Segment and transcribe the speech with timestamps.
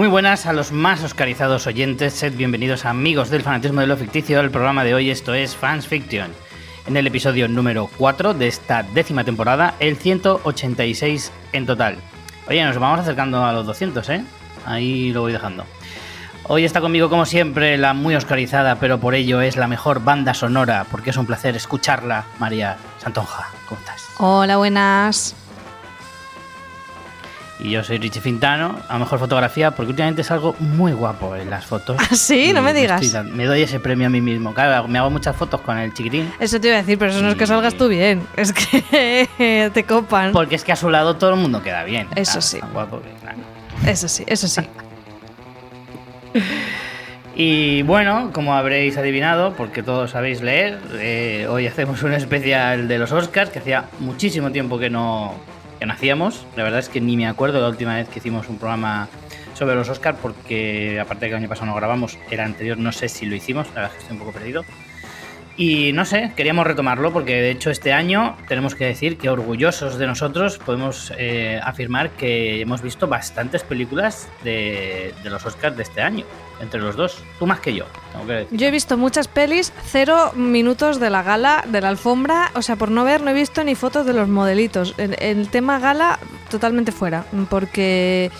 [0.00, 4.40] Muy buenas a los más oscarizados oyentes, sed bienvenidos amigos del fanatismo de lo ficticio
[4.40, 6.30] al programa de hoy, esto es Fans Fiction.
[6.86, 11.98] En el episodio número 4 de esta décima temporada, el 186 en total.
[12.48, 14.24] Oye, nos vamos acercando a los 200, ¿eh?
[14.64, 15.66] Ahí lo voy dejando.
[16.44, 20.32] Hoy está conmigo, como siempre, la muy oscarizada, pero por ello es la mejor banda
[20.32, 23.50] sonora, porque es un placer escucharla, María Santonja.
[23.68, 24.02] ¿Cómo estás?
[24.16, 25.36] Hola, buenas.
[27.62, 31.66] Y yo soy Richie Fintano, a mejor fotografía, porque últimamente salgo muy guapo en las
[31.66, 31.96] fotos.
[31.98, 32.52] ¿Ah, sí?
[32.54, 33.02] No me digas.
[33.24, 34.54] me doy ese premio a mí mismo.
[34.54, 36.32] Claro, me hago muchas fotos con el chiquitín.
[36.38, 39.70] Eso te iba a decir, pero eso no es que salgas tú bien, es que
[39.74, 40.32] te copan.
[40.32, 42.08] Porque es que a su lado todo el mundo queda bien.
[42.16, 42.60] Eso sí.
[42.72, 43.02] guapo
[43.86, 44.62] Eso sí, eso sí.
[47.36, 52.98] Y bueno, como habréis adivinado, porque todos sabéis leer, eh, hoy hacemos un especial de
[52.98, 55.36] los Oscars, que hacía muchísimo tiempo que no,
[55.80, 56.46] que nacíamos.
[56.56, 59.08] La verdad es que ni me acuerdo la última vez que hicimos un programa
[59.54, 62.92] sobre los Oscars, porque aparte de que el año pasado no grabamos, el anterior no
[62.92, 64.64] sé si lo hicimos, la verdad es que estoy un poco perdido.
[65.60, 69.98] Y no sé, queríamos retomarlo porque de hecho este año tenemos que decir que orgullosos
[69.98, 76.00] de nosotros podemos eh, afirmar que hemos visto bastantes películas de, los Oscars de este
[76.00, 76.24] año
[76.62, 77.22] entre los dos.
[77.38, 77.84] Tú más que yo.
[78.50, 82.52] yo he visto muchas pelis, cero minutos de la gala, de la alfombra.
[82.54, 84.94] O sea, por no ver, no he visto ni fotos de los modelitos.
[84.96, 87.26] El, el tema gala, totalmente fuera.
[87.50, 88.30] Porque.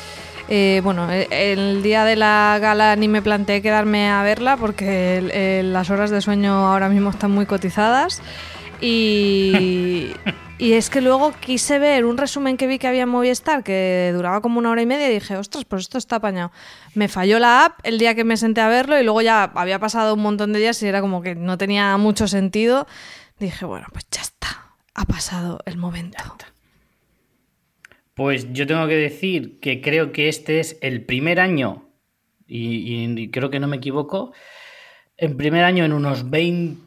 [0.53, 5.91] Eh, bueno, el día de la gala ni me planteé quedarme a verla porque las
[5.91, 8.21] horas de sueño ahora mismo están muy cotizadas.
[8.81, 10.11] Y,
[10.59, 14.11] y es que luego quise ver un resumen que vi que había en Movistar que
[14.13, 16.51] duraba como una hora y media y dije, ostras, pues esto está apañado.
[16.95, 19.79] Me falló la app el día que me senté a verlo y luego ya había
[19.79, 22.89] pasado un montón de días y era como que no tenía mucho sentido.
[23.39, 26.19] Dije, bueno, pues ya está, ha pasado el momento.
[28.21, 31.89] Pues yo tengo que decir que creo que este es el primer año,
[32.47, 34.35] y, creo que no me equivoco,
[35.17, 36.83] el primer año en unos 20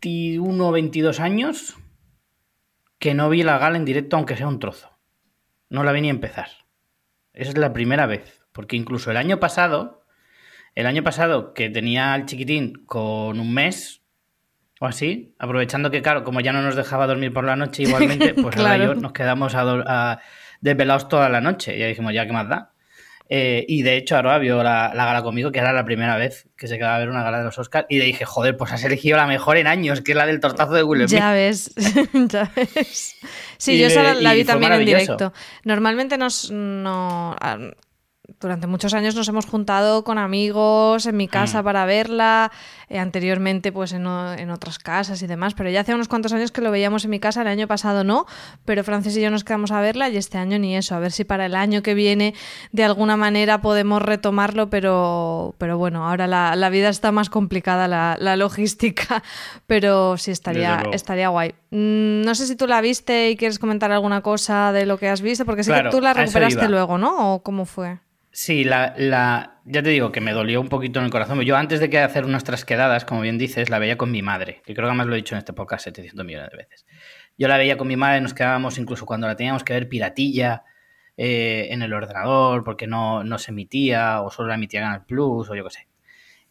[0.00, 1.74] 21 o 22 años
[3.00, 4.96] que no vi la gala en directo, aunque sea un trozo.
[5.68, 6.46] No la vi ni empezar.
[7.32, 8.46] Esa es la primera vez.
[8.52, 10.04] Porque incluso el año pasado,
[10.76, 14.05] el año pasado que tenía al chiquitín con un mes
[14.80, 18.34] o así, aprovechando que, claro, como ya no nos dejaba dormir por la noche igualmente,
[18.42, 20.20] pues ahora yo nos quedamos a,
[20.60, 21.76] desvelados toda la noche.
[21.76, 22.72] Y ya dijimos, ya, ¿qué más da?
[23.28, 26.68] Eh, y de hecho, ahora vio la, gala conmigo, que era la primera vez que
[26.68, 27.86] se quedaba a ver una gala de los Oscars.
[27.88, 30.40] Y le dije, joder, pues has elegido la mejor en años, que es la del
[30.40, 31.74] tortazo de Will Ya ves,
[32.28, 33.16] ya ves.
[33.56, 35.32] Sí, yo esa la, vi también en directo.
[35.64, 37.34] Normalmente nos, no,
[38.40, 41.64] durante muchos años nos hemos juntado con amigos en mi casa mm.
[41.64, 42.50] para verla,
[42.88, 46.60] eh, anteriormente pues en, otras casas y demás, pero ya hace unos cuantos años que
[46.60, 48.26] lo veíamos en mi casa, el año pasado no,
[48.64, 51.12] pero Francis y yo nos quedamos a verla y este año ni eso, a ver
[51.12, 52.34] si para el año que viene
[52.72, 58.36] de alguna manera podemos retomarlo, pero, pero bueno, ahora la, vida está más complicada, la,
[58.36, 59.22] logística,
[59.66, 61.54] pero sí estaría, estaría guay.
[61.70, 65.08] Mm, no sé si tú la viste y quieres comentar alguna cosa de lo que
[65.08, 67.34] has visto, porque sé que tú la recuperaste luego, ¿no?
[67.34, 67.98] ¿O cómo fue?
[68.38, 71.40] Sí, la, la, ya te digo que me dolió un poquito en el corazón.
[71.40, 74.60] Yo antes de que hacer unas trasquedadas, como bien dices, la veía con mi madre,
[74.66, 76.86] que creo que además lo he dicho en este podcast 700 millones de veces.
[77.38, 80.64] Yo la veía con mi madre, nos quedábamos incluso cuando la teníamos que ver piratilla
[81.16, 85.48] eh, en el ordenador, porque no, no se emitía, o solo la emitía Canal Plus,
[85.48, 85.88] o yo qué sé.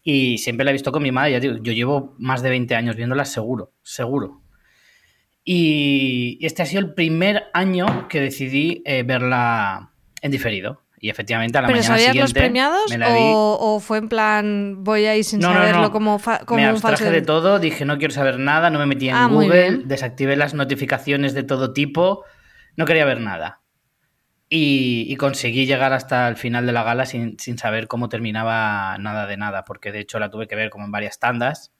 [0.02, 2.74] Y siempre la he visto con mi madre, ya digo, yo llevo más de 20
[2.74, 4.42] años viéndola seguro, seguro.
[5.44, 9.92] Y este ha sido el primer año que decidí eh, verla
[10.24, 10.85] en diferido.
[11.06, 15.16] Y efectivamente a la ¿Pero mañana sabías los premiados o, fue en plan voy a
[15.16, 18.72] ir sin saberlo como, como me un falso de todo, dije no quiero saber nada,
[18.72, 22.26] no me metí en ah, Google, desactivé las notificaciones de todo tipo,
[22.76, 23.62] no quería ver nada.
[24.50, 29.38] Y, conseguí llegar hasta el final de la gala sin, saber cómo terminaba nada de
[29.38, 31.72] nada, porque de hecho la tuve que ver como en varias tandas.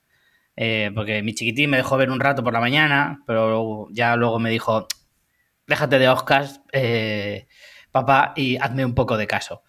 [0.56, 4.38] Eh, porque mi chiquitín me dejó ver un rato por la mañana, pero ya luego
[4.38, 4.88] me dijo,
[5.66, 7.48] déjate de Oscars, eh,
[7.96, 9.64] papá, y hazme un poco de caso.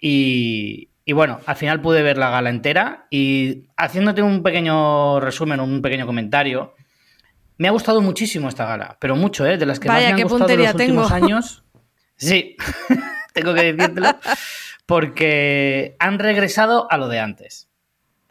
[0.00, 5.82] Y, bueno, al final pude ver la gala entera y haciéndote un pequeño resumen, un
[5.82, 6.74] pequeño comentario,
[7.58, 9.58] me ha gustado muchísimo esta gala, pero mucho, ¿eh?
[9.58, 11.64] De las que más me han gustado en los últimos años.
[12.20, 12.56] Sí,
[13.32, 14.18] tengo que decírtelo,
[14.86, 17.70] porque han regresado a lo de antes.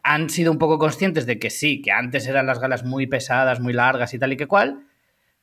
[0.03, 3.61] Han sido un poco conscientes de que sí, que antes eran las galas muy pesadas,
[3.61, 4.86] muy largas y tal y que cual,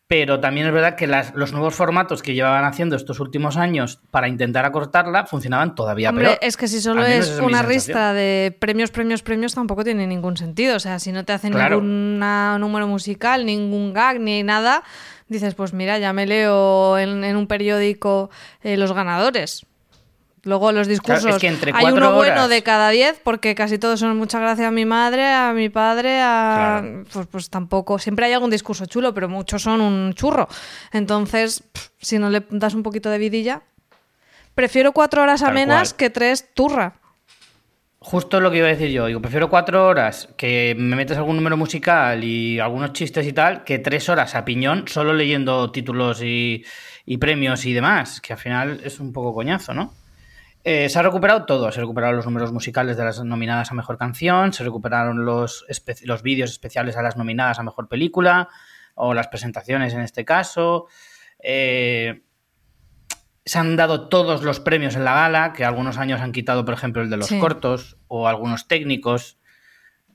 [0.07, 4.29] pero también es verdad que los nuevos formatos que llevaban haciendo estos últimos años para
[4.29, 9.23] intentar acortarla funcionaban todavía Hombre, Es que si solo es una rista de premios, premios,
[9.23, 10.77] premios, tampoco tiene ningún sentido.
[10.77, 14.83] O sea, si no te hacen ningún número musical, ningún gag, ni nada,
[15.29, 18.31] dices, pues mira, ya me leo en, un periódico
[18.63, 19.67] eh, los ganadores.
[20.45, 21.43] Luego los discursos.
[21.73, 25.27] hay uno bueno de cada diez, porque casi todos son muchas gracias a mi madre,
[25.27, 26.83] a mi padre, a.
[27.13, 27.99] Pues, pues, tampoco.
[27.99, 30.49] Siempre hay algún discurso chulo, pero muchos son un churro.
[30.93, 31.65] Entonces,
[31.99, 33.63] si no le das un poquito de vidilla.
[34.55, 36.95] Prefiero cuatro horas amenas que tres turra.
[37.99, 39.07] Justo lo que iba a decir yo.
[39.07, 43.65] Digo, prefiero cuatro horas que me metas algún número musical y algunos chistes y tal,
[43.65, 46.65] que tres horas a piñón solo leyendo títulos y,
[47.07, 49.95] y premios y demás, que al final es un poco coñazo, ¿no?
[50.67, 53.99] Eh, se ha recuperado todo, se recuperaron los números musicales de las nominadas a Mejor
[53.99, 55.67] Canción, se recuperaron los,
[56.05, 58.49] los vídeos especiales a las nominadas a Mejor Película,
[58.95, 60.87] o las presentaciones en este caso.
[61.39, 62.23] Eh,
[63.45, 66.73] se han dado todos los premios en la gala, que algunos años han quitado, por
[66.73, 69.39] ejemplo, el de los cortos, o algunos técnicos.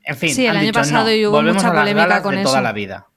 [0.01, 2.61] En fin, sí, el año pasado hubo volvemos mucha a las galas con de toda
[2.61, 3.09] la vida.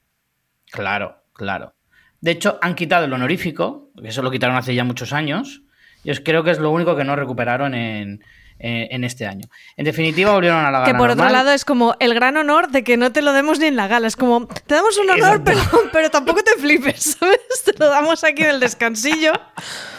[0.71, 1.73] Claro, claro.
[2.21, 5.63] De hecho, han quitado el honorífico, que eso lo quitaron hace ya muchos años,
[6.03, 8.21] yo creo que es lo único que no recuperaron en,
[8.59, 9.47] este año.
[9.75, 10.91] En definitiva, volvieron a la gala.
[10.91, 13.59] Que por otro lado es como el gran honor de que no te lo demos
[13.59, 14.07] ni en la gala.
[14.07, 15.59] Es como, te damos un honor, pero,
[15.91, 17.39] pero, tampoco te flipes, ¿sabes?
[17.65, 19.33] Te lo damos aquí en el descansillo.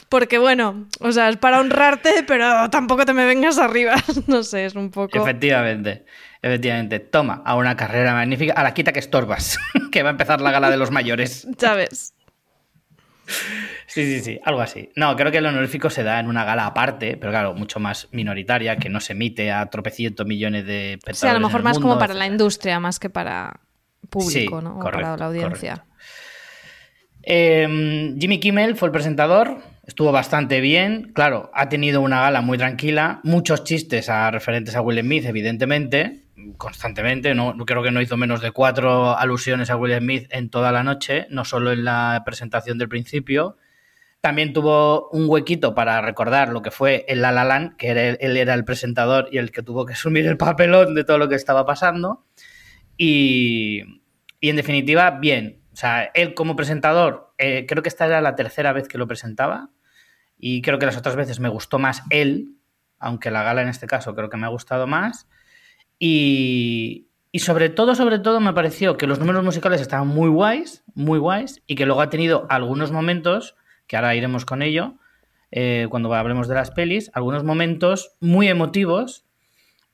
[0.08, 3.96] Porque bueno, o sea, es para honrarte, pero tampoco te me vengas arriba.
[4.26, 5.18] No sé, es un poco.
[5.18, 6.04] Efectivamente.
[6.40, 9.58] Efectivamente, toma a una carrera magnífica, a la quita que estorbas,
[9.90, 11.46] que va a empezar la gala de los mayores.
[11.58, 12.14] ¿Sabes?
[13.87, 14.91] Sí, sí, sí, algo así.
[14.97, 18.09] No, creo que el honorífico se da en una gala aparte, pero claro, mucho más
[18.12, 21.32] minoritaria, que no se emite a tropecientos millones de personas.
[21.32, 23.61] Sí, a lo mejor más como para la industria, más que para
[24.11, 24.79] público, ¿no?
[24.79, 25.85] o para la audiencia.
[27.23, 31.12] Em, Jimmy Kimmel fue el presentador, estuvo bastante bien.
[31.15, 36.24] Claro, ha tenido una gala muy tranquila, muchos chistes a referentes a Will Smith, evidentemente,
[36.56, 37.34] constantemente.
[37.34, 40.82] No, creo que no hizo menos de cuatro alusiones a Will Smith en toda la
[40.82, 43.56] noche, no solo en la presentación del principio.
[44.20, 48.64] También tuvo un huequito para recordar lo que fue el La que él era el
[48.64, 52.25] presentador y el que tuvo que asumir el papelón de todo lo que estaba pasando.
[52.96, 53.82] Y,
[54.40, 55.60] en definitiva, bien.
[55.72, 59.06] O sea, él como presentador, eh, creo que esta era la tercera vez que lo
[59.06, 59.70] presentaba.
[60.38, 62.56] Y creo que las otras veces me gustó más él,
[62.98, 65.28] aunque la gala en este caso creo que me ha gustado más.
[65.99, 71.19] Y, sobre todo, sobre todo, me pareció que los números musicales estaban muy guays, muy
[71.19, 73.56] guays, y que luego ha tenido algunos momentos
[73.87, 74.94] que ahora iremos con ello,
[75.50, 79.25] eh, cuando hablemos de las pelis, algunos momentos muy emotivos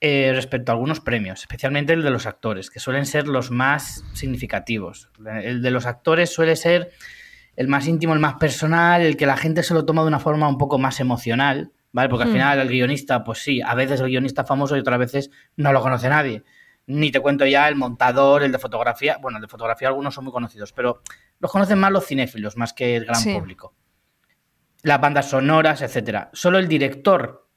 [0.00, 4.02] eh, respecto a algunos premios, especialmente el de los actores, que suelen ser los más
[4.14, 5.10] significativos.
[5.42, 6.90] El de los actores suele ser
[7.56, 10.18] el más íntimo, el más personal, el que la gente se lo toma de una
[10.18, 12.08] forma un poco más emocional, ¿vale?
[12.08, 12.32] Porque al hmm.
[12.32, 15.80] final el guionista, pues sí, a veces el guionista famoso y otras veces no lo
[15.80, 16.44] conoce nadie.
[16.86, 19.18] Ni te cuento ya el montador, el de fotografía.
[19.20, 21.02] Bueno, el de fotografía algunos son muy conocidos, pero
[21.38, 23.74] los conocen más los cinéfilos, más que el gran público
[24.82, 26.30] las bandas sonoras, etcétera.
[26.32, 27.48] Solo el director,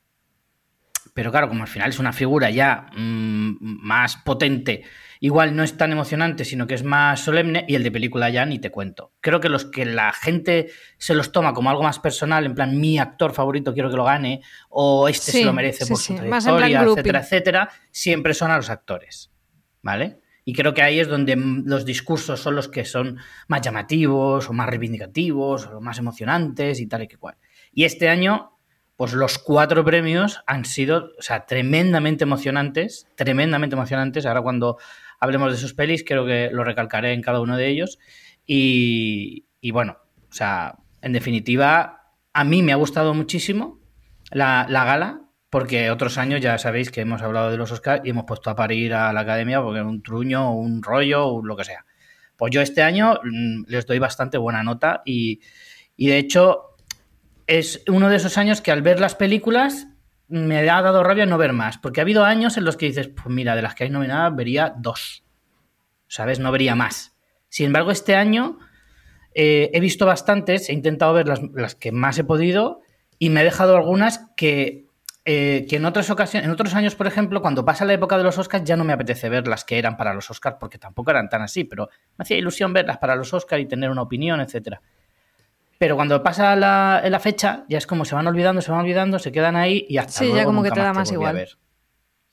[1.13, 4.83] pero claro, como al final es una figura ya mm, más potente,
[5.23, 8.45] igual no es tan emocionante, sino que es más solemne, y el de película ya
[8.45, 9.13] ni te cuento.
[9.21, 12.77] Creo que los que la gente se los toma como algo más personal, en plan
[12.77, 16.81] mi actor favorito quiero que lo gane, o este se lo merece por su trayectoria,
[16.81, 19.31] etcétera, etcétera, siempre son a los actores.
[19.81, 20.19] ¿Vale?
[20.43, 24.51] Y creo que ahí es donde los discursos son los que son más llamativos o
[24.51, 27.37] más reivindicativos o más emocionantes y tal y que cual.
[27.71, 28.57] Y este año,
[28.97, 34.25] pues los cuatro premios han sido, o sea, tremendamente emocionantes, tremendamente emocionantes.
[34.25, 34.77] Ahora cuando
[35.19, 37.99] hablemos de sus pelis, creo que lo recalcaré en cada uno de ellos.
[38.45, 39.97] Y, bueno,
[40.29, 43.79] o sea, en definitiva, a mí me ha gustado muchísimo
[44.31, 48.09] la, la gala porque otros años ya sabéis que hemos hablado de los Oscars y
[48.09, 51.55] hemos puesto a parir a la academia porque era un truño, un rollo, o lo
[51.55, 51.85] que sea.
[52.35, 55.41] Pues yo este año mm, les doy bastante buena nota y,
[55.95, 56.75] de hecho
[57.45, 59.87] es uno de esos años que al ver las películas
[60.27, 63.07] me ha dado rabia no ver más, porque ha habido años en los que dices,
[63.09, 65.23] pues mira, de las que hay nominadas vería dos,
[66.07, 66.39] ¿sabes?
[66.39, 67.15] No vería más.
[67.49, 68.57] Sin embargo, este año
[69.35, 72.81] eh, he visto bastantes, he intentado ver las, las que más he podido
[73.19, 74.87] y me he dejado algunas que
[75.25, 78.25] eh, que en otras ocasiones, en otros años, por ejemplo, cuando pasa la época de
[78.25, 81.11] los Oscars, ya no me apetece ver las que eran para los Oscars, porque tampoco
[81.11, 81.87] eran tan así, pero
[82.17, 84.81] me hacía ilusión verlas para los Oscars y tener una opinión, etcétera.
[85.77, 89.19] Pero cuando pasa la, la, fecha, ya es como se van olvidando, se van olvidando,
[89.19, 91.47] se quedan ahí y hasta sí, ya como que te da más igual.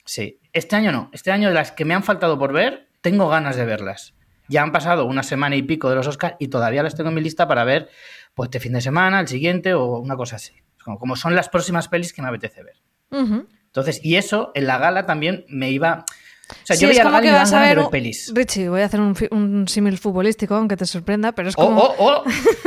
[0.05, 1.11] Sí, este año no.
[1.13, 4.15] Este año de las que me han faltado por ver, tengo ganas de verlas.
[4.49, 7.15] Ya han pasado una semana y pico de los Oscars y todavía las tengo en
[7.15, 7.89] mi lista para ver,
[8.35, 10.55] pues este fin de semana, el siguiente o una cosa así.
[10.83, 12.77] Como, son las próximas pelis que me apetece ver.
[13.13, 16.05] Entonces, y eso en la gala también me iba.
[16.51, 18.33] O sea, yo veía como que vas a ver, pelis.
[18.35, 21.81] Richie, voy a hacer un, símil futbolístico, aunque te sorprenda, pero es oh, como...
[21.81, 22.25] Oh, oh,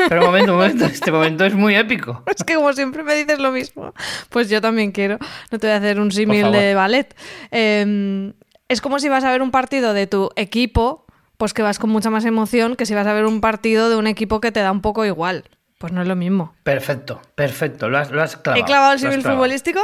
[0.09, 2.23] Pero un momento, un momento, este momento es muy épico.
[2.35, 3.93] es que como siempre me dices lo mismo,
[4.29, 5.17] pues yo también quiero.
[5.51, 7.15] No te voy a hacer un símil de ballet.
[7.51, 8.33] Em,
[8.67, 11.05] es como si vas a ver un partido de tu equipo,
[11.37, 13.95] pues que vas con mucha más emoción que si vas a ver un partido de
[13.95, 15.43] un equipo que te da un poco igual.
[15.77, 16.55] Pues no es lo mismo.
[16.63, 18.63] Perfecto, perfecto, lo has, lo has clavado.
[18.63, 19.81] ¿He clavado el símil futbolístico?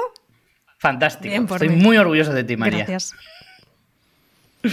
[0.78, 1.36] Fantástico.
[1.36, 2.86] Estoy muy orgulloso de ti, María.
[2.86, 3.14] Gracias.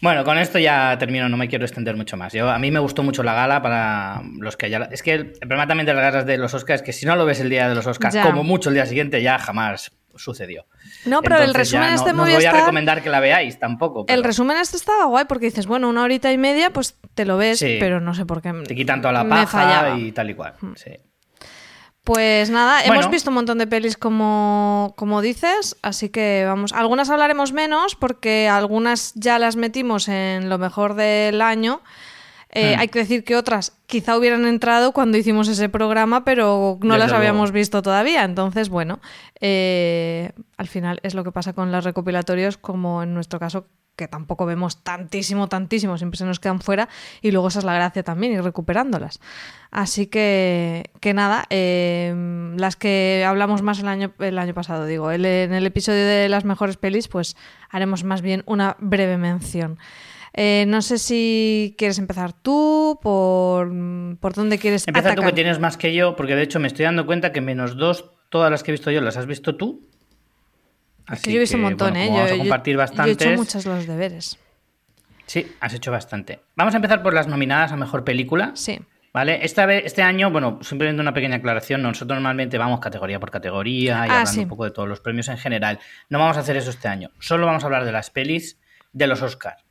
[0.00, 2.32] Bueno, con esto ya termino, no me quiero extender mucho más.
[2.32, 4.88] Yo, a mí me gustó mucho la gala para los que ya...
[4.92, 7.16] Es que el problema también de las galas de los Oscars es que si no
[7.16, 10.66] lo ves el día de los Oscars, como mucho el día siguiente, ya jamás sucedió.
[11.04, 14.04] No, pero el resumen este no, No voy a recomendar que la veáis tampoco.
[14.08, 17.36] El resumen este estaba guay porque dices, bueno, una horita y media, pues te lo
[17.36, 18.52] ves, pero no sé por qué.
[18.66, 20.54] Te quitan toda la paja y tal y cual.
[20.60, 20.74] Hmm.
[20.76, 20.92] Sí.
[22.08, 26.72] Pues nada, hemos visto un montón de pelis como, como dices, así que vamos.
[26.72, 31.82] Algunas hablaremos menos porque algunas ya las metimos en lo mejor del año.
[32.48, 32.80] Eh, hmm.
[32.80, 37.12] Hay que decir que otras quizá hubieran entrado cuando hicimos ese programa, pero no las
[37.12, 38.24] habíamos visto todavía.
[38.24, 39.00] Entonces, bueno,
[39.42, 43.66] eh, al final es lo que pasa con los recopilatorios, como en nuestro caso,
[43.98, 46.88] que tampoco vemos tantísimo, tantísimo, siempre se nos quedan fuera
[47.20, 49.20] y luego esa es la gracia también, ir recuperándolas.
[49.70, 55.10] Así que, que nada, em, las que hablamos más el año, el año pasado, digo,
[55.12, 57.36] en el episodio de las mejores pelis, pues
[57.68, 59.78] haremos más bien una breve mención.
[60.32, 63.68] Eh, no sé si quieres empezar tú, por,
[64.20, 66.84] por dónde quieres Empieza tú que tienes más que yo, porque de hecho me estoy
[66.84, 69.87] dando cuenta que menos dos, todas las que he visto yo, las has visto tú.
[71.08, 72.08] Así yo he visto un montón, ¿eh?
[72.08, 74.38] Yo, a compartir he hecho muchos los deberes.
[75.26, 76.40] Sí, has hecho bastante.
[76.54, 78.52] Vamos a empezar por las nominadas a mejor película.
[78.54, 78.80] Sí.
[79.12, 79.44] ¿Vale?
[79.44, 81.82] Esta vez, este año, bueno, simplemente una pequeña aclaración.
[81.82, 85.28] Nosotros normalmente vamos categoría por categoría y ah, hablando un poco de todos los premios
[85.28, 85.80] en general.
[86.08, 87.10] No vamos a hacer eso este año.
[87.18, 88.58] Solo vamos a hablar de las pelis
[88.92, 89.67] de los Oscars.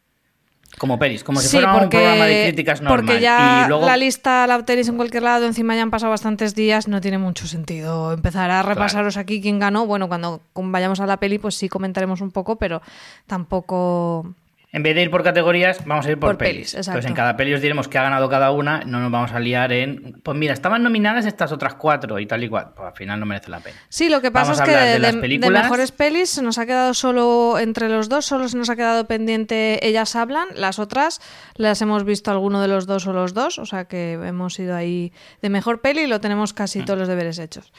[0.78, 3.06] Como pelis, como si fuera un programa de críticas normal.
[3.06, 6.88] Porque ya la lista la obtenéis en cualquier lado, encima ya han pasado bastantes días,
[6.88, 9.88] no tiene mucho sentido empezar a repasaros aquí quién ganó.
[9.88, 12.82] Bueno, cuando vayamos a la peli, pues sí comentaremos un poco, pero
[13.26, 14.34] tampoco
[14.70, 16.74] en vez de ir por categorías, vamos a ir por, pelis.
[16.74, 19.40] Entonces, en cada peli os diremos que ha ganado cada una, no nos vamos a
[19.40, 20.20] liar en.
[20.22, 22.74] Pues mira, estaban nominadas estas otras cuatro y tal y cual.
[22.76, 23.78] Pues al final no merece la pena.
[23.88, 27.88] Sí, lo que pasa es que de, mejores pelis se nos ha quedado solo entre
[27.88, 31.22] los dos, solo se nos ha quedado pendiente Ellas hablan, las otras
[31.56, 34.76] las hemos visto alguno de los dos o los dos, o sea que hemos ido
[34.76, 36.86] ahí de mejor peli y lo tenemos casi mm.
[36.86, 37.72] todos los deberes hechos.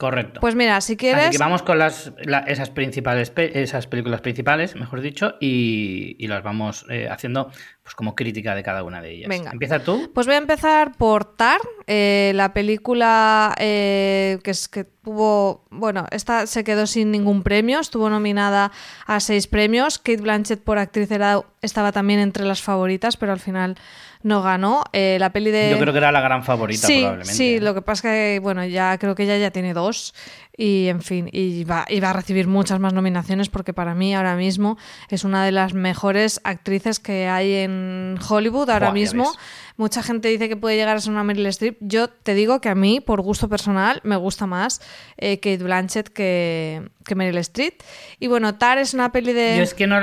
[0.00, 0.40] Correcto.
[0.40, 1.24] Pues mira, si quieres.
[1.24, 2.10] Así que vamos con las,
[2.46, 7.50] esas principales esas películas principales, mejor dicho, y, las vamos eh, haciendo
[7.82, 9.28] pues como crítica de cada una de ellas.
[9.28, 9.50] Venga.
[9.50, 10.10] ¿Empieza tú?
[10.14, 15.66] Pues voy a empezar por Tar, eh, la película eh, que es que tuvo.
[15.70, 18.72] Bueno, esta se quedó sin ningún premio, estuvo nominada
[19.06, 19.98] a seis premios.
[19.98, 23.76] Kate Blanchett por actriz era, estaba también entre las favoritas, pero al final
[24.22, 24.84] no ganó.
[24.92, 25.70] Eh, la peli de...
[25.70, 27.34] Yo creo que era la gran favorita, sí, probablemente.
[27.34, 30.14] Sí, lo que pasa es que, bueno, ya creo que ella ya tiene dos
[30.62, 34.76] y, en fin, y va, a recibir muchas más nominaciones porque para mí ahora mismo
[35.08, 39.32] es una de las mejores actrices que hay en Hollywood ahora mismo.
[39.78, 41.78] Mucha gente dice que puede llegar a ser una Meryl Streep.
[41.80, 44.82] Yo te digo que a mí, por gusto personal, me gusta más
[45.16, 47.80] eh, Kate Blanchett que, que Meryl Streep.
[48.18, 49.56] Y bueno, Tar es una peli de...
[49.56, 49.98] Yo es que no,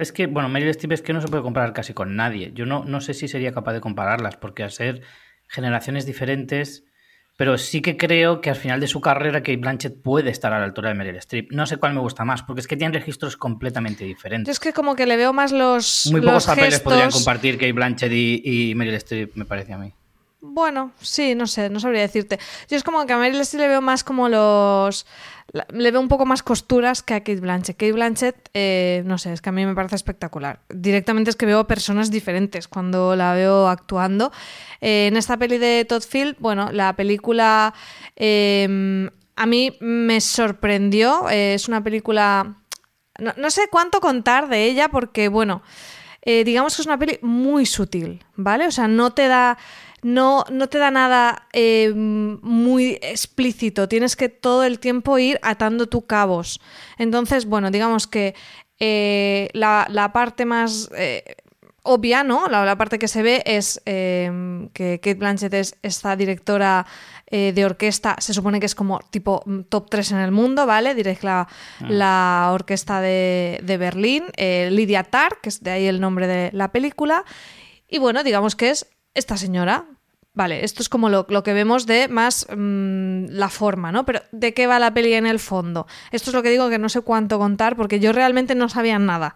[0.00, 2.50] es que, bueno, Meryl Streep es que no se puede comparar casi con nadie.
[2.54, 5.02] Yo no, no sé si sería capaz de compararlas, porque al ser
[5.46, 6.86] generaciones diferentes
[7.36, 10.58] pero sí que creo que al final de su carrera Kate Blanchett puede estar a
[10.58, 11.50] la altura de Meryl Streep.
[11.52, 14.52] No sé cuál me gusta más, porque es que tienen registros completamente diferentes.
[14.52, 18.12] es que como que le veo más los Muy pocos papeles podrían compartir Kate Blanchett
[18.12, 19.92] y, y Meryl Streep, me parece a mí.
[20.44, 22.40] Bueno, sí, no sé, no sabría decirte.
[22.68, 25.06] Yo es como que a Meryl Streep le veo más como los...
[25.68, 27.76] Le veo un poco más costuras que a Kate Blanchett.
[27.76, 30.58] Kate Blanchett, eh, no sé, es que a mí me parece espectacular.
[30.68, 34.32] Directamente es que veo personas diferentes cuando la veo actuando.
[34.80, 37.72] Eh, en esta peli de Todd Field, bueno, la película
[38.16, 41.30] em, a mí me sorprendió.
[41.30, 42.56] Eh, es una película...
[43.20, 45.62] No, no, sé cuánto contar de ella porque, bueno,
[46.24, 48.66] digamos que es una peli muy sutil, ¿vale?
[48.66, 49.58] O sea, no te da
[50.02, 55.86] no, no te da nada eh, muy explícito, tienes que todo el tiempo ir atando
[55.86, 56.60] tus cabos.
[56.98, 58.34] Entonces, bueno, digamos que
[58.80, 61.36] eh, la, parte más eh,
[61.84, 62.48] obvia, ¿no?
[62.48, 66.84] La, parte que se ve es que Kate Blanchett es esta directora
[67.30, 70.94] de orquesta, se supone que es como tipo mm, top 3 en el mundo, ¿vale?
[70.94, 71.86] Dirige la, ah.
[71.88, 76.72] la orquesta de, de Berlín, Lydia Tarr, que es de ahí el nombre de la
[76.72, 77.24] película.
[77.88, 79.86] Y bueno, digamos que es esta señora
[80.34, 84.06] Vale, esto es como lo, que vemos de más mm, la forma, ¿no?
[84.06, 85.86] Pero ¿de qué va la peli en el fondo?
[86.10, 88.98] Esto es lo que digo que no sé cuánto contar porque yo realmente no sabía
[88.98, 89.34] nada.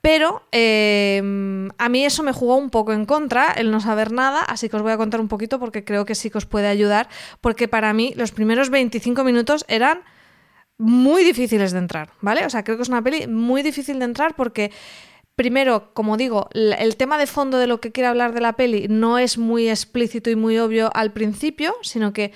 [0.00, 4.40] Pero em, a mí eso me jugó un poco en contra, el no saber nada,
[4.40, 6.68] así que os voy a contar un poquito porque creo que sí que os puede
[6.68, 7.08] ayudar,
[7.42, 10.00] porque para mí los primeros 25 minutos eran
[10.78, 12.46] muy difíciles de entrar, ¿vale?
[12.46, 14.70] O sea, creo que es una peli muy difícil de entrar porque
[15.36, 18.86] Primero, como digo, el tema de fondo de lo que quiere hablar de la peli
[18.88, 22.32] no es muy explícito y muy obvio al principio, sino que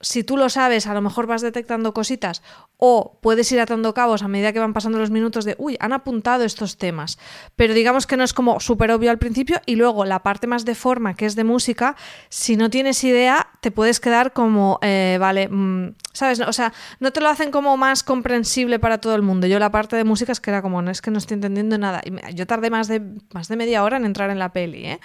[0.00, 2.42] si tú lo sabes, a lo mejor vas detectando cositas
[2.78, 5.92] o puedes ir atando cabos a medida que van pasando los minutos de, uy, han
[5.92, 7.18] apuntado estos temas.
[7.56, 10.64] Pero digamos que no es como súper obvio al principio y luego la parte más
[10.64, 11.96] de forma, que es de música,
[12.28, 16.38] si no tienes idea, te puedes quedar como, eh, vale, mm, ¿sabes?
[16.40, 19.48] O sea, no te lo hacen como más comprensible para todo el mundo.
[19.48, 21.78] Yo la parte de música es que era como, no es que no estoy entendiendo
[21.78, 22.00] nada.
[22.04, 25.00] Y yo tardé más de, más de media hora en entrar en la peli, ¿eh?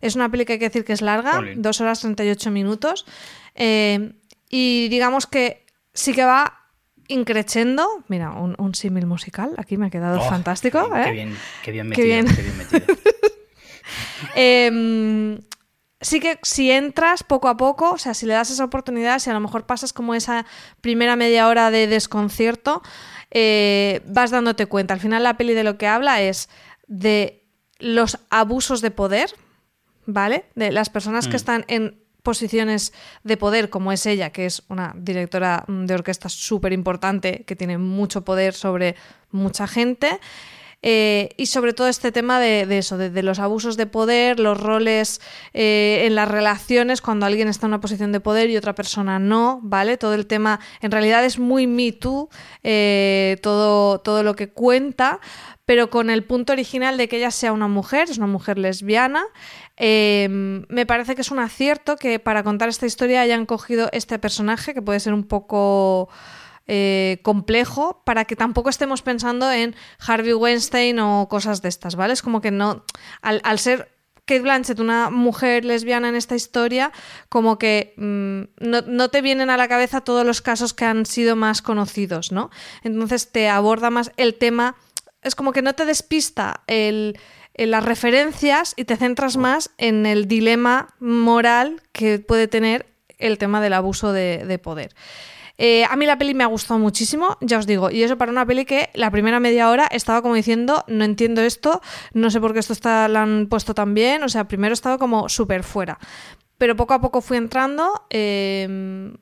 [0.00, 3.04] Es una peli que hay que decir que es larga, dos horas 38 minutos.
[3.54, 4.14] Eh,
[4.48, 6.59] y digamos que sí que va
[7.10, 7.86] increchendo.
[8.08, 9.54] Mira, un, símil musical.
[9.58, 10.90] Aquí me ha quedado oh, fantástico.
[11.04, 12.04] Qué, bien, qué, bien, metido.
[12.04, 12.96] Qué bien, metido.
[16.02, 19.28] Sí que si entras poco a poco, o sea, si le das esa oportunidad, si
[19.28, 20.46] a lo mejor pasas como esa
[20.80, 22.82] primera media hora de desconcierto,
[23.30, 24.94] eh, vas dándote cuenta.
[24.94, 26.48] Al final la peli de lo que habla es
[26.86, 27.44] de
[27.78, 29.34] los abusos de poder,
[30.06, 30.46] ¿vale?
[30.54, 31.36] De las personas que mm.
[31.36, 32.92] están en posiciones
[33.24, 37.78] de poder como es ella, que es una directora de orquesta súper importante, que tiene
[37.78, 38.96] mucho poder sobre
[39.30, 40.20] mucha gente.
[40.82, 45.20] Eh, y sobre todo este tema de, eso, de, los abusos de poder, los roles
[45.52, 49.18] eh, en las relaciones cuando alguien está en una posición de poder y otra persona
[49.18, 49.98] no, ¿vale?
[49.98, 52.30] Todo el tema, en realidad es muy Me Too,
[52.62, 55.20] eh, todo, todo lo que cuenta,
[55.66, 59.22] pero con el punto original de que ella sea una mujer, es una mujer lesbiana,
[59.82, 64.18] Em, me parece que es un acierto que para contar esta historia hayan cogido este
[64.18, 66.10] personaje, que puede ser un poco
[66.66, 72.12] eh, complejo, para que tampoco estemos pensando en Harvey Weinstein o cosas de estas, ¿vale?
[72.12, 72.84] Es como que no.
[73.22, 73.90] Al, ser
[74.26, 76.92] Kate Blanchett, una mujer lesbiana en esta historia,
[77.30, 81.06] como que mm, no, no, te vienen a la cabeza todos los casos que han
[81.06, 82.50] sido más conocidos, ¿no?
[82.82, 84.76] Entonces te aborda más el tema.
[85.22, 87.18] Es como que no te despista el
[87.60, 92.86] en las referencias y te centras más en el dilema moral que puede tener
[93.18, 94.94] el tema del abuso de, poder.
[95.58, 98.32] Eh, a mí la peli me ha gustado muchísimo, ya os digo, y eso para
[98.32, 101.82] una peli que la primera media hora estaba como diciendo, no entiendo esto,
[102.14, 104.96] no sé por qué esto está, lo han puesto tan bien, o sea, primero estaba
[104.96, 105.98] como súper fuera.
[106.56, 109.12] Pero poco a poco fui entrando, eh,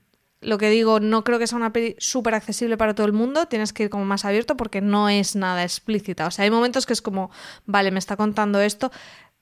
[0.41, 3.47] lo que digo, no creo que sea una peli súper accesible para todo el mundo,
[3.47, 6.27] tienes que ir como más abierto porque no es nada explícita.
[6.27, 7.31] O sea, hay momentos que es como,
[7.67, 8.93] vale, me está contando esto.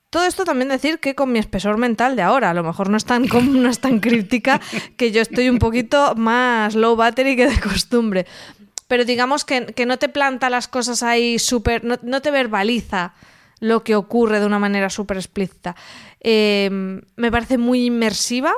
[0.09, 2.97] Todo esto también decir que con mi espesor mental de ahora, a lo mejor no
[2.97, 4.61] es tan, no es tan crítica,
[4.97, 8.27] que yo estoy un poquito más low battery que de costumbre.
[8.89, 13.15] Pero digamos que, no te planta las cosas ahí súper, no, te verbaliza
[13.59, 15.77] lo que ocurre de una manera súper explícita.
[16.21, 16.71] Eh,
[17.17, 18.55] me parece muy inmersiva.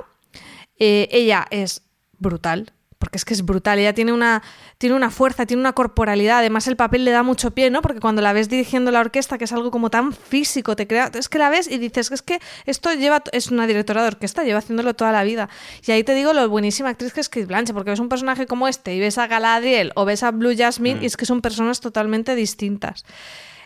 [0.79, 1.88] Eh, ella es
[2.19, 2.73] brutal.
[2.99, 4.43] Porque es que es brutal, ella tiene una,
[4.77, 7.81] tiene una fuerza, tiene una corporalidad, además el papel le da mucho pie, ¿no?
[7.81, 11.09] Porque cuando la ves dirigiendo la orquesta, que es algo como tan físico, te crea,
[11.15, 14.09] es que la ves y dices que es que esto lleva, es una directora de
[14.09, 15.49] orquesta, lleva haciéndolo toda la vida.
[15.87, 18.47] Y ahí te digo lo buenísima actriz que es Kate Blanche, porque ves un personaje
[18.47, 21.03] como este y ves a Galadriel o ves a Blue Jasmine mm.
[21.05, 23.05] y es que son personas totalmente distintas.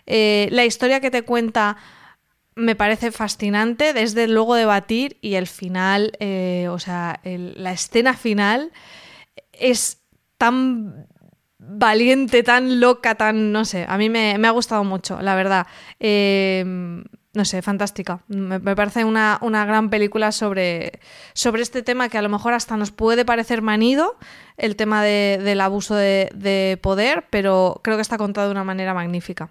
[0.06, 1.78] Eh, la historia que te cuenta
[2.54, 8.72] me parece fascinante, desde luego debatir y el final, eh, o sea, la escena final
[9.52, 10.02] es
[10.38, 11.06] tan
[11.58, 15.66] valiente, tan loca, tan, no sé, a mí me, ha gustado mucho, la verdad.
[16.00, 17.02] Eh,
[17.34, 18.20] no sé, fantástica.
[18.28, 21.00] Me, parece una, gran película sobre,
[21.32, 24.16] sobre este tema que a lo mejor hasta nos puede parecer manido,
[24.58, 28.92] el tema del abuso de, de poder, pero creo que está contado de una manera
[28.92, 29.48] magnífica.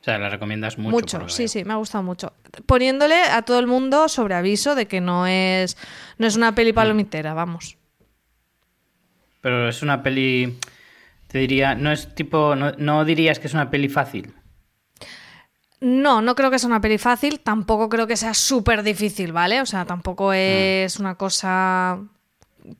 [0.00, 1.18] O sea, la recomiendas mucho.
[1.18, 2.32] Mucho, sí, sí, me ha gustado mucho.
[2.64, 5.76] Poniéndole a todo el mundo sobre aviso de que no es,
[6.16, 7.76] no es una peli palomitera, vamos.
[9.42, 10.58] Pero es una peli,
[11.26, 14.32] te diría, no es tipo, no, dirías que es una peli fácil.
[15.80, 19.60] No, no creo que sea una peli fácil, tampoco creo que sea súper difícil, ¿vale?
[19.60, 20.34] O sea, tampoco mm.
[20.34, 21.98] es una cosa...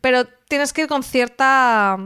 [0.00, 1.98] Pero tienes que ir con cierta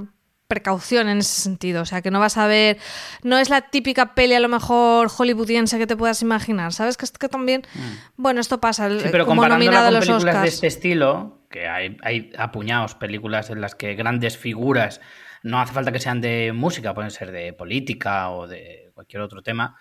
[0.47, 1.83] precaución en ese sentido.
[1.83, 2.79] O sea, que no vas a ver.
[3.23, 6.73] No es la típica peli a lo mejor hollywoodiense que te puedas imaginar.
[6.73, 6.97] ¿Sabes?
[6.97, 7.63] Que, que también.
[7.75, 7.93] Mm.
[8.17, 8.89] Bueno, esto pasa.
[8.89, 13.61] Sí, pero como comparándola con películas de este estilo, que hay, hay apuñados películas en
[13.61, 15.01] las que grandes figuras.
[15.43, 19.43] No hace falta que sean de música, pueden ser de política o de cualquier otro
[19.43, 19.77] tema.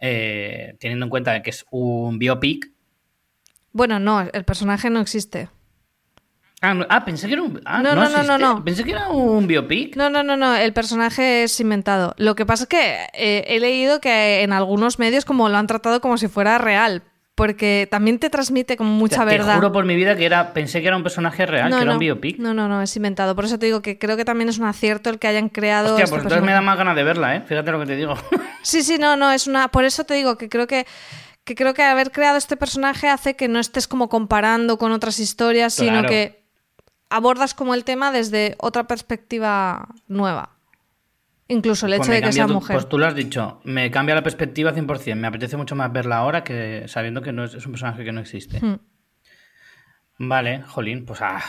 [0.00, 2.70] Eh, teniendo en cuenta que es un biopic,
[3.72, 5.48] Bueno, no, el personaje no existe.
[6.60, 7.60] Ah, ah pensé que era un.
[7.64, 9.96] Ah, no, no, no, no, no, Pensé que era un biopic.
[9.96, 10.56] No, no, no, no.
[10.56, 12.14] El personaje es inventado.
[12.18, 15.66] Lo que pasa es que eh, he leído que en algunos medios como lo han
[15.66, 17.02] tratado como si fuera real,
[17.36, 19.52] porque también te transmite como mucha verdad.
[19.52, 21.92] Te juro por mi vida que era, pensé que era un personaje real, que era
[21.92, 22.38] un biopic.
[22.38, 23.36] No, no, no, es inventado.
[23.36, 25.90] Por eso te digo que creo que también es un acierto el que hayan creado.
[25.90, 27.44] Hostia, este pues entonces me da más ganas de verla, ¿eh?
[27.46, 28.14] Fíjate lo que te digo.
[28.60, 29.68] Sí, sí, no, no, es una.
[29.68, 30.84] Por eso te digo que creo que
[31.44, 35.18] que creo que haber creado este personaje hace que no estés como comparando con otras
[35.18, 36.47] historias, sino que
[37.10, 40.58] abordas como el tema desde otra perspectiva nueva.
[41.48, 42.76] Incluso el hecho pues de que sea mujer.
[42.76, 45.14] Pues tú lo has dicho, me cambia la perspectiva 100%.
[45.14, 48.20] Me apetece mucho más verla ahora que sabiendo que no es, un personaje que no
[48.20, 48.60] existe.
[48.60, 48.78] Hmm.
[50.18, 51.40] Vale, jolín, pues ah,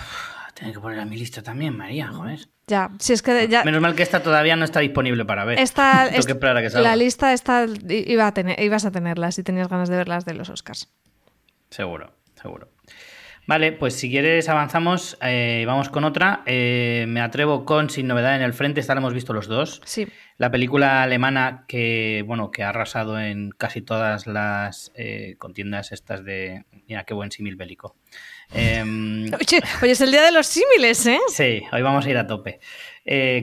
[0.53, 2.47] tengo que poner a mi lista también, María, joder.
[2.67, 3.63] Ya, si es que ya...
[3.63, 5.59] Menos mal que esta todavía no está disponible para ver.
[5.59, 6.07] Esta,
[6.75, 10.35] La lista está, iba a tener, ibas a tenerla si tenías ganas de verlas de
[10.35, 10.87] los Oscars.
[11.71, 12.69] Seguro, seguro.
[13.49, 16.43] Vale, pues si quieres avanzamos, eh, vamos con otra.
[16.45, 19.81] Eh, me atrevo con Sin Novedad en el Frente, esta la hemos visto los dos.
[19.85, 20.07] Sí.
[20.37, 26.23] La película alemana que, bueno, que ha arrasado en casi todas las eh, contiendas estas
[26.23, 26.63] de...
[26.87, 27.95] Mira, qué buen símil bélico.
[28.53, 29.31] Em,
[29.81, 31.17] oye, es el día de los símiles, ¿eh?
[31.29, 32.59] Sí, hoy vamos a ir a tope.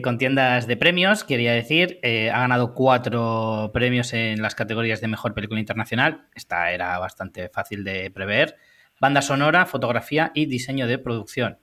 [0.01, 1.99] contiendas de premios, quería decir,
[2.33, 6.29] ha ganado cuatro premios en las categorías de Mejor Película Internacional.
[6.33, 8.55] Esta era bastante fácil de prever
[8.99, 11.59] banda sonora, fotografía y diseño de producción.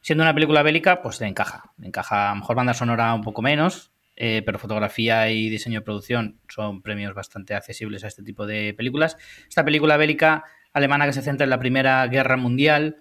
[0.00, 1.72] Siendo una película bélica, pues le encaja.
[1.82, 5.84] Encaja a lo mejor banda sonora un poco menos, eh, pero fotografía y diseño de
[5.84, 9.16] producción son premios bastante accesibles a este tipo de películas.
[9.48, 12.96] Esta película bélica alemana que se centra en la Primera Guerra Mundial.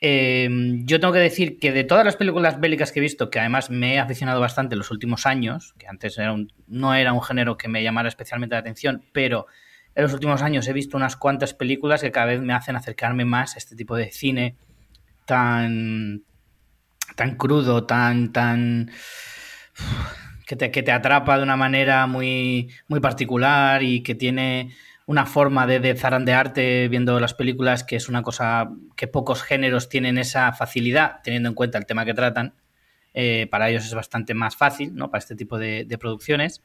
[0.00, 3.38] Em, yo tengo que decir que de todas las películas bélicas que he visto, que
[3.38, 6.18] además me he aficionado bastante en los últimos años, que antes
[6.66, 9.46] no era un género que me llamara especialmente la atención, pero
[9.94, 13.24] en los últimos años he visto unas cuantas películas que cada vez me hacen acercarme
[13.24, 14.56] más a este tipo de cine
[15.26, 16.22] tan
[17.16, 18.90] tan crudo, tan tan
[20.46, 24.74] que te, que te atrapa de una manera muy muy particular y que tiene
[25.06, 29.88] una forma de, de zarandearte viendo las películas que es una cosa que pocos géneros
[29.88, 32.54] tienen esa facilidad teniendo en cuenta el tema que tratan.
[33.12, 35.10] Eh, para ellos es bastante más fácil, ¿no?
[35.10, 36.62] Para este tipo de, de producciones.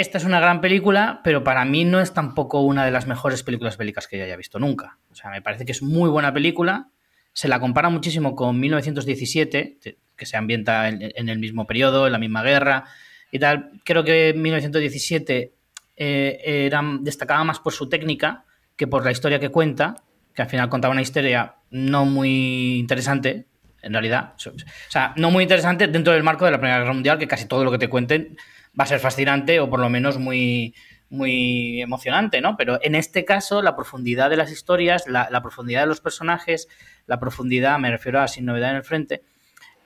[0.00, 3.42] Esta es una gran película, pero para mí no es tampoco una de las mejores
[3.42, 4.96] películas bélicas que yo haya visto nunca.
[5.10, 6.88] O sea, me parece que es muy buena película.
[7.34, 9.78] Se la compara muchísimo con 1917,
[10.16, 12.84] que se ambienta en, el mismo periodo, en la misma guerra
[13.30, 13.72] y tal.
[13.84, 15.52] Creo que 1917
[15.98, 19.96] eh, era, destacaba más por su técnica que por la historia que cuenta,
[20.34, 23.48] que al final contaba una historia no muy interesante,
[23.82, 24.32] en realidad.
[24.46, 24.52] O
[24.88, 27.64] sea, no muy interesante dentro del marco de la Primera Guerra Mundial, que casi todo
[27.64, 28.38] lo que te cuenten
[28.78, 30.74] va a ser fascinante o por lo menos muy,
[31.10, 32.56] muy emocionante, ¿no?
[32.56, 36.68] Pero en este caso, la profundidad de las historias, la, profundidad de los personajes,
[37.06, 39.22] la profundidad, me refiero a Sin Novedad en el Frente,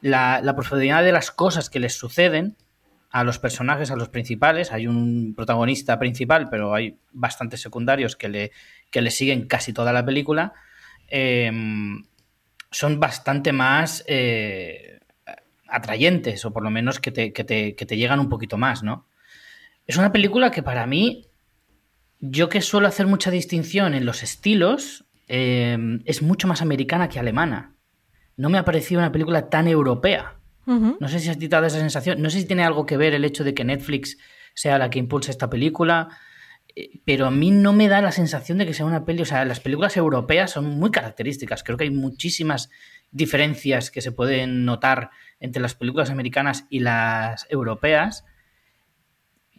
[0.02, 2.56] la, profundidad de las cosas que les suceden
[3.10, 4.70] a los personajes, a los principales.
[4.70, 8.52] Hay un protagonista principal, pero hay bastantes secundarios que le,
[8.90, 10.52] que le siguen casi toda la película.
[11.08, 12.04] Em,
[12.70, 14.98] son bastante más eh,
[15.74, 19.08] atrayentes, o por lo menos que te, que te, llegan un poquito más, ¿no?
[19.86, 21.28] Es una película que para mí,
[22.20, 27.18] yo que suelo hacer mucha distinción en los estilos, eh, es mucho más americana que
[27.18, 27.74] alemana.
[28.36, 30.38] No me ha parecido una película tan europea.
[30.66, 32.22] No sé si has dado esa sensación.
[32.22, 34.16] No sé si tiene algo que ver el hecho de que Netflix
[34.54, 36.08] sea la que impulsa esta película.
[36.74, 39.20] Eh, pero a mí no me da la sensación de que sea una peli.
[39.20, 41.62] O sea, las películas europeas son muy características.
[41.62, 42.70] Creo que hay muchísimas
[43.14, 48.24] diferencias que se pueden notar entre las películas americanas y las europeas.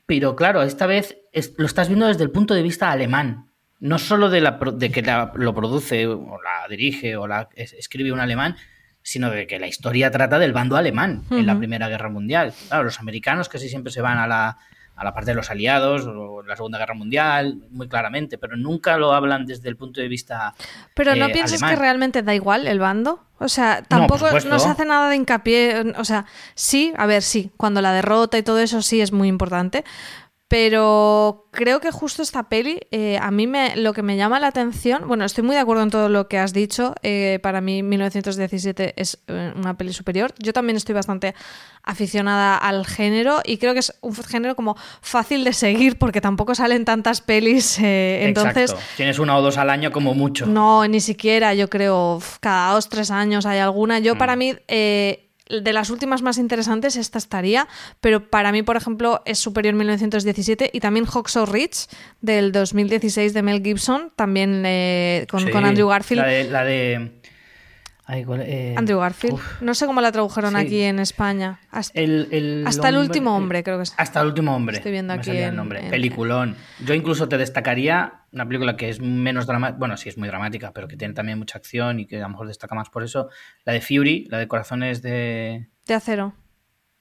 [0.06, 1.18] Pero claro, esta vez
[1.58, 3.50] lo estás viendo desde el punto de vista alemán.
[3.80, 5.04] No solo de, la, de que
[5.36, 8.56] lo produce o la dirige o la escribe un alemán,
[9.02, 12.54] sino de que la historia trata del bando alemán en la Primera Guerra Mundial.
[12.68, 14.58] Claro, los americanos casi siempre se van a la,
[14.96, 18.98] a la parte de los aliados o la Segunda Guerra Mundial, muy claramente, pero nunca
[18.98, 20.54] lo hablan desde el punto de vista.
[20.94, 23.22] Pero no eh, piensas que realmente da igual el bando.
[23.38, 25.94] O sea, tampoco no, se hace nada de hincapié.
[25.98, 29.28] O sea, sí, a ver, sí, cuando la derrota y todo eso sí es muy
[29.28, 29.84] importante.
[30.48, 34.46] Pero creo que justo esta peli, eh, a mí me, lo que me llama la
[34.46, 37.82] atención, bueno, estoy muy de acuerdo en todo lo que has dicho, eh, para mí
[37.82, 41.34] 1917 es eh, una peli superior, yo también estoy bastante
[41.82, 46.54] aficionada al género y creo que es un género como fácil de seguir porque tampoco
[46.54, 48.70] salen tantas pelis, entonces...
[48.70, 48.86] Exacto.
[48.98, 50.46] Tienes una o dos al año como mucho.
[50.46, 53.98] No, ni siquiera, yo creo, cada dos, tres años hay alguna.
[53.98, 54.40] Yo para mm.
[54.40, 54.54] mí
[55.50, 57.68] de las últimas más interesantes, esta estaría,
[58.02, 61.88] pero para mí, por ejemplo, es superior 1917 y también Hawksaw Ridge
[62.22, 66.52] del 2016 de Mel Gibson, también eh, con, Andrew Garfield.
[66.52, 67.15] La de,
[68.08, 69.40] eh, Andrew Garfield.
[69.62, 71.60] No sé cómo la tradujeron aquí en España.
[71.72, 73.94] Hasta el, hasta el último hombre, creo que es.
[73.98, 74.78] Hasta el último hombre.
[74.78, 75.32] Estoy viendo aquí.
[75.32, 75.90] el nombre.
[75.90, 76.56] Peliculón.
[76.86, 79.80] Yo incluso te destacaría una película que es menos dramática.
[79.80, 82.30] Bueno, sí es muy dramática, pero que tiene también mucha acción y que a lo
[82.30, 83.30] mejor destaca más por eso.
[83.64, 85.70] La de Fury, la de Corazones de.
[85.88, 86.34] De acero.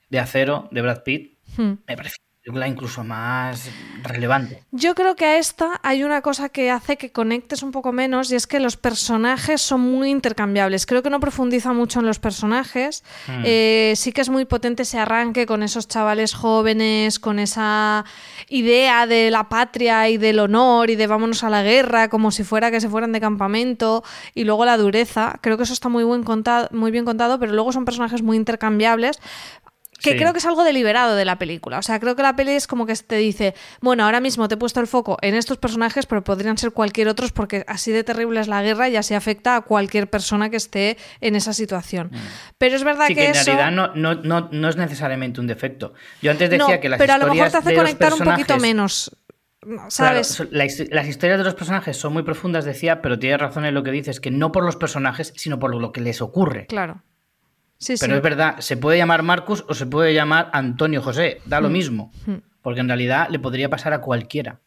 [0.09, 1.39] De acero, de Brad Pitt.
[1.57, 1.75] Hmm.
[1.87, 3.71] Me parece película incluso más
[4.03, 4.63] relevante.
[4.71, 8.31] Yo creo que a esta hay una cosa que hace que conectes un poco menos
[8.31, 10.85] y es que los personajes son muy intercambiables.
[10.85, 13.03] Creo que no profundiza mucho en los personajes.
[13.27, 13.43] Hmm.
[13.47, 18.05] Eh, sí que es muy potente ese arranque con esos chavales jóvenes, con esa
[18.51, 22.45] idea de la patria y del honor y de vámonos a la guerra como si
[22.45, 24.05] fuera que se fueran de campamento
[24.35, 25.39] y luego la dureza.
[25.41, 28.37] Creo que eso está muy, buen contado, muy bien contado, pero luego son personajes muy
[28.37, 29.19] intercambiables
[30.05, 31.79] que creo que es algo deliberado de la película.
[31.79, 34.55] O sea, creo que la peli es como que te dice, bueno, ahora mismo te
[34.55, 38.05] he puesto el foco en estos personajes, pero podrían ser cualquier otros porque así de
[38.05, 42.11] terrible es la guerra y así afecta a cualquier persona que esté en esa situación.
[42.13, 42.19] Mm.
[42.59, 45.95] Pero es verdad que, que, en realidad no, no, es necesariamente un defecto.
[46.23, 49.11] Yo antes decía que las pero a lo mejor te hace conectar un poquito menos.
[49.89, 50.43] ¿Sabes?
[50.51, 53.91] las, historias de los personajes son muy profundas, decía, pero tienes razón en lo que
[53.91, 56.67] dices, que no por los personajes, sino por lo que les ocurre.
[56.67, 57.03] Claro.
[58.01, 61.69] Pero es verdad, se puede llamar Marcus o se puede llamar Antonio José, da lo
[61.69, 61.73] mm.
[61.73, 62.13] mismo.
[62.27, 62.35] Mm.
[62.63, 64.61] Porque en realidad le podría pasar a cualquiera.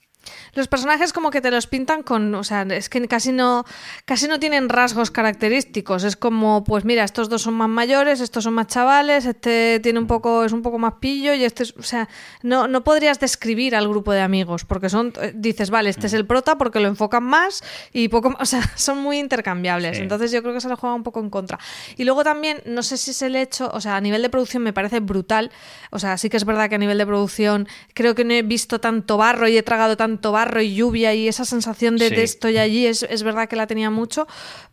[0.58, 3.64] Los personajes como que te los pintan con, o sea, es que casi no,
[4.06, 6.04] casi no tienen rasgos característicos.
[6.04, 10.00] Es como, pues mira, estos dos son más mayores, estos son más chavales, este tiene
[10.00, 12.10] un poco, es un poco más pillo y este, es, o sea,
[12.42, 16.14] no, no podrías describir al grupo de amigos porque son, eh, dices, vale, este es
[16.14, 20.00] el prota porque lo enfocan más y poco, o sea, son muy intercambiables.
[20.00, 21.60] Entonces yo creo que se lo juega un poco en contra.
[21.98, 24.64] Y luego también, no sé si es el hecho, o sea, a nivel de producción
[24.64, 25.52] me parece brutal.
[25.92, 28.42] O sea, sí que es verdad que a nivel de producción creo que no he
[28.42, 32.58] visto tanto barro y he tragado tanto barro y lluvia y esa sensación de, estoy
[32.58, 34.28] allí es, es, verdad que la tenía mucho,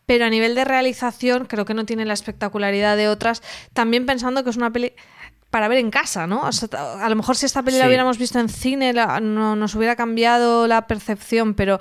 [0.06, 4.44] pero a nivel de realización creo que no tiene la espectacularidad de otras, también pensando
[4.44, 4.92] que es una peli
[5.50, 6.50] para ver en casa, ¿no?
[6.72, 10.66] a lo mejor si esta peli la hubiéramos visto en cine no, nos hubiera cambiado
[10.66, 11.78] la percepción, pero...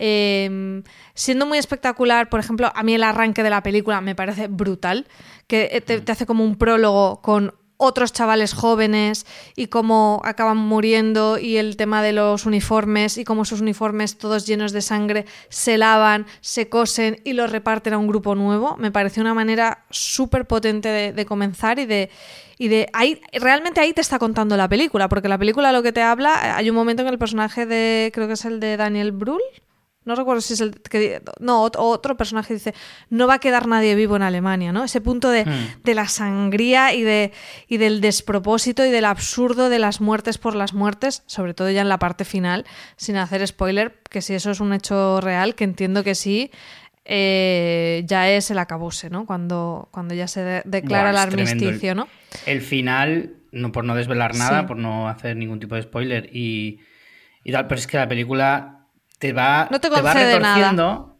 [0.00, 4.46] Em, siendo muy espectacular, por ejemplo, a mí el arranque de la película me parece
[4.46, 5.08] brutal,
[5.48, 9.24] que te, te hace como un prólogo con otros chavales jóvenes
[9.56, 14.46] y cómo acaban muriendo y el tema de los uniformes y cómo esos uniformes todos
[14.46, 18.76] llenos de sangre se lavan, se cosen y los reparten a un grupo nuevo.
[18.78, 22.10] Me pareció una manera súper potente de, comenzar y de,
[22.58, 25.92] y de ahí realmente ahí te está contando la película, porque la película lo que
[25.92, 29.12] te habla, hay un momento en el personaje de, creo que es el de Daniel
[29.12, 29.40] Brühl,
[30.08, 32.74] no recuerdo si es el que no otro personaje dice
[33.10, 35.82] no va a quedar nadie vivo en Alemania no ese punto de, hmm.
[35.84, 37.30] de, la sangría y de
[37.68, 41.82] y del despropósito y del absurdo de las muertes por las muertes sobre todo ya
[41.82, 42.64] en la parte final
[42.96, 46.50] sin hacer spoiler que si eso es un hecho real que entiendo que sí
[47.04, 52.08] eh, ya es el acabose no cuando cuando ya se declara el armisticio no
[52.46, 56.80] el final no por no desvelar nada por no hacer ningún tipo de spoiler y,
[57.44, 58.77] y tal pero es que la película
[59.18, 61.18] te va, te, va retorciendo.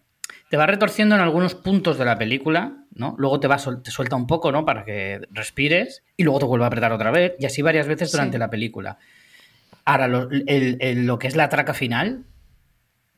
[0.49, 3.15] Te va retorciendo en algunos puntos de la película, ¿no?
[3.19, 4.65] Luego te va te suelta un poco, ¿no?
[4.65, 8.11] Para que respires y luego te vuelve a apretar otra vez y así varias veces
[8.13, 8.99] durante la película.
[9.85, 12.25] Ahora, lo, lo, que es la traca final,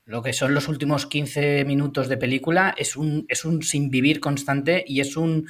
[0.05, 4.21] lo que son los últimos 15 minutos de película, es un, es un sin vivir
[4.21, 5.47] constante y es un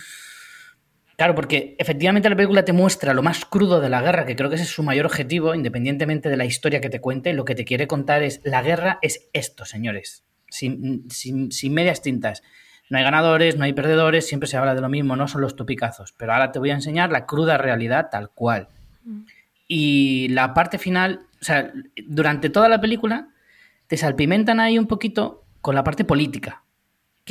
[1.21, 4.49] Claro, porque efectivamente la película te muestra lo más crudo de la guerra, que creo
[4.49, 7.55] que ese es su mayor objetivo, independientemente de la historia que te cuente, lo que
[7.55, 11.05] te quiere contar es, la guerra es esto, señores, sin,
[11.69, 12.43] medias tintas.
[12.89, 15.57] No hay ganadores, no hay perdedores, siempre se habla de lo mismo, no son los
[15.57, 18.69] topicazos, pero ahora te voy a enseñar la cruda realidad tal cual.
[19.05, 19.21] Mm.
[19.69, 21.71] Y la parte final, o sea,
[22.07, 23.29] durante toda la película,
[23.89, 26.63] te salpimentan ahí un poquito con la parte política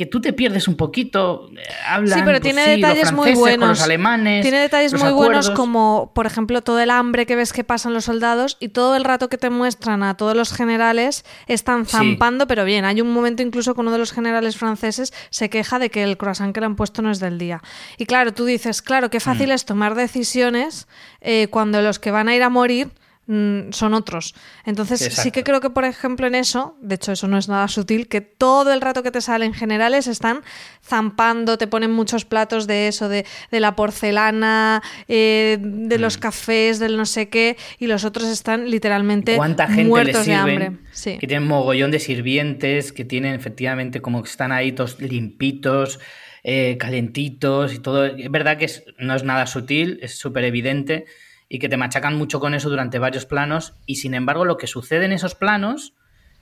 [0.00, 1.50] que tú te pierdes un poquito.
[1.54, 3.68] Eh, hablan, sí, pero pues tiene detalles muy buenos.
[3.68, 4.40] los alemanes.
[4.40, 8.06] Tiene detalles muy buenos como, por ejemplo, todo el hambre que ves que pasan los
[8.06, 12.64] soldados y todo el rato que te muestran a todos los generales están zampando, pero
[12.64, 12.86] bien.
[12.86, 16.16] Hay un momento incluso que uno de los generales franceses se queja de que el
[16.16, 17.60] croissant que le han puesto no es del día.
[17.98, 19.52] Y claro, tú dices, claro, qué fácil mm.
[19.52, 20.88] es tomar decisiones
[21.20, 22.88] eh, cuando los que van a ir a morir
[23.30, 24.34] mm, son otros.
[24.64, 27.68] Entonces sí que creo que, por ejemplo, en eso, de hecho eso no es nada
[27.68, 30.42] sutil, que todo el rato que te salen generales están
[30.84, 36.20] zampando, te ponen muchos platos de eso, de, la porcelana, eh, de los mm.
[36.20, 40.72] cafés, del no sé qué, y los otros están literalmente ¿Cuánta gente muertos de hambre.
[41.04, 46.00] Que tienen mogollón de sirvientes, que tienen efectivamente como que están ahí todos limpitos
[46.42, 48.06] eh, calentitos y todo.
[48.06, 51.04] Es verdad que no es nada sutil, es súper evidente
[51.52, 54.68] y que te machacan mucho con eso durante varios planos y sin embargo lo que
[54.68, 55.94] sucede en esos planos,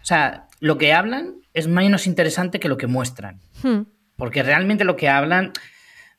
[0.02, 3.40] o sea, lo que hablan es menos interesante que lo que muestran.
[3.62, 3.80] Hmm.
[4.16, 5.52] Porque realmente lo que hablan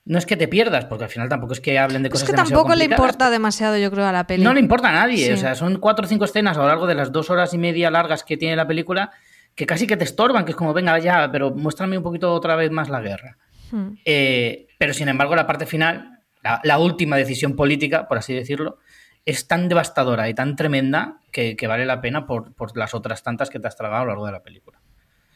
[0.06, 2.32] no es que te pierdas, porque al final tampoco es que hablen de cosas Es
[2.32, 4.50] que tampoco le importa demasiado, yo creo, a la película.
[4.50, 5.34] No le importa a nadie.
[5.34, 7.60] O sea, son cuatro o cinco escenas a lo largo de las dos horas y
[7.60, 9.12] media largas que tiene la película
[9.54, 12.56] que casi que te estorban, que es como, venga, ya, pero muéstrame un poquito otra
[12.56, 13.38] vez más la guerra.
[13.72, 13.90] Hmm.
[14.04, 18.80] Eh, pero sin embargo, la parte final, la, última decisión política, por así decirlo,
[19.26, 23.60] es tan devastadora y tan tremenda que, vale la pena por, las otras tantas que
[23.60, 24.80] te has tragado a lo largo de la película.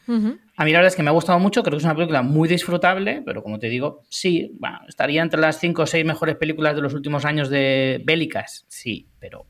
[0.06, 2.20] A mí la verdad es que me ha gustado mucho, creo que es una película
[2.20, 6.36] muy disfrutable, pero como te digo, sí, bueno, estaría entre las cinco o seis mejores
[6.36, 9.46] películas de los últimos años de bélicas, sí, pero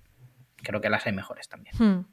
[0.62, 1.74] creo que las hay mejores también.
[1.76, 2.06] Hmm.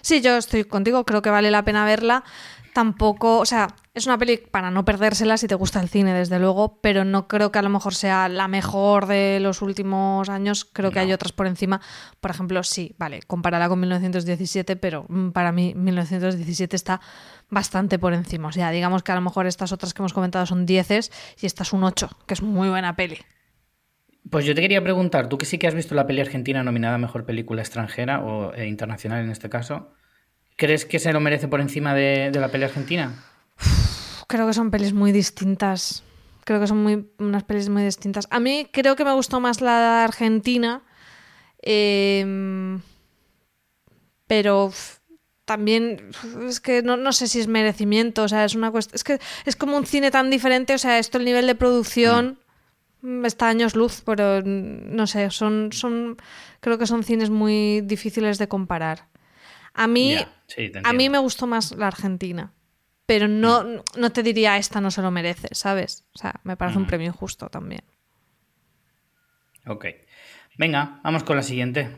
[0.00, 2.24] Sí, yo estoy contigo, creo que vale la pena verla
[2.72, 6.38] tampoco, o sea, es una peli para no perdérsela si te gusta el cine, desde
[6.38, 10.64] luego, pero no creo que a lo mejor sea la mejor de los últimos años.
[10.64, 11.80] Creo que hay otras por encima.
[12.20, 17.00] Por ejemplo, sí, vale, comparada con 1917, pero para mí 1917 está
[17.48, 18.48] bastante por encima.
[18.48, 21.46] O sea, digamos que a lo mejor estas otras que hemos comentado son 10 y
[21.46, 23.18] esta es un 8, que es muy buena peli.
[24.30, 26.96] Pues yo te quería preguntar, tú que sí que has visto la peli argentina nominada
[26.96, 29.92] a Mejor Película Extranjera o eh, internacional en este caso,
[30.56, 33.14] ¿Crees que se lo merece por encima de, la peli argentina?
[34.26, 36.02] Creo que son pelis muy distintas.
[36.44, 38.26] Creo que son muy, unas pelis muy distintas.
[38.30, 40.82] A mí creo que me gustó más la argentina.
[41.62, 42.80] Em,
[44.26, 44.72] pero
[45.44, 46.10] también
[46.48, 48.24] es que no, sé si es merecimiento.
[48.24, 48.96] O sea, es una cuestión.
[48.96, 50.74] Es que es como un cine tan diferente.
[50.74, 52.38] O sea, esto, el nivel de producción.
[53.02, 53.24] Mm.
[53.24, 56.16] Está años luz, pero no sé, son, son.
[56.60, 59.08] Creo que son cines muy difíciles de comparar.
[59.74, 60.16] A mí,
[60.84, 62.52] a mí me gustó más la Argentina,
[63.06, 64.00] pero no, mm.
[64.00, 66.04] no te diría esta no se lo merece, ¿sabes?
[66.14, 66.88] O sea, me parece un mm.
[66.88, 67.82] premio injusto también.
[69.66, 69.86] Ok.
[70.58, 71.90] Venga, vamos con la siguiente.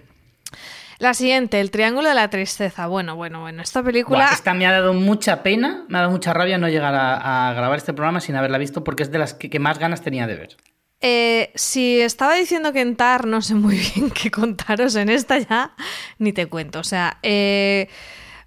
[0.99, 2.89] La siguiente, El Triángulo de la Tristeza.
[2.89, 4.31] Bueno, bueno, bueno, esta película...
[4.33, 7.79] esta me ha dado mucha pena, me ha dado mucha rabia no llegar a, grabar
[7.79, 10.57] este programa sin haberla visto porque es de las que más ganas tenía de ver.
[11.01, 15.39] Eh, si estaba diciendo que en TAR no sé muy bien qué contaros en esta
[15.39, 15.75] ya,
[16.19, 16.81] ni te cuento.
[16.81, 17.89] O sea, eh,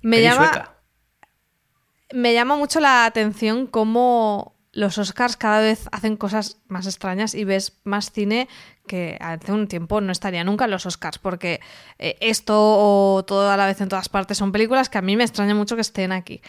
[0.02, 0.71] me llama.
[2.14, 7.44] Me llama mucho la atención cómo los Oscars cada vez hacen cosas más extrañas y
[7.44, 8.48] ves más cine
[8.88, 11.60] que hace un tiempo no estaría nunca en los Oscars, porque
[12.00, 15.24] eh, esto o todo la vez en todas partes son películas que a mí me
[15.24, 16.42] extraña mucho que estén aquí.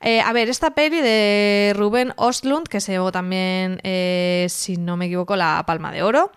[0.00, 4.96] Eh, a ver, esta peli de Ruben Ostlund, que se llevó también, eh, si no
[4.96, 6.32] me equivoco, la Palma de Oro,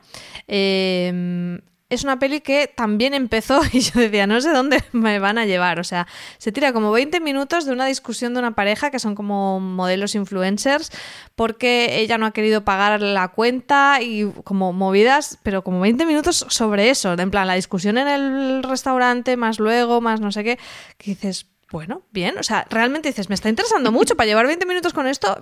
[1.94, 5.46] es una peli que también empezó y yo decía, no sé dónde me van a
[5.46, 5.80] llevar.
[5.80, 9.16] O sea, se tira como 20 minutos de una discusión de una pareja que son
[9.16, 10.92] como modelos influencers
[11.36, 16.46] porque ella no ha querido pagar la cuenta y como movidas, pero como 20 minutos
[16.50, 17.14] sobre eso.
[17.14, 20.60] En plan, la discusión en el restaurante, más luego, más no sé qué,
[20.98, 24.66] que dices, bueno, bien, o sea, realmente dices, me está interesando mucho para llevar 20
[24.66, 25.38] minutos con esto,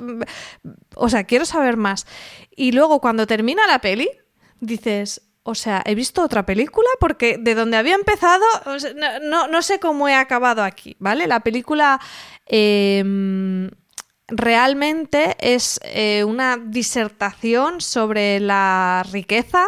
[0.96, 2.08] o sea, quiero saber más.
[2.56, 4.10] Y luego cuando termina la peli,
[4.62, 8.46] dices, o sea, he visto otra película porque de donde había empezado,
[9.24, 11.26] no, sé cómo he acabado aquí, ¿vale?
[11.26, 12.00] La película
[12.46, 13.70] em,
[14.28, 19.66] realmente es eh, una disertación sobre la riqueza,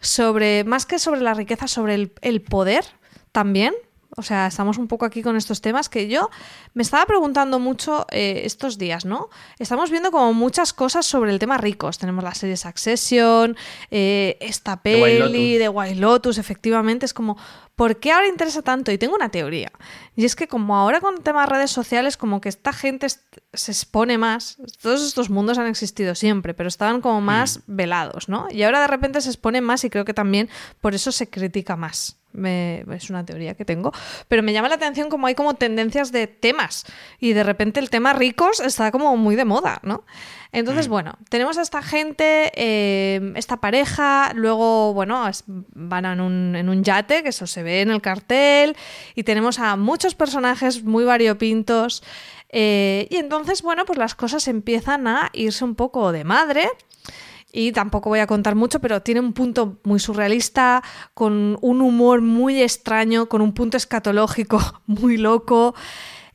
[0.00, 2.84] sobre, más que sobre la riqueza, sobre el, el poder
[3.32, 3.74] también,
[4.16, 6.28] o sea, estamos un poco aquí con estos temas que yo
[6.74, 9.30] me estaba preguntando mucho eh, estos días, ¿no?
[9.58, 11.96] Estamos viendo como muchas cosas sobre el tema ricos.
[11.96, 13.56] Tenemos la serie Succession,
[13.90, 17.06] eh, esta peli de White Lotus, efectivamente.
[17.06, 17.38] Es como,
[17.74, 18.92] ¿por qué ahora interesa tanto?
[18.92, 19.72] Y tengo una teoría.
[20.14, 24.18] Y es que como ahora con temas redes sociales, como que esta gente se expone
[24.18, 24.58] más.
[24.82, 27.76] Todos estos mundos han existido siempre, pero estaban como más mm.
[27.76, 28.46] velados, ¿no?
[28.50, 30.50] Y ahora de repente se expone más y creo que también
[30.82, 33.92] por eso se critica más es una teoría que tengo,
[34.28, 36.84] pero me llama la atención como hay como tendencias de temas
[37.18, 40.04] y de repente el tema ricos está como muy de moda, ¿no?
[40.52, 40.90] Entonces, mm.
[40.90, 46.84] bueno, tenemos a esta gente, eh, esta pareja, luego, bueno, van en un, en un
[46.84, 48.76] yate, que eso se ve en el cartel,
[49.14, 52.02] y tenemos a muchos personajes muy variopintos,
[52.50, 56.68] eh, y entonces, bueno, pues las cosas empiezan a irse un poco de madre.
[57.52, 60.82] Y tampoco voy a contar mucho, pero tiene un punto muy surrealista,
[61.14, 65.74] con un humor muy extraño, con un punto escatológico muy loco.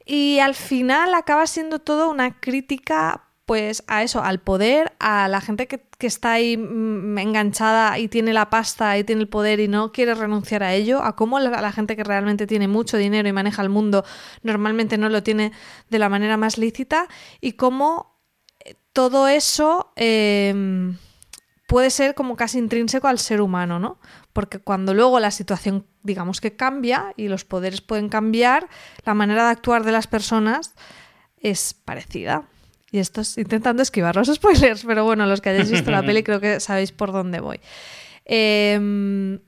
[0.06, 5.40] Y al final acaba siendo todo una crítica pues a eso, al poder, a la
[5.40, 9.70] gente que, está ahí mm, enganchada y tiene la pasta y tiene el poder y
[9.70, 13.28] no quiere renunciar a ello, a cómo la, la, gente que realmente tiene mucho dinero
[13.30, 14.04] y maneja el mundo
[14.44, 15.54] normalmente no lo tiene
[15.90, 17.08] de la manera más lícita
[17.40, 18.20] y cómo
[18.66, 20.98] eh, todo eso em,
[21.68, 24.00] puede ser como casi intrínseco al ser humano, ¿no?
[24.34, 28.68] Porque cuando luego la situación, digamos que cambia y los poderes pueden cambiar,
[29.06, 30.74] la manera de actuar de las personas
[31.38, 32.48] es parecida.
[32.90, 36.24] Y esto es intentando esquivar los spoilers, pero bueno, los que hayáis visto la peli
[36.24, 37.60] creo que sabéis por dónde voy.
[38.24, 39.40] Em,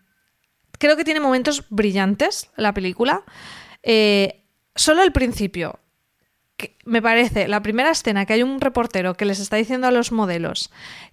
[0.78, 3.24] creo que tiene momentos brillantes la película.
[3.82, 4.44] Eh,
[4.76, 5.80] solo el principio.
[6.84, 10.12] me parece, la primera escena que hay un reportero que les está diciendo a los
[10.12, 10.70] modelos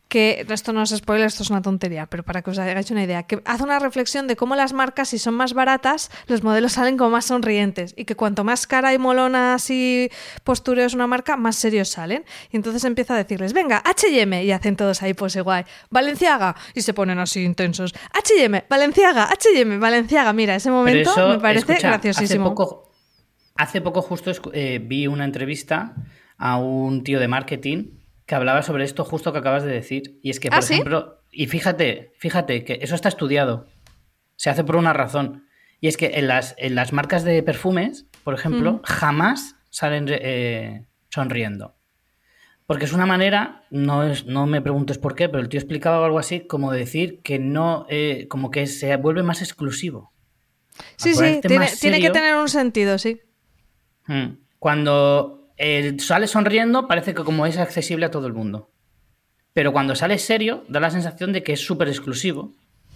[0.08, 3.02] que esto no es spoiler, esto es una tontería, pero para que os hagáis una
[3.02, 6.72] idea, que hace una reflexión de cómo las marcas, si son más baratas, los modelos
[6.72, 10.08] salen como más sonrientes y que cuanto más cara y molona y
[10.44, 12.24] postureo es una marca, más serios salen.
[12.52, 16.82] Y entonces empieza a decirles, venga, H&M, y hacen todos ahí pose guay, Valenciaga, y
[16.82, 22.46] se ponen así intensos, H&M, Valenciaga, H&M, Valenciaga, mira, ese momento me parece graciosísimo.
[22.46, 22.92] Hace poco,
[23.56, 25.96] hace poco justo eh, vi una entrevista
[26.38, 27.96] a un tío de marketing
[28.26, 30.18] que hablaba sobre esto justo que acabas de decir.
[30.22, 33.66] Y es que, por ¿Ah, ejemplo, y fíjate, fíjate que eso está estudiado.
[34.34, 35.46] Se hace por una razón.
[35.80, 40.86] Y es que en las, en las marcas de perfumes, por ejemplo, jamás salen eh,
[41.08, 41.76] sonriendo.
[42.66, 46.04] Porque es una manera, no, es, no me preguntes por qué, pero el tío explicaba
[46.04, 50.12] algo así como decir que no, eh, como que se vuelve más exclusivo.
[50.96, 53.20] Sí, sí, tiene, tiene, que tener un sentido, sí.
[54.06, 54.38] Hmm.
[55.56, 58.70] Cuando sale sonriendo, parece que como es accesible a todo el mundo.
[59.52, 62.52] Pero cuando sale serio, da la sensación de que es súper exclusivo.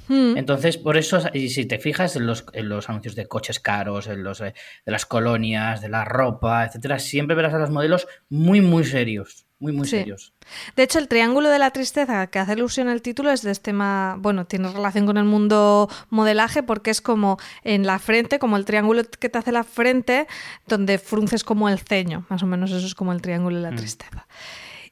[0.08, 0.36] Hmm.
[0.36, 2.44] Entonces, por eso, y si te fijas en los,
[2.88, 4.54] anuncios de coches caros, en los eh,
[4.84, 9.46] de las colonias, de la ropa, etcétera, siempre verás a los modelos muy, muy serios
[9.61, 10.32] muy, muy serios.
[10.74, 13.70] De hecho, el triángulo de la tristeza que hace alusión al título es de este
[13.70, 18.56] tema, bueno, tiene relación con el mundo modelaje porque es como en la frente, como
[18.56, 20.26] el triángulo que te hace la frente,
[20.66, 23.70] donde frunces como el ceño, más o menos eso es como el triángulo de la
[23.70, 23.76] mm.
[23.76, 24.26] tristeza.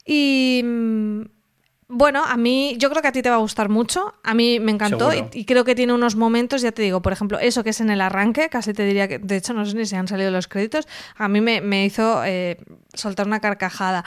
[0.05, 1.23] Y mm,
[1.91, 4.15] bueno, a mí, yo creo que a ti te va a gustar mucho.
[4.23, 7.39] A mí me encantó y, creo que tiene unos momentos, ya te digo, por ejemplo,
[7.39, 9.87] eso que es en el arranque, casi te diría que, de hecho, no sé ni
[9.87, 12.59] si han salido los créditos, a mí me, hizo eh,
[12.93, 14.05] soltar una carcajada.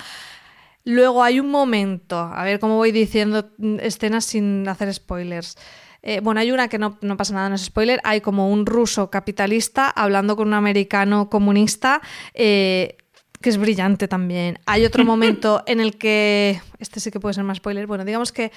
[0.83, 5.57] Luego hay un momento, a ver cómo voy diciendo escenas sin hacer spoilers.
[6.03, 7.99] Eh, bueno, hay una que no, pasa nada, no es spoiler.
[8.03, 12.01] Hay como un ruso capitalista hablando con un americano comunista.
[12.33, 12.97] Eh,
[13.41, 14.59] que es brillante también.
[14.67, 16.61] Hay otro momento en el que.
[16.77, 17.87] Este sí que puede ser más spoiler.
[17.87, 18.51] Bueno, digamos que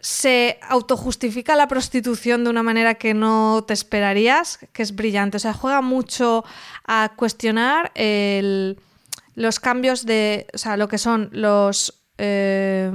[0.00, 5.36] se autojustifica la prostitución de una manera que no te esperarías, que es brillante.
[5.36, 6.44] O sea, juega mucho
[6.84, 8.78] a cuestionar el
[9.36, 12.90] los cambios de, o sea, lo que son los, eh,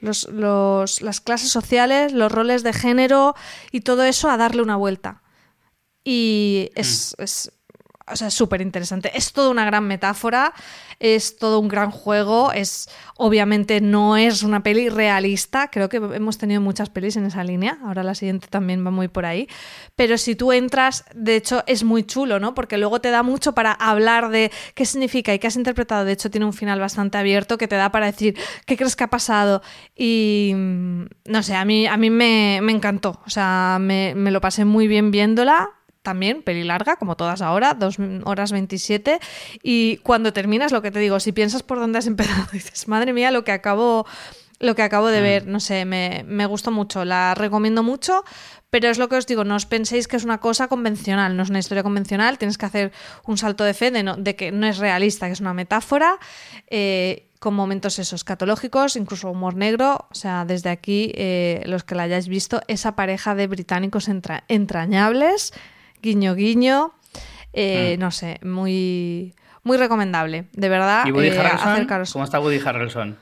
[0.00, 3.36] los, las clases sociales, los roles de género
[3.70, 5.22] y todo eso a darle una vuelta.
[6.02, 7.22] Y es, mm.
[7.22, 7.52] es
[8.08, 9.10] o sea, súper interesante.
[9.14, 10.54] Es toda una gran metáfora,
[11.00, 16.38] es todo un gran juego, es obviamente no es una peli realista, creo que hemos
[16.38, 19.48] tenido muchas pelis en esa línea, ahora la siguiente también va muy por ahí,
[19.96, 22.54] pero si tú entras, de hecho es muy chulo, ¿no?
[22.54, 26.12] Porque luego te da mucho para hablar de qué significa y qué has interpretado, de
[26.12, 29.10] hecho tiene un final bastante abierto que te da para decir qué crees que ha
[29.10, 29.62] pasado.
[29.94, 34.64] Y no sé, a mí, a mí me, encantó, o sea, me, me lo pasé
[34.64, 35.75] muy bien viéndola,
[36.06, 39.18] también, peli larga, como todas ahora, 2 horas 27.
[39.64, 43.12] Y cuando terminas, lo que te digo, si piensas por dónde has empezado, dices, madre
[43.12, 44.06] mía, lo que acabo,
[44.60, 45.22] lo que acabo de mm.
[45.24, 48.24] ver, no sé, me, me gustó mucho, la recomiendo mucho.
[48.70, 51.42] Pero es lo que os digo, no os penséis que es una cosa convencional, no
[51.42, 52.92] es una historia convencional, tienes que hacer
[53.24, 56.18] un salto de fe de, de que no es realista, que es una metáfora,
[56.68, 60.06] eh, con momentos esos catológicos, incluso humor negro.
[60.10, 64.08] O sea, desde aquí, eh, los que la hayáis visto, esa pareja de británicos
[64.48, 65.52] entrañables,
[66.06, 66.92] guiño guiño.
[67.52, 68.00] Eh, mm.
[68.00, 71.04] No sé, muy, muy recomendable, de verdad.
[71.06, 73.16] ¿Y Woody eh, ¿Cómo está Woody Harrelson?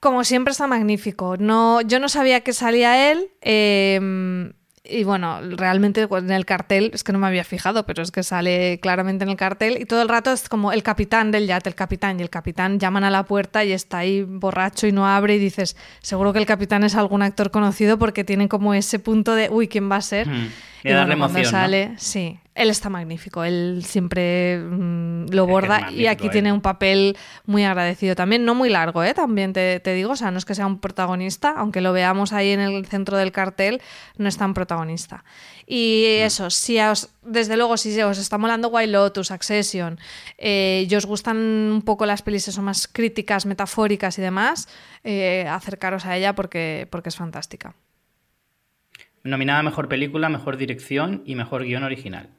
[0.00, 1.36] Como siempre está magnífico.
[1.38, 3.30] No, yo no sabía que salía él.
[3.40, 4.52] Em,
[4.86, 8.22] y bueno, realmente en el cartel, es que no me había fijado, pero es que
[8.22, 11.70] sale claramente en el cartel y todo el rato es como el capitán del yate,
[11.70, 15.06] el capitán, y el capitán llaman a la puerta y está ahí borracho y no
[15.06, 18.98] abre y dices, seguro que el capitán es algún actor conocido porque tiene como ese
[18.98, 20.28] punto de, uy, ¿quién va a ser?
[20.28, 20.50] Mm.
[20.84, 26.28] Y, darle emoción, sale, sí, él está magnífico, él siempre mm, lo borda y aquí
[26.28, 27.16] tiene un papel
[27.46, 29.12] muy agradecido también, no muy largo, ¿eh?
[29.12, 32.50] también te, digo, o sea, no es que sea un protagonista, aunque lo veamos ahí
[32.50, 33.82] en el centro del cartel,
[34.18, 35.24] no es tan protagonista.
[35.66, 36.22] Y mm.
[36.26, 39.98] eso, si os, desde luego, si os está molando Wild Lotus, Accession,
[40.38, 44.68] eh, y os gustan un poco las pelis son más críticas, metafóricas y demás,
[45.02, 47.74] eh, acercaros a ella porque, porque es fantástica.
[49.24, 52.30] Nominada Mejor Película, Mejor Dirección y Mejor Guión Original.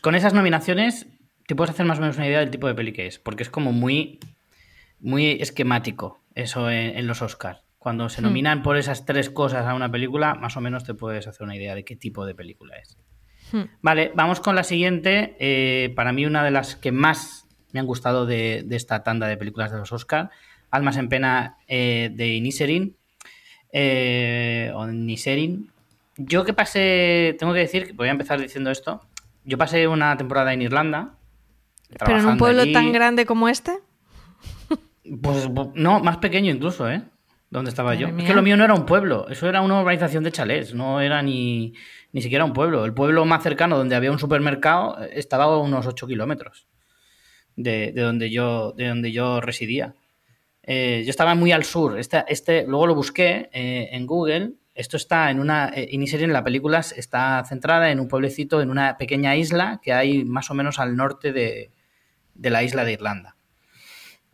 [0.00, 1.08] Con esas nominaciones
[1.46, 3.42] te puedes hacer más o menos una idea del tipo de peli que es, porque
[3.42, 4.18] es como muy,
[5.00, 7.62] muy esquemático eso en, los Oscars.
[7.78, 8.24] Cuando se hmm.
[8.24, 11.56] nominan por esas tres cosas a una película, más o menos te puedes hacer una
[11.56, 12.98] idea de qué tipo de película es.
[13.52, 13.64] Hmm.
[13.82, 15.36] Vale, vamos con la siguiente.
[15.38, 19.36] Eh, para mí una de las que más me han gustado de, esta tanda de
[19.36, 20.30] películas de los Oscars,
[20.70, 22.96] Almas en Pena eh, de Iniserin.
[23.72, 25.70] Eh, o Niserin.
[26.16, 29.00] Yo que pasé, tengo que decir, voy a empezar diciendo esto,
[29.44, 31.14] yo pasé una temporada en Irlanda.
[31.98, 33.72] ¿Pero en un pueblo tan grande como este?
[35.20, 37.02] Pues no, más pequeño incluso, ¿eh?
[37.50, 38.08] Donde estaba yo.
[38.08, 41.00] Es que lo mío no era un pueblo, eso era una urbanización de chalés, no
[41.00, 41.74] era ni,
[42.12, 42.84] ni siquiera un pueblo.
[42.84, 46.66] El pueblo más cercano donde había un supermercado estaba a unos 8 kilómetros
[47.56, 49.94] de, donde, yo, de donde yo residía.
[50.62, 51.98] Eh, yo estaba muy al sur.
[51.98, 55.70] Este, este, luego lo busqué eh, en Google esto está en una.
[55.74, 60.24] Eh, en la película está centrada en un pueblecito, en una pequeña isla que hay
[60.24, 61.70] más o menos al norte de,
[62.34, 63.36] la isla de Irlanda.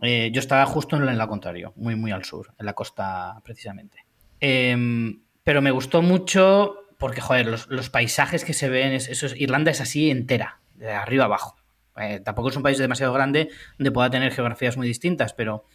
[0.03, 4.07] Eh, yo estaba justo en la contrario, muy, muy al sur, en la costa precisamente.
[4.41, 9.83] Em, pero me gustó mucho porque, joder, los, paisajes que se ven, eso Irlanda es
[9.83, 11.57] así entera, de arriba abajo.
[11.99, 15.67] Eh, tampoco es un país demasiado grande donde pueda tener geografías muy distintas, pero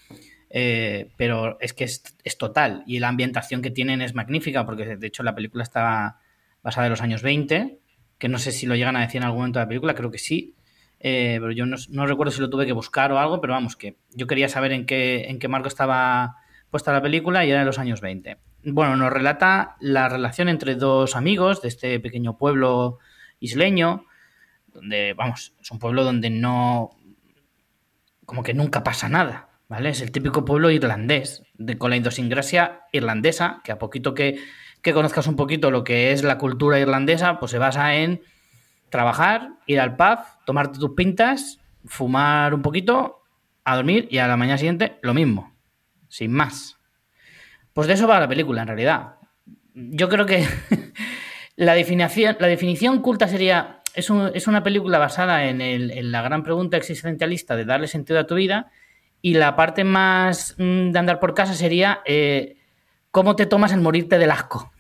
[0.58, 2.86] eh, pero es que es, total.
[2.88, 6.20] Y la ambientación que tienen es magnífica, porque de hecho la película está
[6.64, 7.78] basada en los años 20,
[8.18, 10.12] que no sé si lo llegan a decir en algún momento de la película, creo
[10.12, 10.56] que sí.
[11.02, 13.98] Eh, pero yo no, recuerdo si lo tuve que buscar o algo, pero vamos, que
[14.14, 16.38] yo quería saber en qué, en qué marco estaba
[16.72, 18.38] puesta la película y era en los años 20.
[18.64, 23.00] Bueno, nos relata la relación entre dos amigos de este pequeño pueblo
[23.42, 24.06] isleño,
[24.68, 26.92] donde, vamos, es un pueblo donde no,
[28.26, 29.45] como que nunca pasa nada.
[29.68, 29.90] ¿Vale?
[29.90, 34.40] Es el típico pueblo irlandés, de, con la idiosincrasia irlandesa, que a poquito que,
[34.94, 38.22] conozcas un poquito lo que es la cultura irlandesa, pues se basa en
[38.90, 43.24] trabajar, ir al pub, tomarte tus pintas, fumar un poquito,
[43.64, 45.56] a dormir y a la mañana siguiente lo mismo,
[46.08, 46.78] sin más.
[47.74, 49.16] Pues de eso va la película, en realidad.
[49.74, 50.48] Yo creo que
[51.56, 56.44] la, definición, la definición culta sería, es, es una película basada en, en la gran
[56.44, 58.72] pregunta existencialista de darle sentido a tu vida
[59.22, 62.58] y la parte más mm, de andar por casa sería eh,
[63.12, 64.72] cómo te tomas el morirte del asco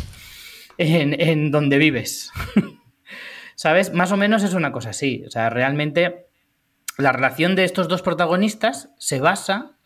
[0.78, 2.32] en, donde vives.
[3.54, 3.92] ¿Sabes?
[3.92, 5.24] Más o menos es una cosa así.
[5.26, 6.26] O sea, realmente
[6.98, 9.76] la relación de estos dos protagonistas se basa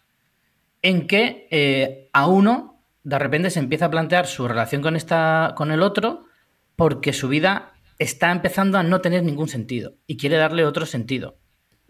[0.82, 5.54] en que eh, a uno de repente se empieza a plantear su relación con, esta,
[5.56, 6.26] con el otro
[6.76, 11.39] porque su vida está empezando a no tener ningún sentido y quiere darle otro sentido.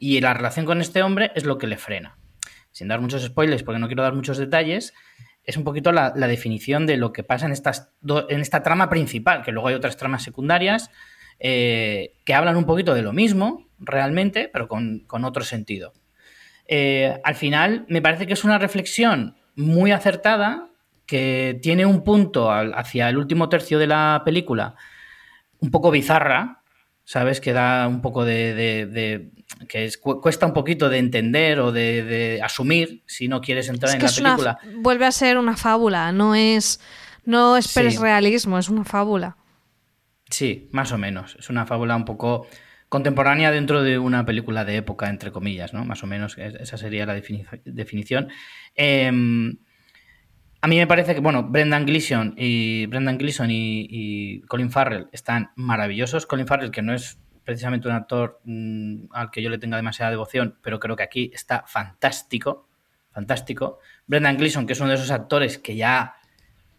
[0.03, 2.16] Y la relación con este hombre es lo que le frena.
[2.72, 4.94] Sin dar muchos spoilers, porque no quiero dar muchos detalles,
[5.44, 7.92] es un poquito la, definición de lo que pasa en, estas
[8.30, 10.90] en esta trama principal, que luego hay otras tramas secundarias
[11.38, 15.92] eh, que hablan un poquito de lo mismo, realmente, pero con, otro sentido.
[16.66, 20.70] Eh, al final, me parece que es una reflexión muy acertada,
[21.05, 24.76] que tiene un punto hacia el último tercio de la película
[25.59, 26.62] un poco bizarra,
[27.05, 27.40] ¿sabes?
[27.40, 29.32] Que da un poco de,
[29.69, 34.09] que cuesta un poquito de entender o de, asumir si no quieres entrar en la
[34.09, 34.59] película.
[34.77, 36.81] vuelve a ser una fábula, no es
[37.25, 39.37] no esperes realismo, es una fábula.
[40.31, 41.37] Sí, más o menos.
[41.39, 42.47] Es una fábula un poco
[42.89, 45.85] contemporánea dentro de una película de época, entre comillas, ¿no?
[45.85, 48.29] Más o menos, esa sería la definición.
[48.75, 49.59] Em,
[50.61, 55.51] a mí me parece que, bueno, Brendan Gleeson y Brendan Gleeson y, Colin Farrell están
[55.57, 56.27] maravillosos.
[56.27, 57.19] Colin Farrell, que no es
[57.51, 61.32] precisamente un actor mm, al que yo le tenga demasiada devoción, pero creo que aquí
[61.34, 62.68] está fantástico,
[63.11, 63.80] fantástico.
[64.07, 66.14] Brendan Gleeson, que es uno de esos actores que ya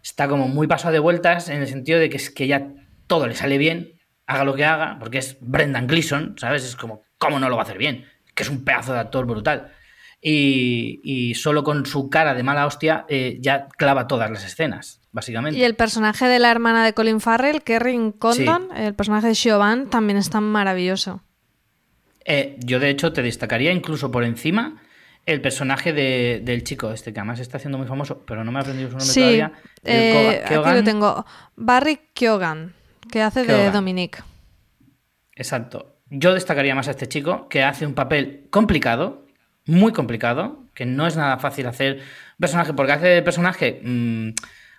[0.01, 2.69] está como muy pasado de vueltas en el sentido de que es que ya
[3.07, 6.63] todo le sale bien, haga lo que haga, porque es Brendan Gleeson, ¿sabes?
[6.63, 8.05] Es como, ¿cómo no lo va a hacer bien?
[8.33, 9.73] Que es un pedazo de actor brutal
[10.21, 15.59] y, solo con su cara de mala hostia eh, ya clava todas las escenas, básicamente.
[15.59, 19.89] Y el personaje de la hermana de Colin Farrell, Kerry Condon, el personaje de Siobhan,
[19.89, 21.21] también está maravilloso.
[22.25, 24.81] Eh, yo, de hecho, te destacaría incluso por encima
[25.25, 28.61] el personaje del chico este, que además está haciendo muy famoso, pero no me ha
[28.61, 29.53] aprendido su nombre todavía.
[29.83, 31.25] Eh, aquí lo tengo.
[31.55, 32.73] Barry Keoghan.
[33.11, 34.19] que hace de Dominique.
[35.35, 35.97] Exacto.
[36.09, 39.25] Yo destacaría más a este chico que hace un papel complicado,
[39.65, 42.01] muy complicado, que no es nada fácil hacer
[42.39, 44.29] personaje, porque hace personaje mm,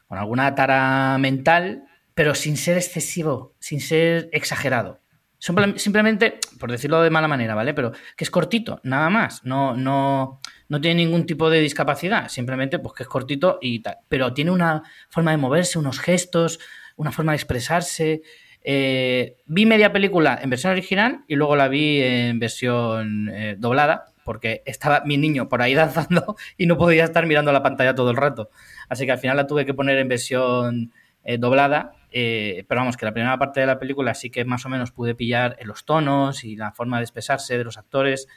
[0.08, 5.00] con alguna tara mental, pero sin ser excesivo, sin ser exagerado.
[5.38, 7.74] Simplemente, por decirlo de mala manera, ¿vale?
[7.74, 9.44] Pero que es cortito, nada más.
[9.44, 13.96] No, no, no tiene ningún tipo de discapacidad, simplemente pues que es cortito y tal.
[14.08, 16.60] Pero tiene una forma de moverse, unos gestos,
[16.94, 18.22] una forma de expresarse.
[18.62, 24.11] Eh, vi media película en versión original y luego la vi en versión eh, doblada,
[24.24, 28.10] porque estaba mi niño por ahí danzando y no podía estar mirando la pantalla todo
[28.10, 28.50] el rato.
[28.88, 30.92] Así que al final la tuve que poner en versión
[31.24, 34.66] eh, doblada eh, pero vamos, que la primera parte de la película sí que más
[34.66, 38.28] o menos pude pillar los tonos y la forma de expresarse de los actores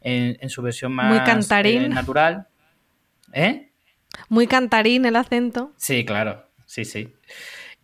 [0.00, 1.82] en, su versión más Muy cantarín.
[1.82, 2.46] Eh, natural.
[3.32, 3.72] ¿Eh?
[4.28, 5.72] Muy cantarín el acento.
[5.76, 7.14] Sí, claro, sí, sí.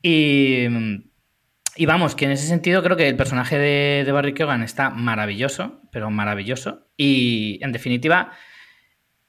[0.02, 0.66] Y,
[1.80, 4.90] y vamos, que en ese sentido creo que el personaje de, de Barry Keoghan está
[4.90, 6.88] maravilloso, pero maravilloso.
[6.94, 8.32] Y en definitiva,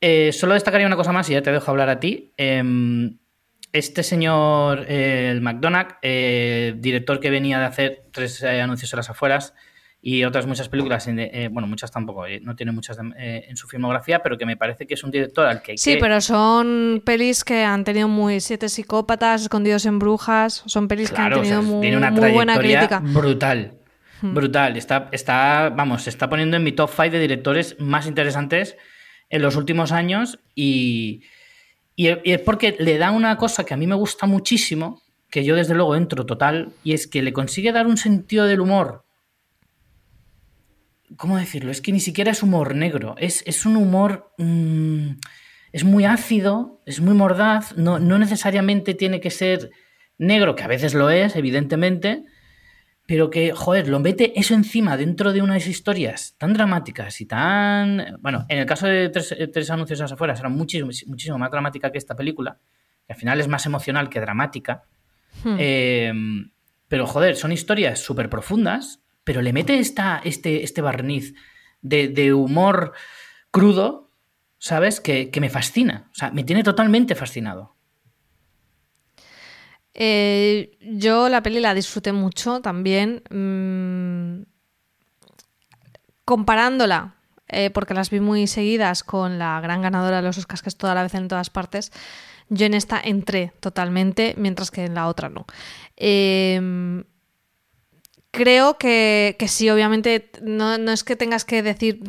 [0.01, 2.33] eh, solo destacaría una cosa más y ya te dejo hablar a ti.
[2.35, 3.19] Em,
[3.71, 9.09] este señor, eh, el McDonagh, eh, director que venía de hacer tres anuncios a las
[9.09, 9.53] afueras
[10.01, 11.07] y otras muchas películas,
[11.51, 15.03] bueno, muchas tampoco, no tiene muchas en su filmografía, pero que me parece que es
[15.03, 15.77] un director al que...
[15.77, 21.11] sí, pero son pelis que han tenido muy siete psicópatas, escondidos en brujas, son pelis
[21.11, 22.99] que han tenido muy, una muy buena crítica.
[22.99, 23.73] Brutal.
[24.21, 24.33] Hmm.
[24.33, 28.77] Brutal, está, está, vamos, se está poniendo en mi top 5 de directores más interesantes
[29.29, 31.23] en los últimos años y,
[31.95, 35.55] y, es porque le da una cosa que a mí me gusta muchísimo, que yo
[35.55, 39.05] desde luego entro total, y es que le consigue dar un sentido del humor.
[41.17, 41.71] ¿Cómo decirlo?
[41.71, 44.33] Es que ni siquiera es humor negro, es, es un humor...
[44.37, 45.11] Mm,
[45.71, 49.71] es muy ácido, es muy mordaz, no, no necesariamente tiene que ser
[50.17, 52.25] negro, que a veces lo es, evidentemente,
[53.07, 58.17] pero que, joder, lo mete eso encima dentro de unas historias tan dramáticas y tan...
[58.19, 61.91] Bueno, en el caso de Tres, anuncios a las afueras era muchísimo, muchísimo más dramática
[61.91, 62.59] que esta película,
[63.07, 64.83] que al final es más emocional que dramática.
[65.43, 65.55] Hmm.
[65.57, 66.13] Eh,
[66.87, 71.33] pero, joder, son historias súper profundas, pero le mete esta, este, este barniz
[71.81, 72.93] de, humor
[73.51, 74.11] crudo,
[74.57, 74.99] ¿sabes?
[74.99, 76.09] Que, que me fascina.
[76.11, 77.75] O sea, me tiene totalmente fascinado.
[79.93, 83.23] Eh, yo la peli la disfruté mucho también.
[83.29, 84.43] Mm,
[86.25, 87.15] comparándola,
[87.47, 90.77] eh, porque las vi muy seguidas con la gran ganadora de los Oscars, que es
[90.77, 91.91] toda la vez en todas partes,
[92.47, 95.45] yo en esta entré totalmente, mientras que en la otra no.
[95.97, 97.03] Em,
[98.31, 101.99] creo que, sí, obviamente, no, es que tengas que decir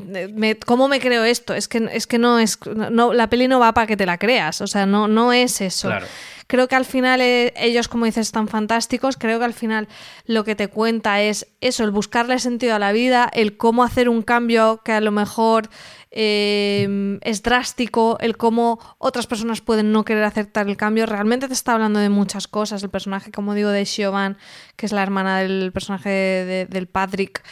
[0.65, 2.59] cómo me creo esto, es que, es que no es.
[2.67, 5.61] No, la peli no va para que te la creas, o sea, no, no es
[5.61, 5.89] eso.
[5.89, 6.07] Claro.
[6.47, 9.17] Creo que al final eh, ellos, como dices, están fantásticos.
[9.17, 9.89] Creo que al final
[10.27, 14.09] lo que te cuenta es eso, el buscarle sentido a la vida, el cómo hacer
[14.09, 15.69] un cambio que a lo mejor
[16.11, 21.07] eh, es drástico, el cómo otras personas pueden no querer aceptar el cambio.
[21.07, 22.83] Realmente te está hablando de muchas cosas.
[22.83, 24.37] El personaje, como digo, de Siobhan,
[24.77, 27.43] que es la hermana del personaje del Patrick.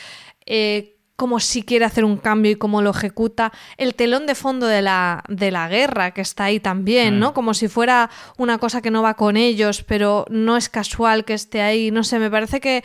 [0.47, 4.67] Eh, como si quiere hacer un cambio y cómo lo ejecuta, el telón de fondo
[4.67, 7.35] de la, de la guerra que está ahí también, ¿no?
[7.35, 8.09] Como si fuera
[8.39, 12.05] una cosa que no va con ellos, pero no es casual que esté ahí, no
[12.05, 12.83] sé, me parece que,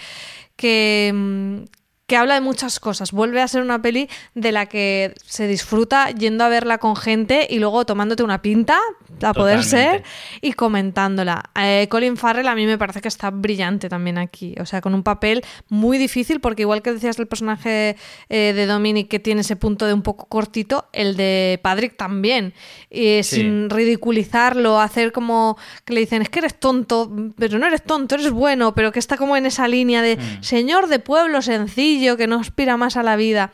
[0.58, 1.64] que, mm,
[2.08, 3.12] que habla de muchas cosas.
[3.12, 7.48] Vuelve a ser una peli de la que se disfruta yendo a verla con gente
[7.50, 8.80] y luego tomándote una pinta,
[9.22, 10.04] a poder ser,
[10.42, 11.50] y comentándola.
[11.56, 14.54] Eh, Colin Farrell a mí me parece que está brillante también aquí.
[14.60, 17.96] O sea, con un papel muy difícil, porque igual que decías del personaje
[18.30, 22.54] eh, de Dominic que tiene ese punto de un poco cortito, el de Patrick también.
[22.90, 27.84] Y Sin ridiculizarlo, hacer como que le dicen, es que eres tonto, pero no eres
[27.84, 30.44] tonto, eres bueno, pero que está como en esa línea de mm.
[30.44, 33.52] señor de pueblo sencillo que no aspira más a la vida.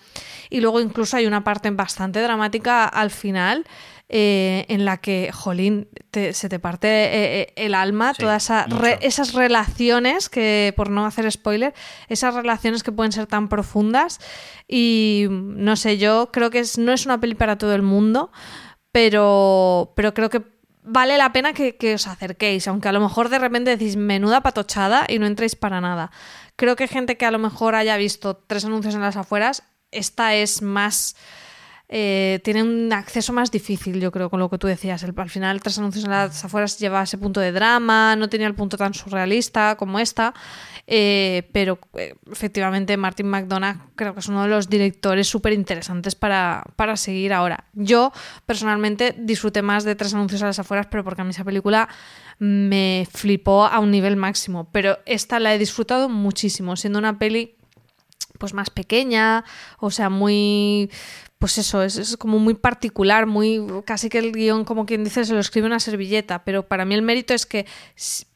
[0.49, 3.65] Y luego incluso hay una parte bastante dramática al final.
[4.13, 8.51] Eh, en la que, jolín, se te parte eh, eh, el alma, todas
[8.99, 11.73] esas relaciones que, por no hacer spoiler,
[12.09, 14.19] esas relaciones que pueden ser tan profundas.
[14.67, 18.33] Y no sé, yo creo que no es una peli para todo el mundo,
[18.91, 20.43] pero, pero creo que
[20.83, 24.41] vale la pena que, que, os acerquéis, aunque a lo mejor de repente decís menuda
[24.41, 26.11] patochada y no entréis para nada.
[26.61, 30.35] Creo que gente que a lo mejor haya visto tres anuncios en las afueras, esta
[30.35, 31.15] es más...
[31.89, 35.03] eh, tiene un acceso más difícil, yo creo, con lo que tú decías.
[35.03, 38.53] al final, Tres anuncios en las afueras lleva ese punto de drama, no tenía el
[38.53, 40.35] punto tan surrealista como esta,
[40.85, 46.13] eh, pero eh, efectivamente Martin McDonagh creo que es uno de los directores súper interesantes
[46.13, 47.65] para, para seguir ahora.
[47.73, 48.13] Yo
[48.45, 51.89] personalmente disfruté más de Tres anuncios a las afueras, pero porque a mí esa película
[52.41, 57.55] me flipó a un nivel máximo, pero esta la he disfrutado muchísimo, siendo una peli
[58.39, 59.45] pues más pequeña,
[59.77, 60.89] o sea, muy
[61.37, 65.33] pues eso, es, como muy particular, muy casi que el guion, como quien dice, se
[65.33, 67.67] lo escribe una servilleta, pero para mí el mérito es que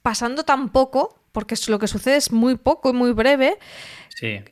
[0.04, 3.58] pasando tan poco, porque lo que sucede es muy poco y muy breve,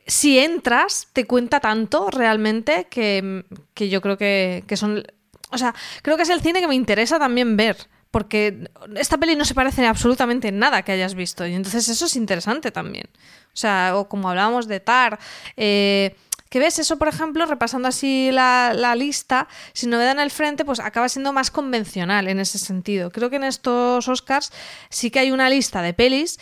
[0.07, 3.45] si entras, te cuenta tanto realmente que,
[3.75, 5.03] yo creo que, que son...
[5.51, 7.77] O sea, creo que es el cine que me interesa también ver
[8.13, 12.05] porque esta peli no se parece absolutamente en nada que hayas visto y entonces eso
[12.05, 13.07] es interesante también.
[13.47, 15.17] O sea, o como hablábamos de Tar,
[15.57, 16.15] eh,
[16.47, 20.63] que ves eso, por ejemplo, repasando así la, lista, si no me dan el frente,
[20.63, 23.09] pues acaba siendo más convencional en ese sentido.
[23.09, 24.51] Creo que en estos Oscars
[24.91, 26.39] sí que hay una lista de pelis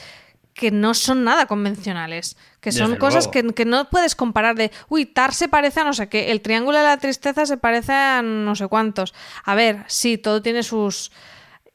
[0.54, 5.34] que no son nada convencionales, que son cosas que, no puedes comparar de, uy, Tar
[5.34, 8.56] se parece a no sé qué, el Triángulo de la Tristeza se parece a no
[8.56, 9.14] sé cuántos.
[9.46, 11.14] A ver, sí, todo tiene sus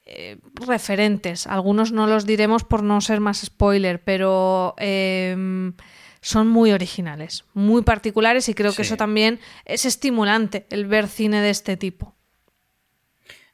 [0.07, 4.75] eh, referentes, algunos no los diremos por no ser más spoiler, pero...
[4.79, 5.75] Em,
[6.23, 11.41] son muy originales, muy particulares y creo que eso también es estimulante el ver cine
[11.41, 12.17] de este tipo.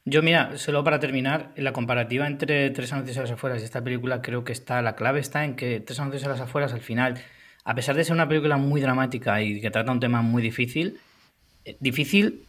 [0.05, 3.83] Yo, mira, solo para terminar, la comparativa entre Tres anuncios a las afueras y esta
[3.83, 6.81] película, creo que está, la clave está en que Tres anuncios a las afueras, al
[6.81, 7.21] final,
[7.63, 10.99] a pesar de ser una película muy dramática y que trata un tema muy difícil,
[11.63, 12.43] eh, difícil,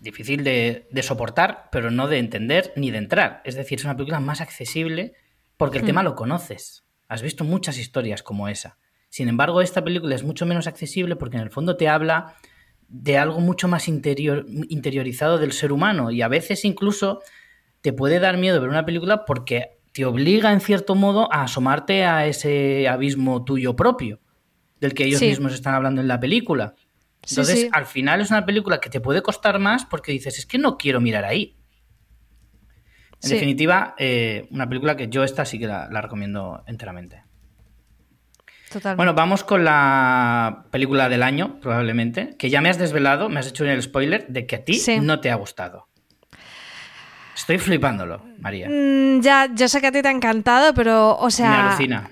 [0.00, 3.42] difícil de, soportar, pero no de entender ni de entrar.
[3.44, 5.14] Es decir, es una película más accesible
[5.56, 5.86] porque el hmm.
[5.86, 6.84] tema lo conoces.
[7.08, 8.78] Has visto muchas historias como esa.
[9.08, 12.36] Sin embargo, esta película es mucho menos accesible porque en el fondo te habla
[12.88, 17.22] de algo mucho más interior, interiorizado del ser humano y a veces incluso
[17.80, 22.04] te puede dar miedo ver una película porque te obliga en cierto modo a asomarte
[22.04, 24.20] a ese abismo tuyo propio
[24.80, 26.74] del que ellos mismos están hablando en la película.
[27.28, 30.58] Entonces, al final es una película que te puede costar más porque dices, es que
[30.58, 31.56] no quiero mirar ahí.
[33.22, 37.26] En definitiva, eh, una película que yo esta sí que la recomiendo enteramente.
[38.96, 43.48] Bueno, vamos con la película del año, probablemente, que ya me has desvelado, me has
[43.48, 45.88] hecho el spoiler de que a ti no te ha gustado.
[47.34, 48.68] Estoy flipándolo, María.
[48.68, 51.50] Mm, ya, yo sé que a ti te ha encantado, pero, o sea...
[51.50, 52.10] Me alucina.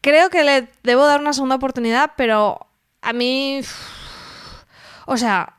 [0.00, 2.66] Creo que le debo dar una segunda oportunidad, pero
[3.00, 3.60] a mí...
[5.12, 5.54] O sea,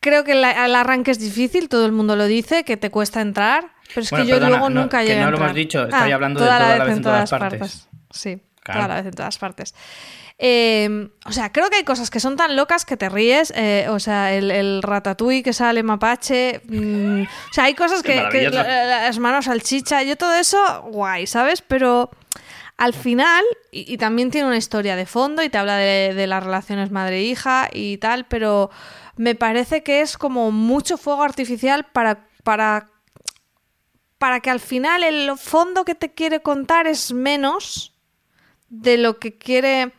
[0.00, 3.72] creo que el, arranque es difícil, todo el mundo lo dice, que te cuesta entrar,
[3.94, 5.32] pero es que yo luego nunca llegué a entrar.
[5.32, 7.88] no lo hemos dicho, estoy ah, hablando de toda la vez en todas, partes.
[8.10, 8.42] Sí.
[8.64, 9.74] Toda la vez en todas partes.
[10.42, 13.52] Em, o sea, creo que hay cosas que son tan locas que te ríes.
[13.54, 16.62] Eh, o sea, el, el, ratatouille que sale mapache.
[16.66, 18.16] Mm, o sea, hay cosas que,
[18.50, 20.02] Las manos al chicha.
[20.02, 21.60] Yo todo eso, guay, ¿sabes?
[21.60, 22.10] Pero
[22.80, 26.42] al final, y, también tiene una historia de fondo y te habla de, de las
[26.42, 28.70] relaciones madre-hija y tal, pero
[29.16, 32.88] me parece que es como mucho fuego artificial para, para,
[34.16, 37.94] para que al final el fondo que te quiere contar es menos
[38.70, 39.92] de lo que quiere...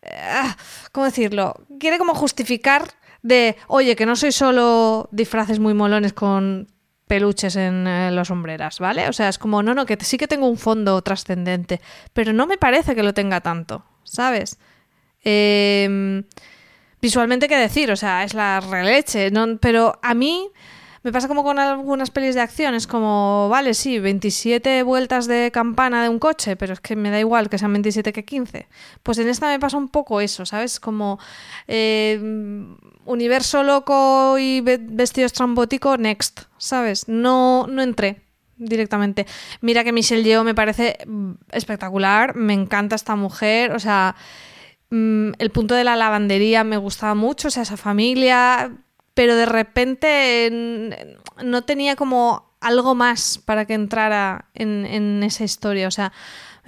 [0.00, 0.54] Eh,
[0.92, 1.56] ¿Cómo decirlo?
[1.78, 2.84] Quiere como justificar
[3.20, 6.68] de, oye, que no soy solo disfraces muy molones con
[7.08, 9.08] peluches en eh, las sombreras, ¿vale?
[9.08, 11.80] O sea, es como, no, no, que sí que tengo un fondo trascendente,
[12.12, 14.58] pero no me parece que lo tenga tanto, ¿sabes?
[15.24, 16.24] Em,
[17.02, 17.90] visualmente, ¿qué decir?
[17.90, 19.58] O sea, es la releche, ¿no?
[19.58, 20.50] pero a mí
[21.02, 25.50] me pasa como con algunas pelis de acción, es como, vale, sí, 27 vueltas de
[25.52, 28.68] campana de un coche, pero es que me da igual que sean 27 que 15.
[29.02, 30.80] Pues en esta me pasa un poco eso, ¿sabes?
[30.80, 31.18] Como
[31.66, 32.20] eh,
[33.08, 37.08] universo loco y vestido estrambótico, next, ¿sabes?
[37.08, 38.22] No, no entré
[38.56, 39.26] directamente.
[39.60, 40.98] Mira que Michelle Yeoh me parece
[41.50, 44.16] espectacular, me encanta esta mujer, o sea,
[44.90, 48.72] mm, el punto de la lavandería me gustaba mucho, o sea, esa familia,
[49.14, 55.88] pero de repente no tenía como algo más para que entrara en, esa historia.
[55.88, 56.12] O sea,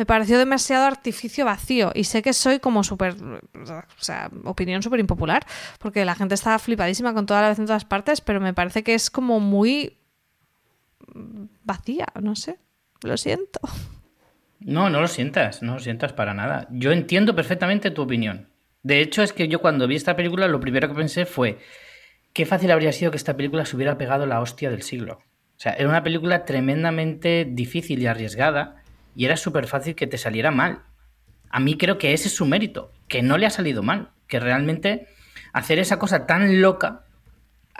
[0.00, 1.92] me pareció demasiado artificio vacío.
[1.94, 3.16] Y sé que soy como súper.
[3.20, 5.44] O sea, opinión súper impopular,
[5.78, 8.82] porque la gente está flipadísima con toda la vez en todas partes, pero me parece
[8.82, 9.98] que es como muy.
[11.64, 12.58] vacía, no sé.
[13.02, 13.60] Lo siento.
[14.60, 16.66] No, no lo sientas, no lo sientas para nada.
[16.70, 18.48] Yo entiendo perfectamente tu opinión.
[18.82, 21.58] De hecho, es que yo cuando vi esta película, lo primero que pensé fue
[22.32, 25.18] qué fácil habría sido que esta película se hubiera pegado la hostia del siglo.
[25.18, 28.79] O sea, era una película tremendamente difícil y arriesgada
[29.14, 30.82] y era súper fácil que te saliera mal.
[31.50, 34.40] A mí creo que ese es su mérito, que no le ha salido mal, que
[34.40, 35.08] realmente
[35.52, 37.04] hacer esa cosa tan loca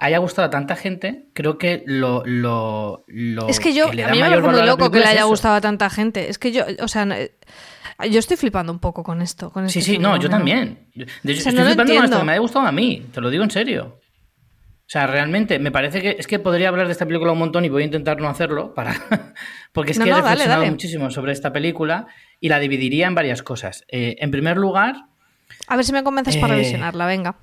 [0.01, 2.23] haya gustado a tanta gente, creo que lo.
[2.25, 3.05] lo,
[3.49, 5.91] es que yo, a mí me parece muy loco que le haya gustado a tanta
[5.91, 6.31] gente.
[6.31, 9.51] Es que yo, o sea, yo estoy flipando un poco con esto.
[9.51, 10.89] Con sí, este sí, no, yo también.
[10.95, 14.01] estoy flipando con esto, que me haya gustado a mí, te lo digo en serio.
[14.91, 17.65] O sea, realmente me parece que es que podría hablar de esta película un montón
[17.65, 18.93] y voy a intentar no hacerlo para
[19.73, 22.09] porque es que he reflexionado muchísimo sobre esta película
[22.41, 23.85] y la dividiría en varias cosas.
[23.87, 24.97] Eh, en primer lugar,
[25.69, 27.37] a ver si me convences para eh, revisionarla, venga.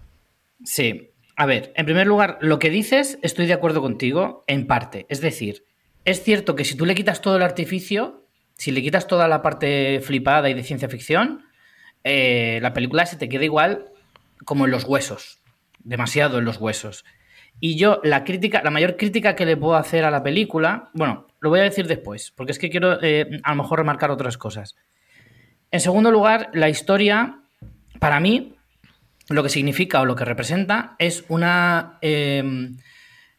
[0.62, 5.06] Sí, a ver, en primer lugar, lo que dices estoy de acuerdo contigo en parte.
[5.08, 5.64] Es decir,
[6.04, 8.28] es cierto que si tú le quitas todo el artificio,
[8.58, 11.45] si le quitas toda la parte flipada y de ciencia ficción,
[12.04, 13.86] eh, la película se te queda igual
[14.43, 15.39] como en los huesos,
[15.86, 17.06] demasiado en los huesos.
[17.60, 21.28] Y yo, la crítica, la mayor crítica que le puedo hacer a la película, bueno,
[21.39, 24.38] lo voy a decir después, porque es que quiero eh, a lo mejor remarcar otras
[24.38, 24.76] cosas.
[25.72, 27.39] En segundo lugar, la historia,
[27.99, 28.55] para mí,
[29.30, 32.78] lo que significa o lo que representa es una em,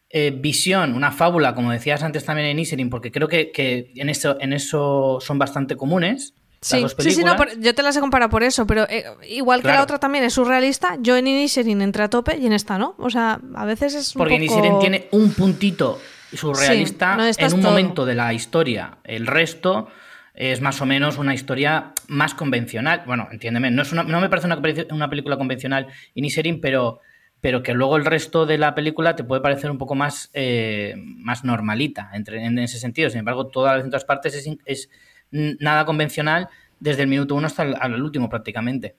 [0.09, 3.51] eh, visión, una fábula, como decías antes también en Iserin, porque creo que,
[3.95, 6.35] en, eso, en eso son bastante comunes.
[6.61, 9.69] Sí, sí, sí, no, yo te las he comparado por eso, pero eh, igual que
[9.69, 12.95] la otra también es surrealista, yo en Inisherin entré a tope y en esta no.
[12.97, 14.79] O sea, a veces es un Porque poco...
[14.79, 15.99] tiene un puntito
[16.33, 18.97] surrealista en un momento de la historia.
[19.03, 19.87] El resto
[20.33, 23.03] es más o menos una historia más convencional.
[23.05, 24.47] Bueno, entiéndeme, no, es no me parece
[24.91, 27.01] una, película convencional Iniserin, pero,
[27.41, 30.95] pero que luego el resto de la película te puede parecer un poco más, eh,
[30.97, 33.09] más normalita entre, en ese sentido.
[33.09, 34.89] Sin embargo, todas las otras partes es,
[35.31, 36.49] nada convencional
[36.79, 38.95] desde el minuto uno hasta el, último prácticamente.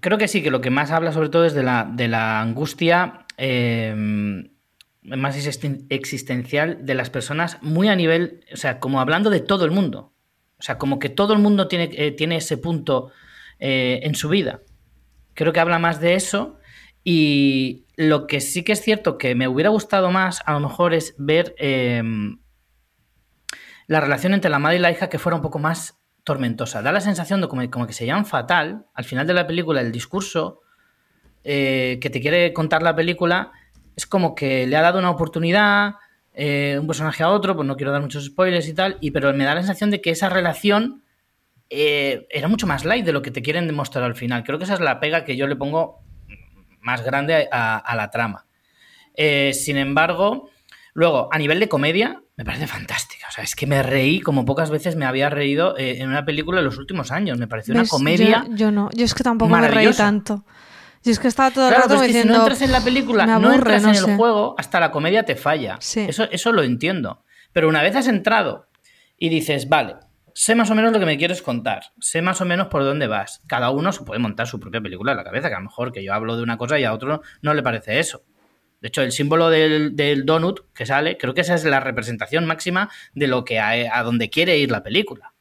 [0.00, 2.40] Creo que sí, que lo que más habla sobre todo es de la, de la
[2.40, 3.94] angustia eh,
[5.02, 5.36] más
[5.88, 10.12] existencial de las personas, muy a nivel, o sea, como hablando de todo el mundo.
[10.58, 13.10] O sea, como que todo el mundo tiene, eh, tiene ese punto
[13.58, 14.60] eh, en su vida.
[15.34, 16.58] Creo que habla más de eso.
[17.02, 20.92] Y lo que sí que es cierto que me hubiera gustado más, a lo mejor,
[20.92, 21.54] es ver
[23.90, 26.80] la relación entre la madre y la hija que fuera un poco más tormentosa.
[26.80, 28.86] Da la sensación de como, que se llaman fatal.
[28.94, 30.60] Al final de la película, el discurso
[31.42, 33.50] eh, que te quiere contar la película
[33.96, 35.96] es como que le ha dado una oportunidad,
[36.34, 39.34] eh, un personaje a otro, pues no quiero dar muchos spoilers y tal, y, pero
[39.34, 41.02] me da la sensación de que esa relación
[41.68, 44.44] eh, era mucho más light de lo que te quieren demostrar al final.
[44.44, 45.98] Creo que esa es la pega que yo le pongo
[46.80, 48.46] más grande a, la trama.
[49.52, 50.48] Sin embargo,
[50.94, 53.26] luego, a nivel de comedia, me parece fantástica.
[53.28, 56.60] O sea, es que me reí como pocas veces me había reído en una película
[56.60, 57.38] en los últimos años.
[57.38, 58.46] Me pareció una comedia.
[58.50, 60.44] Yo, no, yo es que tampoco me reí tanto.
[61.02, 62.34] Y es que estaba todo el rato diciendo.
[62.34, 65.36] Si no entras en la película, no entras en el juego, hasta la comedia te
[65.36, 65.78] falla.
[65.80, 67.24] Eso, eso lo entiendo.
[67.52, 68.68] Pero una vez has entrado
[69.16, 69.96] y dices, vale,
[70.34, 73.06] sé más o menos lo que me quieres contar, sé más o menos por dónde
[73.06, 73.42] vas.
[73.46, 75.92] Cada uno se puede montar su propia película en la cabeza, que a lo mejor
[75.92, 78.22] que yo hablo de una cosa y a otro no le parece eso.
[78.80, 82.90] De hecho, el símbolo del, donut que sale, creo que esa es la representación máxima
[83.14, 85.34] de lo que a, a donde quiere ir la película.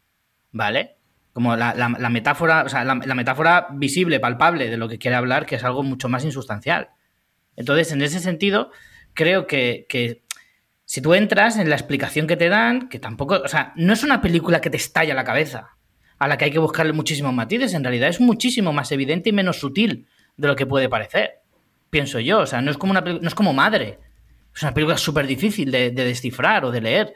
[0.51, 0.99] ¿Vale?
[1.39, 5.55] como la, metáfora, o sea, la, metáfora visible, palpable de lo que quiere hablar, que
[5.55, 6.89] es algo mucho más insustancial.
[7.55, 8.71] Entonces, en ese sentido,
[9.13, 10.21] creo que,
[10.83, 14.03] si tú entras en la explicación que te dan, que tampoco, o sea, no es
[14.03, 15.77] una película que te estalla la cabeza,
[16.17, 19.33] a la que hay que buscarle muchísimos matices, en realidad es muchísimo más evidente y
[19.33, 21.38] menos sutil de lo que puede parecer,
[21.89, 23.99] pienso yo, o sea, no es como, una, no es como Madre,
[24.55, 27.13] es una película súper difícil de, descifrar o de leer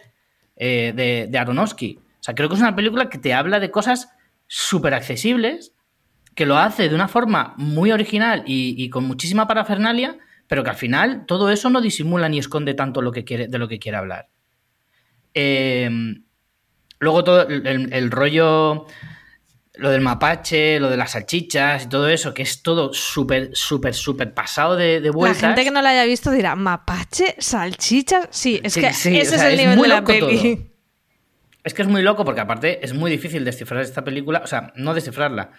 [0.56, 1.98] eh, de, de Aronofsky.
[1.98, 4.10] O sea, creo que es una película que te habla de cosas
[4.48, 5.74] súper accesibles,
[6.36, 10.18] que lo hace de una forma muy original y, con muchísima parafernalia,
[10.48, 13.58] pero que al final todo eso no disimula ni esconde tanto lo que quiere, de
[13.58, 14.30] lo que quiere hablar.
[15.34, 16.24] Em,
[17.00, 18.86] luego todo el, rollo,
[19.76, 23.94] lo del mapache, lo de las salchichas y todo eso, que es todo súper, súper,
[23.94, 25.42] súper pasado de, de vueltas.
[25.42, 27.36] La gente que no la haya visto dirá, ¿mapache?
[27.40, 28.28] ¿Salchichas?
[28.30, 30.70] Sí, es que ese es el nivel de la peli.
[31.64, 34.74] Es que es muy loco porque aparte es muy difícil descifrar esta película, o sea,
[34.76, 35.52] no descifrarla,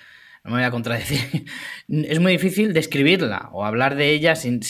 [0.44, 1.46] no me voy a contradecir,
[1.88, 4.60] es muy difícil describirla o hablar de ella sin,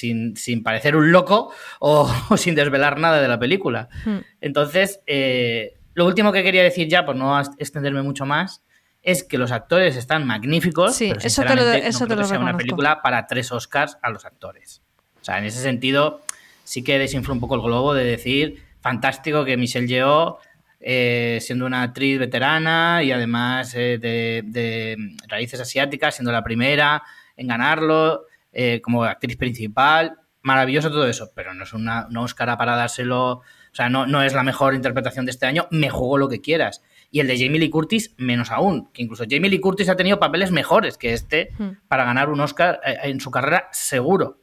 [0.62, 3.88] parecer un loco o, sin desvelar nada de la película.
[4.06, 4.18] Hmm.
[4.40, 8.63] Entonces, eh, lo último que quería decir ya, por no extenderme mucho más,
[9.04, 12.38] es que los actores están magníficos, sí, pero eso te lo, eso te lo sea
[12.38, 14.82] una película para tres Oscars a los actores.
[15.20, 16.22] O sea, en ese sentido,
[16.64, 20.38] sí que desinfla un poco el globo de decir, fantástico que Michelle Yeoh
[20.86, 24.96] eh, siendo una actriz veterana y además eh, de,
[25.28, 27.02] raíces asiáticas, siendo la primera
[27.38, 30.18] en ganarlo eh, como actriz principal.
[30.42, 33.42] Maravilloso todo eso, pero no es una Oscar para dárselo, o
[33.72, 36.82] sea, no, no es la mejor interpretación de este año, me juego lo que quieras.
[37.14, 40.18] Y el de Jamie Lee Curtis, menos aún, que incluso Jamie Lee Curtis ha tenido
[40.18, 41.86] papeles mejores que este hmm.
[41.86, 44.40] para ganar un Oscar en su carrera seguro.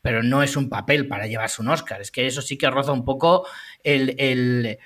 [0.00, 2.00] pero no es un papel para llevarse un Oscar.
[2.00, 3.46] Es que eso sí que roza un poco
[3.82, 4.78] el, el,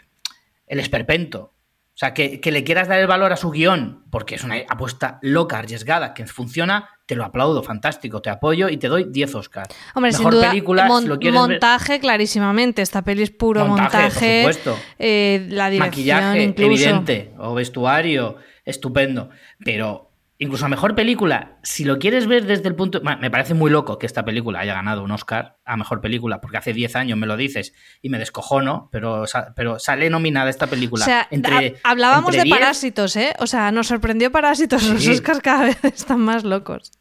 [0.66, 1.54] el esperpento.
[1.98, 5.20] O sea, que, le quieras dar el valor a su guion, porque es una apuesta
[5.22, 9.74] loca, arriesgada, que funciona, te lo aplaudo, fantástico, te apoyo y te doy 10 Oscars.
[9.94, 10.88] Hombre, Mejor sin duda, película,
[11.32, 14.84] montaje clarísimamente, esta peli es puro montaje, por supuesto.
[14.98, 19.30] Eh, la dirección Maquillaje, evidente, o vestuario, estupendo,
[19.64, 20.07] pero
[20.40, 23.00] Incluso a mejor película, si lo quieres ver desde el punto.
[23.02, 26.58] me parece muy loco que esta película haya ganado un Oscar a mejor película, porque
[26.58, 29.24] hace 10 años me lo dices y me descojono, pero,
[29.56, 31.04] pero sale nominada esta película.
[31.04, 33.34] O sea, entre, hablábamos de Parásitos, ¿eh?
[33.40, 34.88] O sea, nos sorprendió Parásitos.
[34.88, 36.92] Los Oscars cada vez están más locos.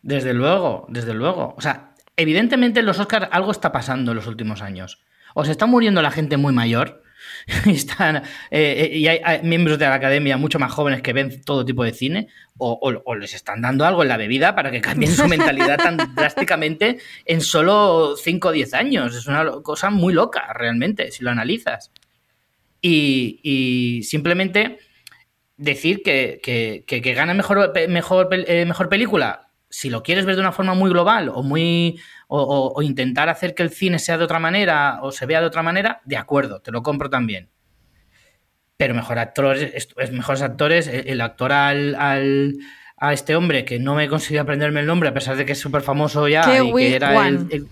[0.00, 1.54] Desde luego, desde luego.
[1.58, 5.02] O sea, evidentemente en los Oscars algo está pasando en los últimos años.
[5.34, 7.02] O se está muriendo la gente muy mayor
[7.66, 11.64] Están, eh, eh, y hay, miembros de la academia mucho más jóvenes que ven todo
[11.64, 12.28] tipo de cine,
[12.58, 16.98] o, les están dando algo en la bebida para que cambien su mentalidad tan drásticamente
[17.24, 19.14] en solo 5 o 10 años.
[19.14, 21.92] Es una cosa muy loca, realmente, si lo analizas.
[22.82, 24.78] Y, simplemente
[25.56, 26.40] decir que,
[26.86, 30.90] que, gana mejor, mejor, eh, mejor película, si lo quieres ver de una forma muy
[30.90, 31.98] global o muy
[32.28, 35.62] o, intentar hacer que el cine sea de otra manera o se vea de otra
[35.62, 37.50] manera, de acuerdo, te lo compro también.
[38.76, 42.56] Pero mejor actores, es, mejores actores, el, actor al,
[42.96, 45.52] a este hombre que no me he conseguido aprenderme el nombre a pesar de que
[45.52, 47.68] es súper famoso ya y que era el,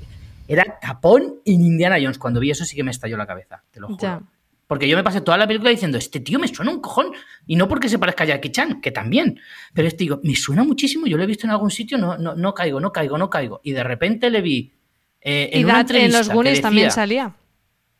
[0.48, 2.18] era tapón en Indiana Jones.
[2.18, 4.22] Cuando vi eso sí que me estalló la cabeza, te lo juro.
[4.66, 7.12] Porque yo me pasé toda la película diciendo, este tío me suena un cojón.
[7.46, 9.38] Y no porque se parezca a Jackie Chan, que también.
[9.74, 12.34] Pero este digo, me suena muchísimo, yo lo he visto en algún sitio, no, no,
[12.34, 13.60] no caigo, no caigo, no caigo.
[13.62, 14.72] Y de repente le vi
[15.20, 16.18] eh, en una entrevista.
[16.18, 17.34] En los Goonies también salía.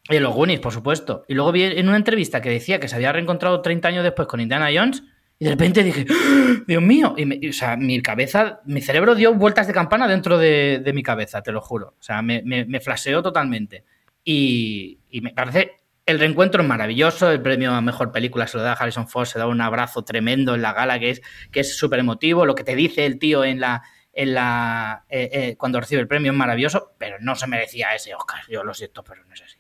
[0.09, 1.25] En los Goonies, por supuesto.
[1.29, 4.29] Y luego vi en una entrevista que decía que se había reencontrado 30 años después
[4.29, 5.03] con Indiana Jones.
[5.39, 6.63] Y de repente dije, ¡Ah!
[6.67, 7.15] Dios mío.
[7.17, 11.43] Y o sea, mi cabeza, mi cerebro dio vueltas de campana dentro de, mi cabeza,
[11.43, 11.95] te lo juro.
[11.99, 13.85] O sea, me, me, flasheó totalmente.
[14.23, 15.73] Y, y me parece
[16.07, 19.27] el reencuentro es maravilloso, el premio a mejor película se lo da a Harrison Ford,
[19.27, 22.55] se da un abrazo tremendo en la gala que es que es súper emotivo, lo
[22.55, 23.83] que te dice el tío en la
[24.13, 28.15] en la eh, eh, cuando recibe el premio es maravilloso, pero no se merecía ese
[28.15, 29.59] Oscar, yo lo siento, pero no es así.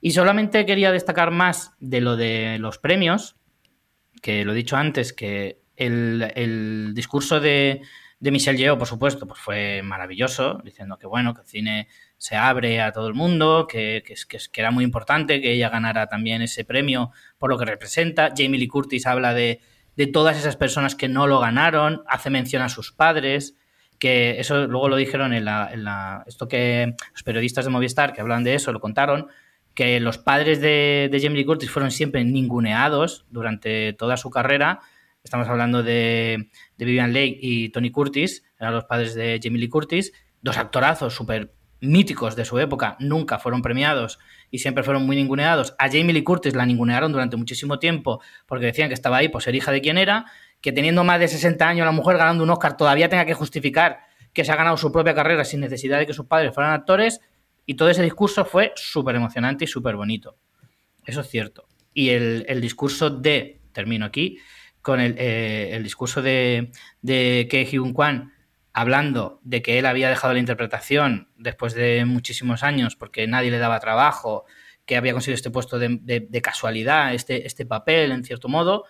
[0.00, 3.36] Y solamente quería destacar más de lo de los premios,
[4.22, 7.80] que lo he dicho antes, que el, discurso de,
[8.18, 11.88] de Michelle Yeoh, por supuesto, pues fue maravilloso, diciendo que bueno, que el cine
[12.20, 14.14] se abre a todo el mundo, que, que,
[14.52, 18.34] que, era muy importante que ella ganara también ese premio por lo que representa.
[18.36, 19.62] Jamie Lee Curtis habla de,
[19.96, 23.56] de todas esas personas que no lo ganaron, hace mención a sus padres,
[23.98, 28.44] que eso luego lo dijeron en la, esto que los periodistas de Movistar que hablan
[28.44, 29.28] de eso lo contaron,
[29.72, 34.80] que los padres de, de Jamie Lee Curtis fueron siempre ninguneados durante toda su carrera.
[35.24, 39.70] Estamos hablando de, de Vivian Leigh y Tony Curtis, eran los padres de Jamie Lee
[39.70, 40.12] Curtis,
[40.42, 44.18] dos actorazos súper míticos de su época nunca fueron premiados
[44.50, 45.74] y siempre fueron muy ninguneados.
[45.78, 49.42] A Jamie Lee Curtis la ningunearon durante muchísimo tiempo porque decían que estaba ahí por
[49.42, 50.26] ser hija de quien era,
[50.60, 54.00] que teniendo más de 60 años la mujer ganando un Oscar todavía tenga que justificar
[54.32, 57.20] que se ha ganado su propia carrera sin necesidad de que sus padres fueran actores
[57.66, 60.36] y todo ese discurso fue súper emocionante y súper bonito.
[61.04, 61.66] Eso es cierto.
[61.92, 64.38] Y el, discurso de, termino aquí,
[64.80, 66.70] con el, eh, el discurso de,
[67.02, 68.32] de Ke Hyun Kwan
[68.72, 73.58] hablando de que él había dejado la interpretación después de muchísimos años porque nadie le
[73.58, 74.44] daba trabajo,
[74.86, 78.84] que había conseguido este puesto de, casualidad, este, este papel, en cierto modo,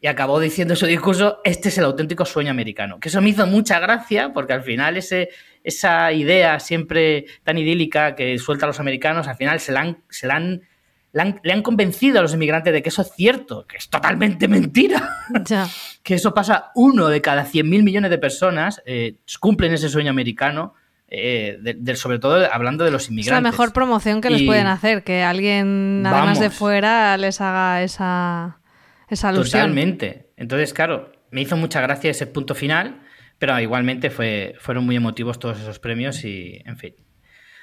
[0.00, 3.00] y acabó diciendo su discurso, este es el auténtico sueño americano.
[3.00, 5.30] Que eso me hizo mucha gracia, porque al final ese,
[5.64, 10.26] esa idea siempre tan idílica que suelta a los americanos, al final se la se
[10.26, 10.67] la han
[11.12, 15.16] le han, convencido a los inmigrantes de que eso es cierto, que es totalmente mentira.
[16.02, 20.74] que eso pasa uno de cada 100.000 millones de personas, eh, cumplen ese sueño americano.
[21.10, 21.58] Eh,
[21.94, 23.38] sobre todo hablando de los inmigrantes.
[23.38, 27.82] Es la mejor promoción que les pueden hacer, que alguien además de fuera les haga
[27.82, 28.60] esa,
[29.08, 29.62] esa alusión.
[29.62, 30.32] Totalmente.
[30.36, 33.00] Entonces, claro, me hizo mucha gracia ese punto final,
[33.38, 36.94] pero igualmente fue, fueron muy emotivos todos esos premios y, en fin.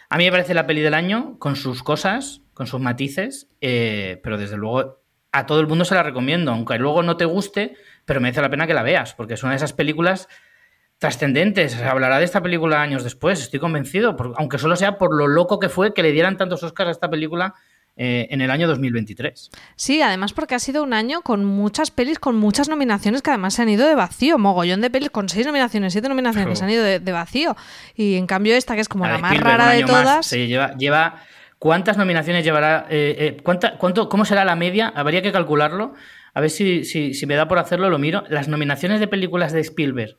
[0.09, 4.19] A mí me parece la peli del año, con sus cosas, con sus matices, eh,
[4.23, 7.75] pero desde luego a todo el mundo se la recomiendo, aunque luego no te guste,
[8.05, 10.29] pero merece la pena que la veas, porque es una de esas películas
[10.97, 11.73] trascendentes.
[11.73, 15.59] Se hablará de esta película años después, estoy convencido, aunque solo sea por lo loco
[15.59, 17.53] que fue que le dieran tantos Oscars a esta película
[17.97, 19.49] eh, en el año 2023.
[19.75, 23.55] Sí, además porque ha sido un año con muchas pelis, con muchas nominaciones que además
[23.55, 26.71] se han ido de vacío, mogollón de pelis con seis nominaciones, siete nominaciones se han
[26.71, 27.57] ido de, vacío.
[27.95, 30.31] Y en cambio esta, que es como la, más rara de todas...
[30.31, 31.25] Lleva, lleva
[31.59, 32.85] ¿Cuántas nominaciones llevará?
[32.89, 34.91] Eh, eh, cuánto, ¿Cómo será la media?
[34.95, 35.93] Habría que calcularlo.
[36.33, 38.23] A ver si, si, me da por hacerlo, lo miro.
[38.29, 40.17] Las nominaciones de películas de Spielberg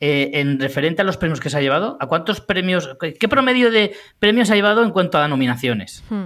[0.00, 1.96] eh, en referente a los premios que se ha llevado?
[2.00, 6.02] ¿A cuántos premios, qué promedio de premios ha llevado en cuanto a nominaciones?
[6.10, 6.24] Hmm.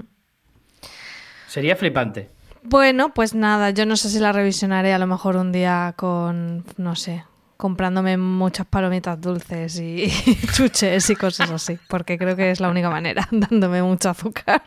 [1.47, 2.31] Sería flipante.
[2.63, 6.65] Bueno, pues nada, yo no sé si la revisionaré a lo mejor un día con,
[6.79, 7.25] no sé,
[7.57, 10.09] comprándome muchas palomitas dulces y,
[10.53, 14.63] chuches y cosas así, porque creo que es la única manera, dándome mucho azúcar.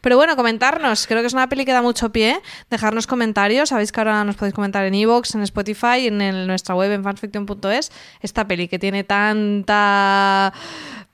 [0.00, 1.06] Pero bueno, comentarnos.
[1.06, 2.40] Creo que es una peli que da mucho pie.
[2.68, 3.68] Dejarnos comentarios.
[3.68, 7.92] Sabéis que ahora nos podéis comentar en Evox, en Spotify en nuestra web en fanfiction.es.
[8.20, 10.52] Esta peli que tiene tanta,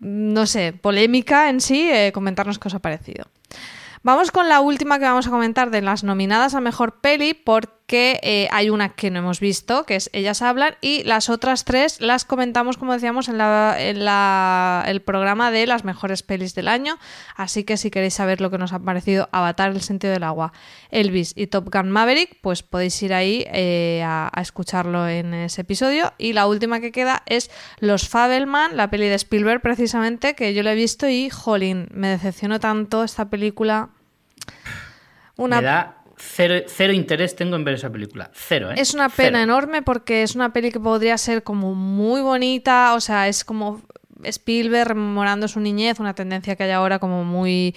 [0.00, 1.88] no sé, polémica en sí.
[1.90, 3.26] Eh, comentarnos qué os ha parecido.
[4.02, 7.34] Vamos con la última que vamos a comentar de las nominadas a mejor peli,
[7.88, 11.64] porque eh, hay una que no hemos visto, que es Ellas hablan, y las otras
[11.64, 16.98] tres las comentamos, como decíamos, en, el programa de las mejores pelis del año.
[17.34, 20.52] Así que si queréis saber lo que nos ha parecido Avatar, el sentido del agua,
[20.90, 26.12] Elvis y Top Gun Maverick, pues podéis ir ahí eh, a, escucharlo en ese episodio.
[26.18, 30.62] Y la última que queda es Los Fabelman, la peli de Spielberg, precisamente, que yo
[30.62, 33.88] lo he visto y, jolín, me decepcionó tanto esta película.
[35.38, 38.30] Me da cero, interés tengo en ver esa película.
[38.34, 38.74] Cero, ¿eh?
[38.76, 43.00] Es una pena enorme porque es una peli que podría ser como muy bonita, o
[43.00, 43.80] sea, es como
[44.22, 47.74] Spielberg rememorando su niñez, una tendencia que hay ahora como muy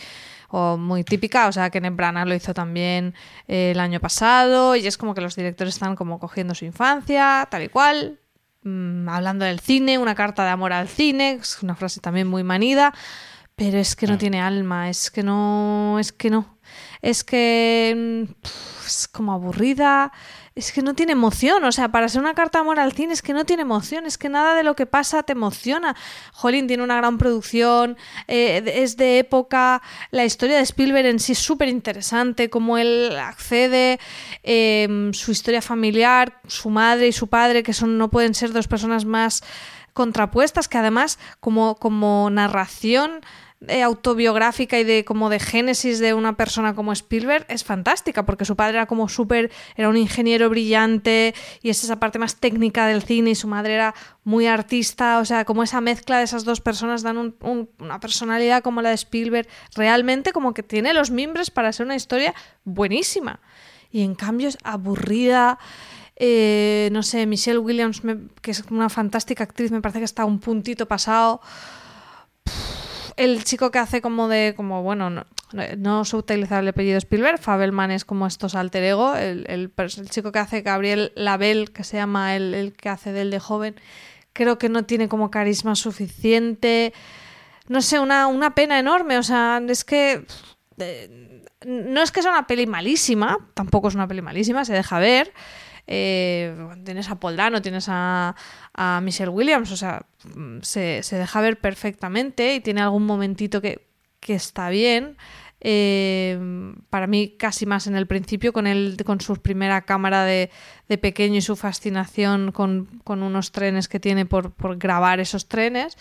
[0.78, 3.14] muy típica, o sea, que Branagh lo hizo también
[3.48, 7.48] eh, el año pasado y es como que los directores están como cogiendo su infancia,
[7.50, 8.20] tal y cual,
[8.64, 12.44] mm, hablando del cine, una carta de amor al cine, es una frase también muy
[12.44, 12.94] manida,
[13.56, 14.18] pero es que no mm.
[14.18, 16.58] tiene alma, es que no, es que no
[17.02, 18.32] es que mm,
[18.86, 20.12] es como aburrida,
[20.54, 23.22] es que no tiene emoción, o sea, para ser una carta amor al cine es
[23.22, 25.96] que no tiene emoción, es que nada de lo que pasa te emociona.
[26.34, 27.98] Jolín tiene una gran producción,
[28.28, 29.82] eh, es de época,
[30.12, 34.00] la historia de Spielberg en sí es súper interesante, cómo él accede,
[34.44, 38.68] em, su historia familiar, su madre y su padre, que son, no pueden ser dos
[38.68, 39.44] personas más
[39.94, 43.22] contrapuestas, que además como, como narración
[43.68, 48.44] eh, autobiográfica y de como de génesis de una persona como Spielberg es fantástica porque
[48.44, 52.88] su padre era como súper era un ingeniero brillante y es esa parte más técnica
[52.88, 53.94] del cine y su madre era
[54.24, 55.20] muy artista.
[55.20, 58.96] O sea como esa mezcla de esas dos personas dan una personalidad como la de
[58.96, 62.34] Spielberg realmente como que tiene los mimbres para ser una historia
[62.64, 63.42] buenísima.
[63.92, 65.60] Y en cambio es aburrida.
[66.16, 68.02] Eh, no sé Michelle Williams
[68.42, 71.42] que es una fantástica actriz me parece que está un puntito pasado
[73.24, 75.26] el chico que hace como de, como bueno, no,
[75.78, 79.72] no utilizar el apellido Spielberg, Fabelman es como estos alter ego, el, el,
[80.10, 83.76] chico que hace Gabriel Label, que se llama el, el que hace del de joven,
[84.34, 86.94] creo que no tiene como carisma suficiente,
[87.68, 90.26] no sé, una, una pena enorme, o sea, es que...
[91.66, 95.34] no es que sea una peli malísima, tampoco es una peli malísima, se deja ver,
[95.88, 98.36] eh, tienes a Paul Dano, tienes a,
[99.02, 100.06] Michelle Williams, o sea,
[100.62, 103.88] se, deja ver perfectamente y tiene algún momentito que,
[104.28, 105.18] está bien.
[105.64, 106.40] Eh,
[106.90, 110.50] para mí casi más en el principio con él con su primera cámara de,
[111.00, 115.98] pequeño y su fascinación con, unos trenes que tiene por, grabar esos trenes.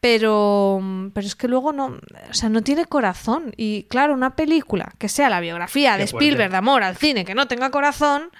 [0.00, 0.80] Pero,
[1.12, 1.98] pero es que luego no,
[2.30, 3.52] o sea, no tiene corazón.
[3.56, 7.34] Y claro, una película que sea la biografía de Spielberg de amor al cine que
[7.34, 8.30] no tenga corazón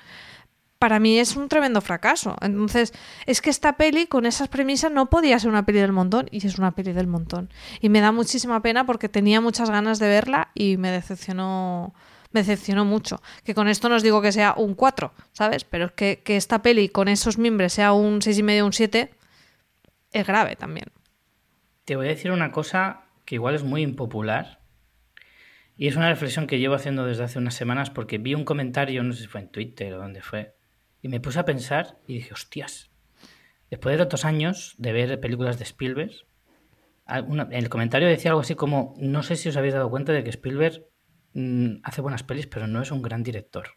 [0.78, 2.36] para mí es un tremendo fracaso.
[2.40, 2.92] Entonces,
[3.26, 6.46] es que esta peli con esas premisas no podía ser una peli del montón y
[6.46, 7.50] es una peli del montón.
[7.80, 11.94] Y me da muchísima pena porque tenía muchas ganas de verla y me decepcionó
[12.30, 13.22] me decepcionó mucho.
[13.42, 15.64] Que con esto no os digo que sea un 4, ¿sabes?
[15.64, 19.10] Pero es que, que esta peli con esos mimbres sea un 6,5 o un 7
[20.12, 20.86] es grave también.
[21.84, 24.60] Te voy a decir una cosa que igual es muy impopular.
[25.76, 29.02] Y es una reflexión que llevo haciendo desde hace unas semanas porque vi un comentario,
[29.02, 30.57] no sé si fue en Twitter o dónde fue,
[31.02, 32.90] y me puse a pensar y dije, hostias,
[33.70, 36.12] después de tantos años de ver películas de Spielberg,
[37.08, 40.22] en el comentario decía algo así como, no sé si os habéis dado cuenta de
[40.22, 40.84] que Spielberg
[41.32, 43.76] mm, hace buenas pelis, pero no es un gran director.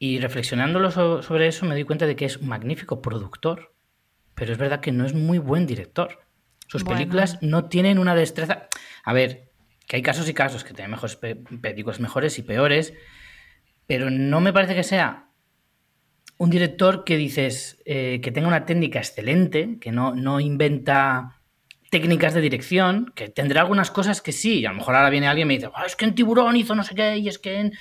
[0.00, 3.74] Y reflexionándolo sobre eso me di cuenta de que es un magnífico productor,
[4.34, 6.20] pero es verdad que no es muy buen director.
[6.68, 8.68] Sus películas no tienen una destreza...
[9.02, 9.50] A ver,
[9.86, 12.92] que hay casos y casos que tienen mejores películas mejores y peores,
[13.86, 15.27] pero no me parece que sea
[16.38, 21.40] un director que dices eh, que tenga una técnica excelente, que no, no inventa
[21.90, 25.46] técnicas de dirección, que tendrá algunas cosas que sí, a lo mejor ahora viene alguien
[25.46, 27.58] y me dice, ah, es que en Tiburón hizo no sé qué, y es que
[27.58, 27.72] en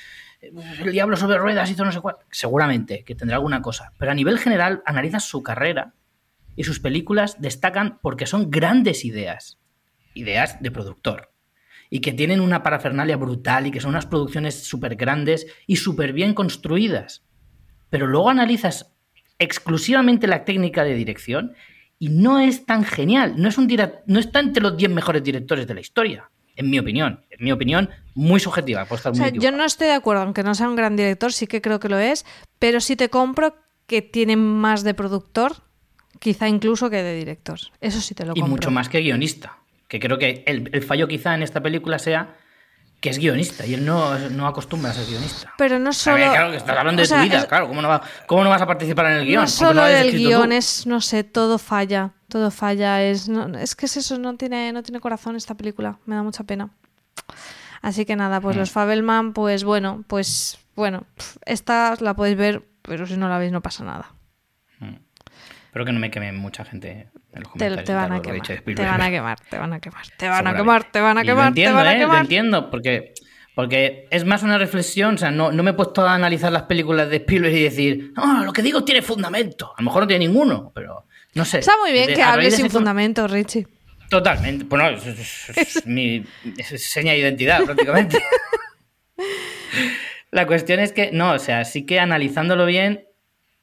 [0.41, 2.15] eh, El Diablo sobre Ruedas hizo no sé cuál.
[2.31, 5.93] Seguramente que tendrá alguna cosa, pero a nivel general analizas su carrera
[6.55, 9.59] y sus películas destacan porque son grandes ideas,
[10.15, 11.31] ideas de productor,
[11.91, 16.11] y que tienen una parafernalia brutal y que son unas producciones súper grandes y súper
[16.11, 17.26] bien construidas.
[17.89, 18.93] Pero luego analizas
[19.39, 21.53] exclusivamente la técnica de dirección
[21.99, 23.35] y no es tan genial.
[23.37, 23.67] No, es un
[24.05, 27.21] no está entre los 10 mejores directores de la historia, en mi opinión.
[27.29, 28.87] En mi opinión, muy subjetiva.
[29.33, 31.89] yo no estoy de acuerdo, aunque no sea un gran director, sí que creo que
[31.89, 32.25] lo es,
[32.59, 33.55] pero sí te compro
[33.85, 35.63] que tiene más de productor,
[36.19, 37.59] quizá incluso que de director.
[37.79, 38.47] Eso sí te lo compro.
[38.47, 39.59] Y mucho más que guionista.
[39.87, 42.35] Que creo que el fallo quizá en esta película sea
[42.99, 45.53] que es guionista y él no, no, acostumbra a ser guionista.
[45.57, 46.17] Pero no solo.
[46.17, 47.67] claro, que estás hablando de tu vida, claro.
[47.67, 47.81] ¿cómo
[48.43, 49.43] no, vas a participar en el guion?
[49.43, 52.11] No solo el guion, es, no sé, todo falla.
[52.27, 53.03] Todo falla.
[53.03, 53.29] Es,
[53.59, 55.99] es que es eso, no tiene, no tiene corazón esta película.
[56.05, 56.69] Me da mucha pena.
[57.81, 58.59] Así que nada, pues mm.
[58.59, 61.05] los Fabelman, pues bueno, pues bueno,
[61.45, 64.13] esta la podéis ver, pero si no la veis no pasa nada.
[64.79, 64.95] Mm.
[65.65, 67.09] Espero que no me queme mucha gente
[67.57, 70.53] te, van a quemar, te van a quemar, te van a quemar, te van a
[70.53, 72.15] quemar, te van a quemar, te van a quemar.
[72.15, 73.13] Lo entiendo, porque,
[73.55, 76.63] porque es más una reflexión, o sea, no, no me he puesto a analizar las
[76.63, 79.73] películas de Spielberg y decir, no, lo que digo tiene fundamento.
[79.75, 81.59] A lo mejor no tiene ninguno, pero no sé.
[81.59, 83.67] Está muy bien que hables sin fundamento, Richie.
[84.09, 84.65] Totalmente.
[84.65, 86.25] Bueno, es, mi
[86.77, 88.23] seña de identidad prácticamente.
[90.31, 93.06] La cuestión es que, no, o sea, sí que analizándolo bien,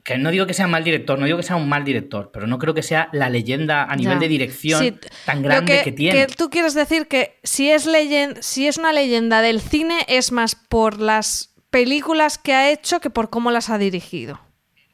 [0.04, 2.46] que no digo que sea mal director, no digo que sea un mal director, pero
[2.46, 6.26] no creo que sea la leyenda a nivel de dirección tan grande que, tiene.
[6.26, 7.88] tú quieres decir que si es,
[8.40, 13.08] si es una leyenda del cine es más por las películas que ha hecho que
[13.08, 14.40] por cómo las ha dirigido.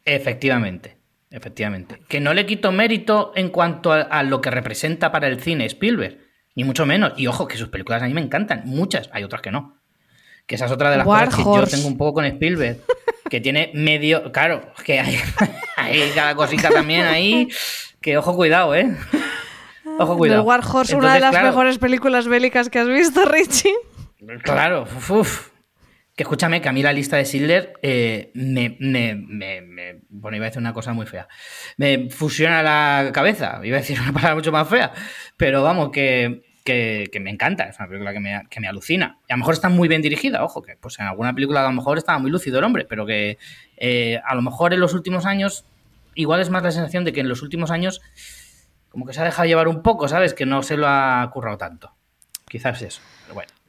[0.04, 0.98] Efectivamente,
[1.30, 2.00] efectivamente.
[2.08, 6.18] Que no le quito mérito en cuanto a, lo que representa para el cine Spielberg,
[6.54, 7.14] ni mucho menos.
[7.16, 9.76] Y ojo, que sus películas a mí me encantan, muchas, hay otras que no.
[10.46, 12.78] Que esa es otra de las cosas que yo tengo un poco con Spielberg.
[13.30, 14.32] que tiene medio.
[14.32, 15.18] Claro, que hay,
[15.76, 17.48] hay, cada cosita también ahí.
[18.02, 18.94] Que ojo, cuidado, ¿eh?
[19.98, 20.42] Ojo, cuidado.
[20.42, 23.74] The War Horse, una de las mejores películas bélicas que has visto, Richie.
[24.42, 25.48] Claro, uff.
[26.16, 30.44] Que escúchame, que a mí la lista de Sidler eh, me, me, me, Bueno, iba
[30.44, 31.28] a decir una cosa muy fea.
[31.78, 33.60] Me fusiona la cabeza.
[33.62, 34.92] Iba a decir una palabra mucho más fea.
[35.38, 39.18] Pero vamos, que que, me encanta, es una película que me, que me, alucina.
[39.28, 41.68] Y a lo mejor está muy bien dirigida, ojo, que pues en alguna película a
[41.68, 43.38] lo mejor estaba muy lúcido el hombre, pero que
[43.76, 45.64] eh, a lo mejor en los últimos años,
[46.14, 48.00] igual es más la sensación de que en los últimos años
[48.90, 50.34] como que se ha dejado llevar un poco, ¿sabes?
[50.34, 51.92] Que no se lo ha currado tanto.
[52.48, 53.00] Quizás eso,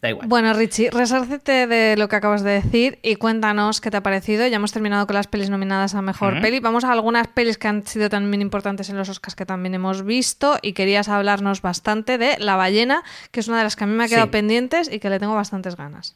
[0.01, 0.29] pero bueno.
[0.29, 4.47] Bueno, Richie, resárcete de lo que acabas de decir y cuéntanos qué te ha parecido.
[4.47, 6.59] Ya hemos terminado con las pelis nominadas a Mejor Peli.
[6.59, 10.03] Vamos a algunas pelis que han sido también importantes en los Oscars que también hemos
[10.03, 13.87] visto y querías hablarnos bastante de La ballena, que es una de las que a
[13.87, 16.15] mí me ha quedado pendientes y que le tengo bastantes ganas.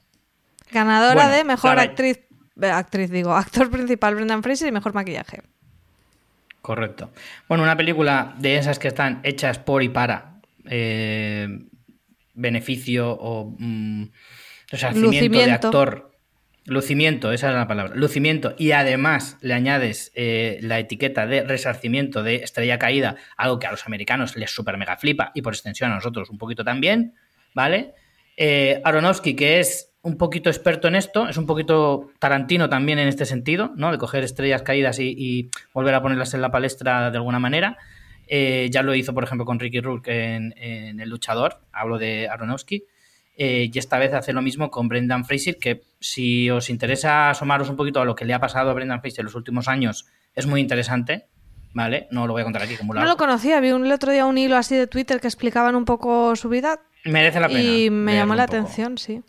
[0.72, 2.22] Ganadora de Mejor Actriz,
[2.60, 5.44] eh, actriz digo, actor principal Brendan Fraser y Mejor Maquillaje.
[6.64, 7.12] Correcto.
[7.48, 11.60] Bueno, una película de esas que están hechas por y para eh,
[12.36, 14.04] beneficio o mm,
[14.70, 16.12] resarcimiento de actor.
[16.68, 17.94] Lucimiento, esa es la palabra.
[17.96, 18.56] Lucimiento.
[18.58, 23.72] Y además le añades eh, la etiqueta de resarcimiento de estrella caída, algo que a
[23.72, 27.14] los americanos les super mega flipa y por extensión a nosotros un poquito también,
[27.54, 27.94] ¿vale?
[28.36, 33.10] Eh, Aronofsky, que es un poquito experto en esto, es un poquito Tarantino también en
[33.10, 33.92] este sentido, ¿no?
[33.92, 37.78] De coger estrellas caídas y volver a ponerlas en la palestra de alguna manera.
[38.28, 40.54] Eh, ya lo hizo, por ejemplo, con Ricky Rourke en,
[41.00, 42.84] El Luchador, hablo de Aronofsky.
[43.38, 47.70] Eh, y esta vez hace lo mismo con Brendan Fraser, que si os interesa asomaros
[47.70, 50.08] un poquito a lo que le ha pasado a Brendan Fraser en los últimos años,
[50.34, 51.28] es muy interesante.
[51.74, 52.08] ¿Vale?
[52.10, 54.26] No lo voy a contar aquí como No lo conocía, vi un, el otro día
[54.26, 56.80] un hilo así de Twitter que explicaban un poco su vida.
[57.04, 57.60] Merece la pena.
[57.60, 59.22] Y me llamó la atención, sí.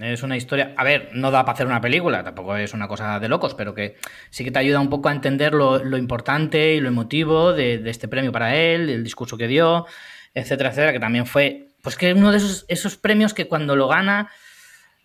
[0.00, 3.18] Es una historia, a ver, no da para hacer una película, tampoco es una cosa
[3.18, 3.96] de locos, pero que
[4.28, 8.06] sí que te ayuda un poco a entender lo, importante y lo emotivo de, este
[8.06, 9.86] premio para él, el discurso que dio,
[10.34, 13.74] etcétera, etcétera, que también fue, pues que es uno de esos, esos premios que cuando
[13.74, 14.30] lo gana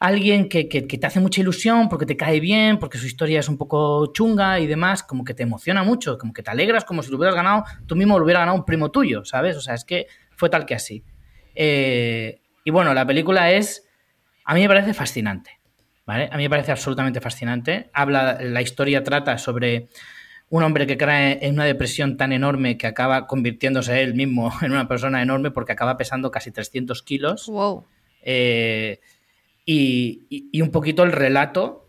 [0.01, 3.57] alguien que, te hace mucha ilusión porque te cae bien, porque su historia es un
[3.57, 7.11] poco chunga y demás, como que te emociona mucho, como que te alegras como si
[7.11, 9.55] lo hubieras ganado, tú mismo lo hubiera ganado un primo tuyo, ¿sabes?
[9.55, 11.05] O sea, es que fue tal que así.
[11.53, 13.90] Eh, y bueno, la película es
[14.51, 15.61] a mí me parece fascinante,
[16.05, 16.27] ¿vale?
[16.29, 17.89] A mí me parece absolutamente fascinante.
[17.93, 19.87] Habla, la historia trata sobre
[20.49, 24.73] un hombre que cae en una depresión tan enorme que acaba convirtiéndose él mismo en
[24.73, 27.47] una persona enorme porque acaba pesando casi 300 kilos.
[27.47, 27.85] Wow.
[28.23, 28.99] Eh,
[29.65, 31.87] y, un poquito el relato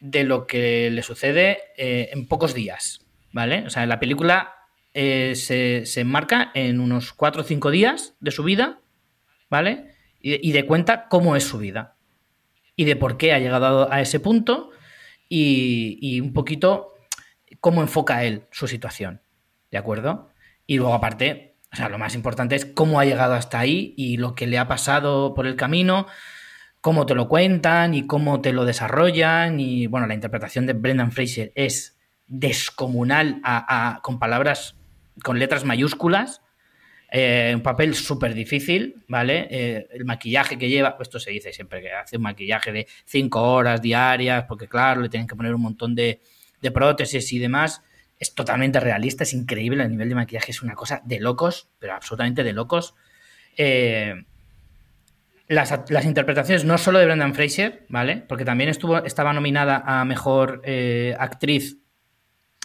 [0.00, 3.62] de lo que le sucede eh, en pocos días, ¿vale?
[3.64, 4.54] O sea, la película
[4.92, 8.80] eh, se, se enmarca en unos 4 o 5 días de su vida,
[9.48, 9.94] ¿vale?
[10.20, 11.96] Y de, cuenta cómo es su vida
[12.74, 14.70] y de por qué ha llegado a ese punto
[15.28, 16.94] y, un poquito
[17.60, 19.22] cómo enfoca él su situación.
[19.70, 20.30] ¿De acuerdo?
[20.66, 24.16] Y luego, aparte, o sea, lo más importante es cómo ha llegado hasta ahí y
[24.16, 26.06] lo que le ha pasado por el camino,
[26.80, 29.58] cómo te lo cuentan y cómo te lo desarrollan.
[29.58, 33.40] Y bueno, la interpretación de Brendan Fraser es descomunal
[34.02, 34.76] con palabras,
[35.22, 36.42] con letras mayúsculas.
[37.10, 39.46] Eh, un papel súper difícil, ¿vale?
[39.50, 43.42] Eh, el maquillaje que lleva, esto se dice siempre, que hace un maquillaje de cinco
[43.42, 46.20] horas diarias, porque claro, le tienen que poner un montón de,
[46.74, 47.82] prótesis y demás.
[48.18, 51.94] Es totalmente realista, es increíble, el nivel de maquillaje es una cosa de locos, pero
[51.94, 52.96] absolutamente de locos.
[53.56, 54.24] Eh,
[55.46, 55.70] las,
[56.04, 58.16] interpretaciones no solo de Brendan Fraser, ¿vale?
[58.16, 60.60] Porque también estuvo, estaba nominada a mejor
[61.16, 61.76] actriz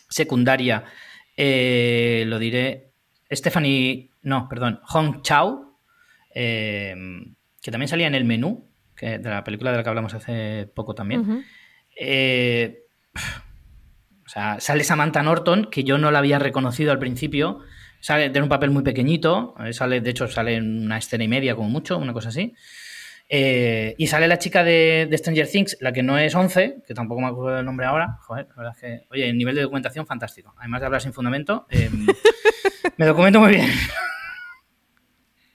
[0.10, 0.84] secundaria,
[1.38, 2.92] lo diré,
[3.32, 5.77] Stephanie, no, perdón, Hong Chao,
[6.34, 10.69] que también salía en el menú, que, de la película de la que hablamos hace
[10.73, 11.45] poco también.
[14.26, 17.61] o sea, sale Samantha Norton, que yo no la había reconocido al principio,
[18.02, 21.27] Sale, tiene un papel muy pequeñito, eh, sale, de hecho sale en una escena y
[21.27, 22.56] media como mucho, una cosa así.
[23.34, 27.22] Eh, y sale la chica de, Stranger Things, la que no es 11, que tampoco
[27.22, 28.18] me acuerdo del nombre ahora.
[28.24, 30.53] Joder, la verdad es que, oye, el nivel de documentación fantástico.
[30.58, 32.06] Además de hablar sin fundamento, em,
[32.98, 33.70] me documento muy bien.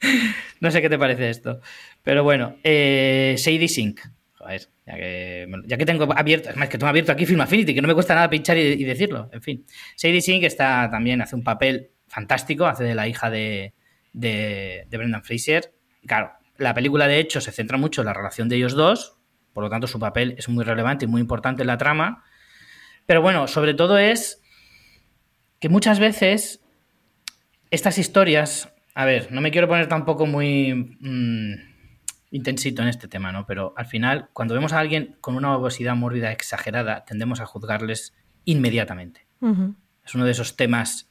[0.61, 1.61] no sé qué te parece esto.
[2.03, 4.01] Pero bueno, eh, Sadie Sink.
[4.33, 7.75] Joder, ya que, ya que tengo abierto, es más que tengo abierto aquí Film Affinity,
[7.75, 9.29] que no me cuesta nada pinchar y, y decirlo.
[9.35, 9.67] En fin,
[9.97, 13.75] Sadie Sink está también, hace un papel fantástico, hace de la hija de,
[14.15, 15.75] de, Brendan Fraser.
[16.07, 19.17] claro, la película de hecho se centra mucho en la relación de ellos dos,
[19.53, 22.25] por lo tanto su papel es muy relevante y muy importante en la trama.
[23.07, 24.43] Pero bueno, sobre todo es
[25.61, 26.61] que muchas veces
[27.71, 31.55] estas historias, a ver, no me quiero poner tampoco muy mm,
[32.31, 33.47] intensito en este tema, ¿no?
[33.47, 38.15] Pero al final, cuando vemos a alguien con una obesidad mórbida exagerada, tendemos a juzgarles
[38.45, 39.27] inmediatamente.
[40.05, 41.11] Es uno de esos temas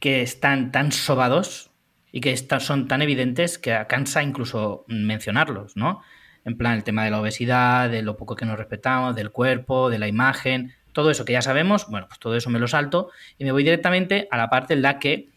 [0.00, 1.67] que están tan sobados
[2.12, 6.02] y que son tan evidentes que cansa incluso mencionarlos, ¿no?
[6.44, 9.90] En plan, el tema de la obesidad, de lo poco que nos respetamos, del cuerpo,
[9.90, 13.10] de la imagen, todo eso que ya sabemos, bueno, pues todo eso me lo salto
[13.36, 15.28] y me voy directamente a la parte en la que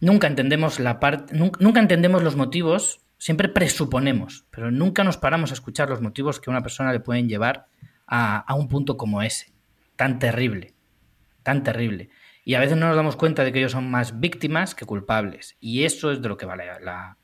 [0.00, 5.54] nunca entendemos la parte, nunca entendemos los motivos, siempre presuponemos, pero nunca nos paramos a
[5.54, 7.66] escuchar los motivos que a una persona le pueden llevar
[8.06, 9.52] a, a un punto como ese,
[9.96, 10.74] tan terrible,
[11.42, 12.08] tan terrible.
[12.44, 15.56] Y a veces no nos damos cuenta de que ellos son más víctimas que culpables.
[15.60, 17.16] Y eso es de lo que vale la,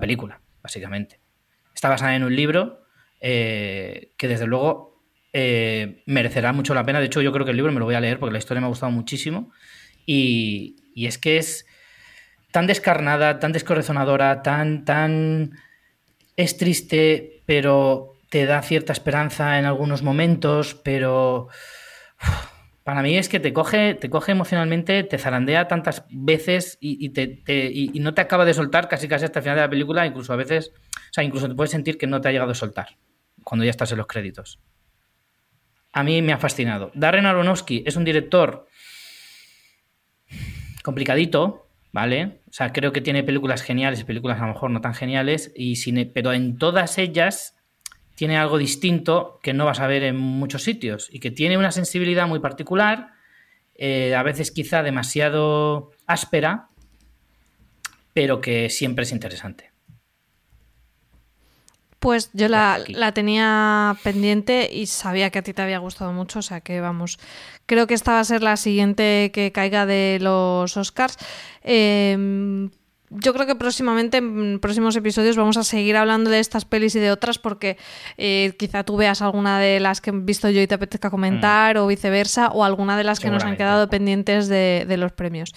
[0.00, 1.20] película, básicamente.
[1.74, 2.84] Está basada en un libro
[3.20, 7.00] eh, que desde luego eh, merecerá mucho la pena.
[7.00, 8.60] De hecho, yo creo que el libro me lo voy a leer porque la historia
[8.60, 9.50] me ha gustado muchísimo.
[10.06, 11.66] Y, es que es
[12.50, 15.52] tan descarnada, tan descorazonadora, tan, tan...
[16.36, 21.48] Es triste, pero te da cierta esperanza en algunos momentos, pero...
[22.84, 27.12] Para mí es que te coge, te coge emocionalmente, te zarandea tantas veces y,
[28.00, 30.36] no te acaba de soltar casi casi hasta el final de la película, incluso a
[30.36, 32.96] veces, o sea, incluso te puedes sentir que no te ha llegado a soltar
[33.44, 34.60] cuando ya estás en los créditos.
[35.92, 36.90] A mí me ha fascinado.
[36.94, 38.66] Darren Aronofsky es un director
[40.82, 42.40] complicadito, ¿vale?
[42.48, 45.52] O sea, creo que tiene películas geniales y películas a lo mejor no tan geniales,
[45.54, 47.59] y sin, pero en todas ellas
[48.20, 51.72] tiene algo distinto que no vas a ver en muchos sitios y que tiene una
[51.72, 53.14] sensibilidad muy particular,
[53.76, 56.68] eh, a veces quizá demasiado áspera,
[58.12, 59.70] pero que siempre es interesante.
[61.98, 62.84] Pues yo la,
[63.14, 67.18] tenía pendiente y sabía que a ti te había gustado mucho, o sea que vamos,
[67.64, 71.16] creo que esta va a ser la siguiente que caiga de los Oscars.
[71.62, 72.68] Eh,
[73.10, 77.00] yo creo que próximamente, en próximos episodios, vamos a seguir hablando de estas pelis y
[77.00, 77.76] de otras porque
[78.16, 81.76] eh, quizá tú veas alguna de las que he visto yo y te apetezca comentar
[81.76, 81.80] mm.
[81.80, 85.54] o viceversa, o alguna de las que nos han quedado pendientes de, los premios.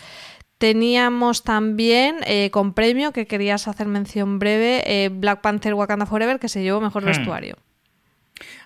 [0.58, 6.40] Teníamos también eh, con premio, que querías hacer mención breve, eh, Black Panther Wakanda Forever,
[6.40, 7.08] que se llevó mejor hmm.
[7.08, 7.58] vestuario.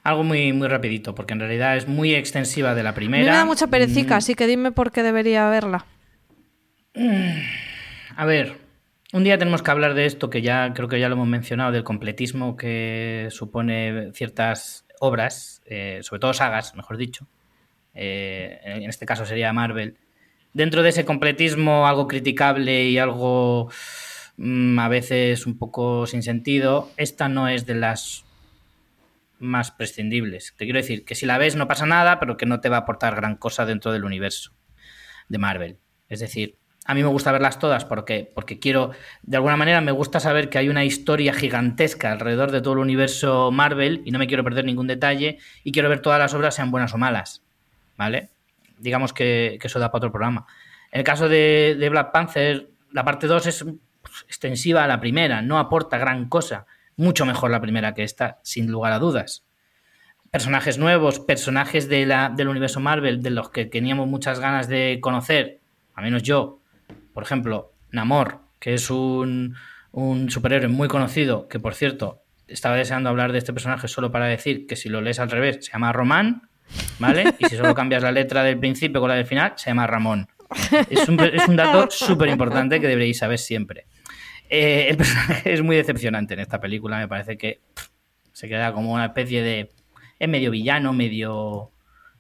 [0.04, 3.32] Algo muy, muy rapidito, porque en realidad es muy extensiva de la primera.
[3.32, 4.18] Me da mucha perecica, mm.
[4.18, 5.86] así que dime por qué debería verla.
[8.16, 8.67] A ver,
[9.18, 11.72] un día tenemos que hablar de esto, que ya creo que ya lo hemos mencionado,
[11.72, 17.28] del completismo que supone ciertas obras, eh, sobre todo sagas, mejor dicho.
[17.94, 19.98] Eh, en este caso sería Marvel.
[20.54, 23.70] Dentro de ese completismo, algo criticable y algo
[24.38, 28.24] mm, a veces un poco sin sentido, esta no es de las
[29.40, 30.54] más prescindibles.
[30.58, 32.78] Te quiero decir que si la ves no pasa nada, pero que no te va
[32.78, 34.52] a aportar gran cosa dentro del universo
[35.28, 35.80] de Marvel.
[36.08, 36.58] Es decir,
[36.88, 38.92] a mí me gusta verlas todas porque, porque quiero,
[39.22, 42.80] de alguna manera me gusta saber que hay una historia gigantesca alrededor de todo el
[42.80, 46.56] universo Marvel y no me quiero perder ningún detalle y quiero ver todas las obras,
[46.56, 47.44] sean buenas o malas.
[47.98, 48.30] ¿Vale?
[48.80, 50.48] Digamos que, eso da para otro programa.
[50.94, 53.66] En el caso de, de Black Panther, la parte 2 es
[54.26, 56.68] extensiva a la primera, no aporta gran cosa.
[56.96, 59.44] Mucho mejor la primera que esta, sin lugar a dudas.
[60.32, 65.00] personajes nuevos, personajes de la, del universo Marvel, de los que teníamos muchas ganas de
[65.02, 65.60] conocer,
[65.94, 66.62] a menos yo,
[67.18, 69.56] por ejemplo, Namor, que es un,
[70.30, 74.68] superhéroe muy conocido, que por cierto, estaba deseando hablar de este personaje solo para decir
[74.68, 76.48] que si lo lees al revés se llama Román,
[77.00, 77.34] ¿vale?
[77.40, 80.28] Y si solo cambias la letra del principio con la del final, se llama Ramón.
[80.92, 83.88] Es un, es un dato súper importante que deberéis saber siempre.
[84.48, 87.62] Eh, el personaje es muy decepcionante en esta película, me parece que
[88.32, 89.72] se queda como una especie de...
[90.20, 91.72] Es medio villano, medio,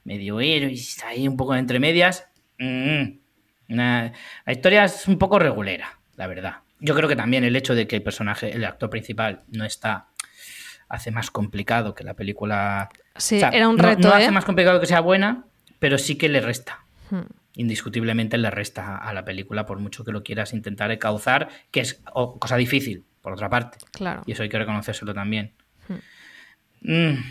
[0.05, 2.27] medio héroe, está ahí un poco entre medias.
[2.57, 3.26] Mm,
[3.68, 4.14] la
[4.48, 6.57] historia es un poco regulera, la verdad.
[6.80, 10.07] Yo creo que también el hecho de que el personaje, el actor principal, no está
[10.89, 12.89] hace más complicado que la película.
[13.15, 14.07] Sí, era un reto.
[14.07, 14.31] No, hace ¿eh?
[14.31, 15.45] más complicado que sea buena,
[15.80, 16.80] pero sí que le resta.
[17.10, 17.22] Hmm.
[17.56, 22.02] Indiscutiblemente le resta a la película, por mucho que lo quieras intentar cauzar, que es
[22.39, 23.80] cosa difícil, por otra parte.
[23.91, 24.22] Claro.
[24.26, 25.53] Y eso hay que reconocérselo también.
[25.88, 25.95] Hmm.
[26.81, 27.23] Mm,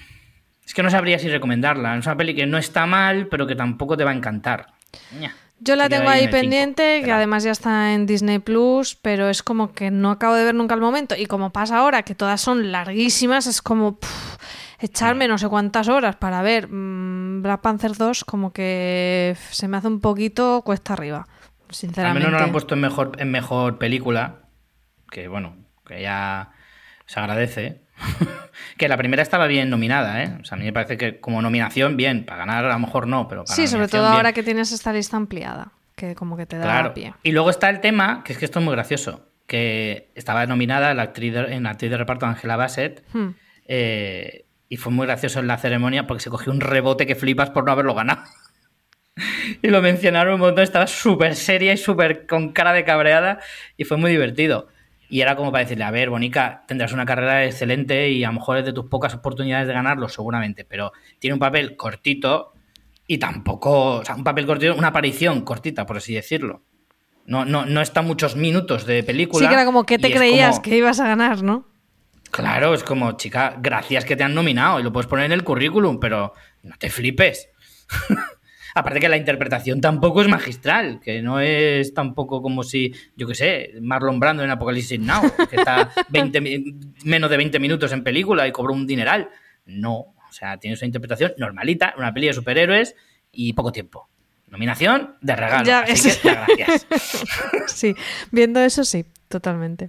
[0.65, 1.97] es que no sabría si recomendarla.
[1.97, 4.75] Es una peli que no está mal, pero que tampoco te va a encantar.
[5.59, 9.73] Yo la tengo ahí pendiente, que además ya está en Disney Plus, pero es como
[9.73, 11.15] que no acabo de ver nunca el momento.
[11.16, 13.99] Y como pasa ahora, que todas son larguísimas, es como
[14.78, 19.78] echarme no sé cuántas horas para ver mm, Black Panther 2, como que se me
[19.78, 21.27] hace un poquito cuesta arriba,
[21.70, 22.09] sinceramente.
[22.09, 24.43] Al menos no la han puesto en mejor, en mejor película,
[25.11, 25.57] que bueno,
[25.87, 26.53] que ya
[27.07, 27.86] se agradece.
[28.77, 30.36] que la primera estaba bien nominada, ¿eh?
[30.40, 33.06] O sea, a mí me parece que como nominación, bien, para ganar a lo mejor
[33.06, 36.47] no, pero para Sí, sobre todo ahora que tienes esta lista ampliada, que como que
[36.47, 36.94] te da claro.
[36.94, 37.14] pie.
[37.23, 40.93] Y luego está el tema, que es que esto es muy gracioso, que estaba nominada
[40.94, 43.28] la actriz en la actriz de reparto Angela Bassett, hmm.
[43.66, 47.51] eh, y fue muy gracioso en la ceremonia porque se cogió un rebote que flipas
[47.51, 48.24] por no haberlo ganado.
[49.62, 53.40] y lo mencionaron un montón, estaba súper seria y súper con cara de cabreada,
[53.77, 54.68] y fue muy divertido.
[55.09, 58.35] Y era como para decirle, a ver, Bonica, tendrás una carrera excelente y a lo
[58.35, 62.53] mejor es de tus pocas oportunidades de ganarlo, seguramente, pero tiene un papel cortito
[63.07, 66.62] y tampoco, o sea, un papel cortito, una aparición cortita, por así decirlo.
[67.24, 69.41] No, no, no está muchos minutos de película.
[69.41, 71.66] Sí, que era como que te creías que ibas a ganar, ¿no?
[72.31, 75.45] Claro, es como, chica, gracias que te han nominado y lo puedes poner en el
[75.45, 77.49] currículum, pero no te flipes.
[78.77, 83.35] Aparte que la interpretación tampoco es magistral, que no es tampoco como si, yo qué
[83.35, 85.90] sé, Marlon Brando en Apocalipsis Now, que está
[87.05, 89.31] menos de 20 minutos en película y cobró un dineral.
[89.65, 92.94] No, o sea, tiene una interpretación normalita, una peli de superhéroes
[93.32, 94.11] y poco tiempo.
[94.48, 95.65] Nominación de regalo.
[95.65, 96.86] Ya, así que, gracias.
[97.69, 97.97] sí,
[98.31, 99.89] viendo eso sí, totalmente.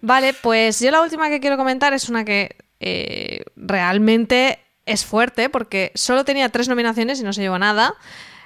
[0.00, 5.48] Vale, pues yo la última que quiero comentar es una que eh, realmente es fuerte
[5.48, 7.94] porque solo tenía tres nominaciones y no se llevó nada.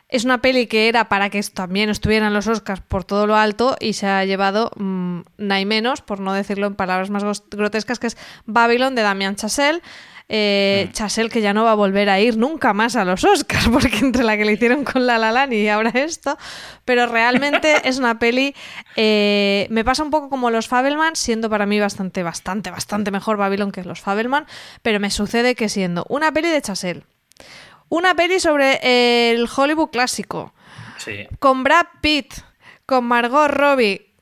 [0.08, 3.76] Es una peli que era para que también estuvieran los Oscars por todo lo alto
[3.78, 8.06] y se ha llevado mmm, nada menos, por no decirlo en palabras más grotescas, que
[8.06, 8.16] es
[8.46, 9.82] Babylon de Damien Chazelle
[10.28, 11.26] eh, mm.
[11.28, 14.24] que ya no va a volver a ir nunca más a los Oscars, porque entre
[14.24, 16.36] la que le hicieron con La La Land y ahora esto,
[16.84, 18.54] pero realmente es una peli,
[18.96, 23.36] eh, me pasa un poco como los Fabelman, siendo para mí bastante, bastante, bastante mejor
[23.36, 24.46] Babylon que los Fabelman,
[24.82, 27.04] pero me sucede que siendo una peli de Chasel,
[27.88, 28.80] una peli sobre
[29.32, 30.52] el Hollywood clásico,
[31.38, 32.34] con Brad Pitt,
[32.84, 34.12] con Margot Robbie,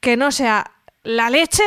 [0.00, 0.72] que no sea
[1.02, 1.64] la leche,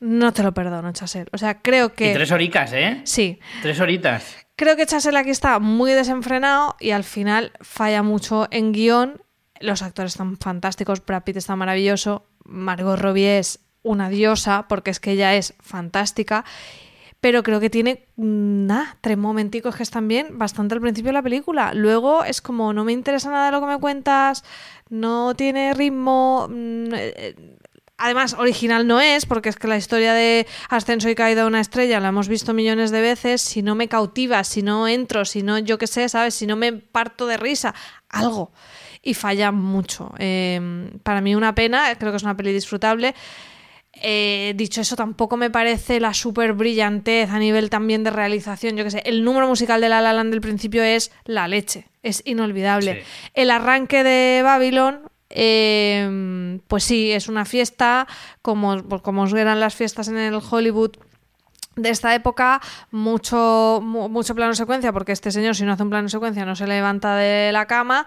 [0.00, 1.28] no te lo perdono, Chasel.
[1.32, 2.10] O sea, creo que.
[2.10, 3.00] Y tres horicas, ¿eh?
[3.04, 3.38] Sí.
[3.62, 4.36] Tres horitas.
[4.56, 9.22] Creo que Chasel aquí está muy desenfrenado y al final falla mucho en guion.
[9.60, 15.00] Los actores están fantásticos, Brad Pitt está maravilloso, Margot Robbie es una diosa porque es
[15.00, 16.44] que ella es fantástica.
[17.20, 21.14] Pero creo que tiene, mm, nada, tres momenticos que están bien, bastante al principio de
[21.14, 21.74] la película.
[21.74, 24.44] Luego es como, no me interesa nada lo que me cuentas,
[24.88, 27.56] no tiene ritmo, mm, eh,
[27.98, 31.60] Además, original no es, porque es que la historia de Ascenso y Caída de una
[31.60, 33.42] estrella la hemos visto millones de veces.
[33.42, 36.34] Si no me cautiva, si no entro, si no, yo qué sé, ¿sabes?
[36.34, 37.74] Si no me parto de risa,
[38.08, 38.52] algo.
[39.02, 40.14] Y falla mucho.
[40.18, 43.16] Em, para mí, una pena, creo que es una peli disfrutable.
[44.00, 48.76] Eh, dicho eso, tampoco me parece la súper brillantez a nivel también de realización.
[48.76, 51.88] Yo qué sé, el número musical de La La Land del principio es la leche,
[52.04, 53.02] es inolvidable.
[53.34, 55.00] El arranque de Babylon
[55.30, 58.06] Em, pues sí, es una fiesta,
[58.42, 60.92] como, pues como eran las fiestas en el Hollywood
[61.76, 62.60] de esta época,
[62.90, 66.66] mucho, mucho plano secuencia, porque este señor si no hace un plano secuencia no se
[66.66, 68.06] levanta de la cama,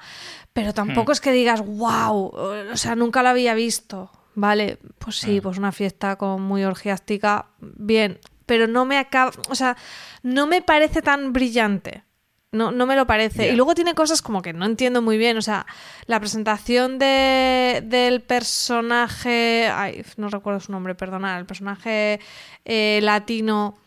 [0.54, 1.14] pero tampoco hmm.
[1.14, 2.34] es que digas, wow,
[2.74, 4.12] o sea, nunca lo había visto.
[4.34, 5.44] Vale, pues sí, hmm.
[5.44, 9.78] pues una fiesta con muy orgiástica, bien, pero no me acaba, o sea,
[10.24, 12.04] no me parece tan brillante.
[12.52, 13.50] No, no me lo parece.
[13.50, 15.38] Y luego tiene cosas como que no entiendo muy bien.
[15.38, 15.66] O sea,
[16.06, 19.70] la presentación de, del personaje.
[19.74, 21.40] Ay, no recuerdo su nombre, perdonad.
[21.40, 22.20] El personaje
[22.66, 23.78] eh, latino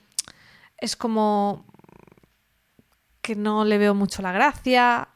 [0.78, 1.66] es como.
[3.20, 5.08] que no le veo mucho la gracia.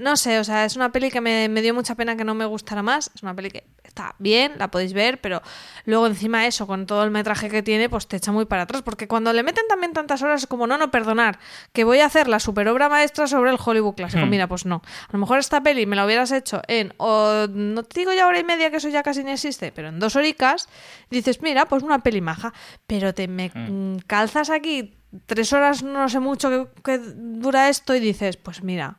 [0.00, 2.34] No sé, o sea, es una peli que me, me dio mucha pena que no
[2.34, 3.10] me gustara más.
[3.14, 3.64] Es una peli que
[3.96, 5.40] está bien, la podéis ver, pero
[5.86, 8.82] luego encima eso, con todo el metraje que tiene, pues te echa muy para atrás,
[8.82, 11.38] porque cuando le meten también tantas horas es como, no, no, perdonar,
[11.72, 14.26] que voy a hacer la super obra maestra sobre el Hollywood clásico.
[14.26, 14.30] Hmm.
[14.30, 14.82] Mira, pues no.
[15.08, 18.26] A lo mejor esta peli me la hubieras hecho en, o no te digo ya
[18.26, 20.68] hora y media, que eso ya casi no existe, pero en dos horicas,
[21.10, 22.52] dices, mira, pues una peli maja,
[22.86, 24.00] pero te me hmm.
[24.06, 28.98] calzas aquí tres horas, no sé mucho que dura esto, y dices, pues mira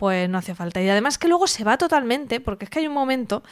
[0.00, 0.80] pues no hacía falta.
[0.80, 3.42] Y además que luego se va totalmente, porque es que hay un momento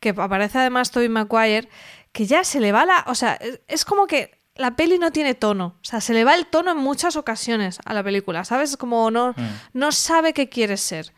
[0.00, 1.70] que aparece además Toby Maguire,
[2.12, 3.04] que ya se le va la...
[3.06, 5.78] O sea, es, como que la peli no tiene tono.
[5.80, 8.72] O sea, se le va el tono en muchas ocasiones a la película, ¿sabes?
[8.72, 9.44] Es como no, mm.
[9.72, 11.14] no sabe qué quiere ser.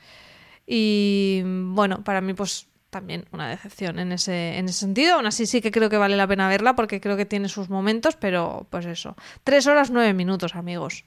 [0.69, 5.17] Y bueno, para mí pues también una decepción en ese, en ese sentido.
[5.17, 7.71] Aún así sí que creo que vale la pena verla porque creo que tiene sus
[7.71, 9.17] momentos, pero pues eso.
[9.43, 11.05] Tres horas nueve minutos, amigos.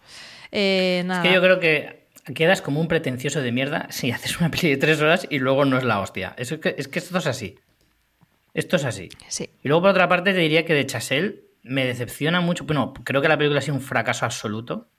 [0.51, 1.98] Eh, es que yo creo que
[2.33, 5.65] quedas como un pretencioso de mierda si haces una peli de tres horas y luego
[5.65, 6.33] no es la hostia.
[6.37, 7.55] es, que, es que esto es así.
[8.53, 9.09] Esto es así.
[9.27, 9.49] Sí.
[9.63, 12.65] Y luego, por otra parte, te diría que de Chasel me decepciona mucho.
[12.65, 14.89] Bueno, creo que la película ha sido un fracaso absoluto.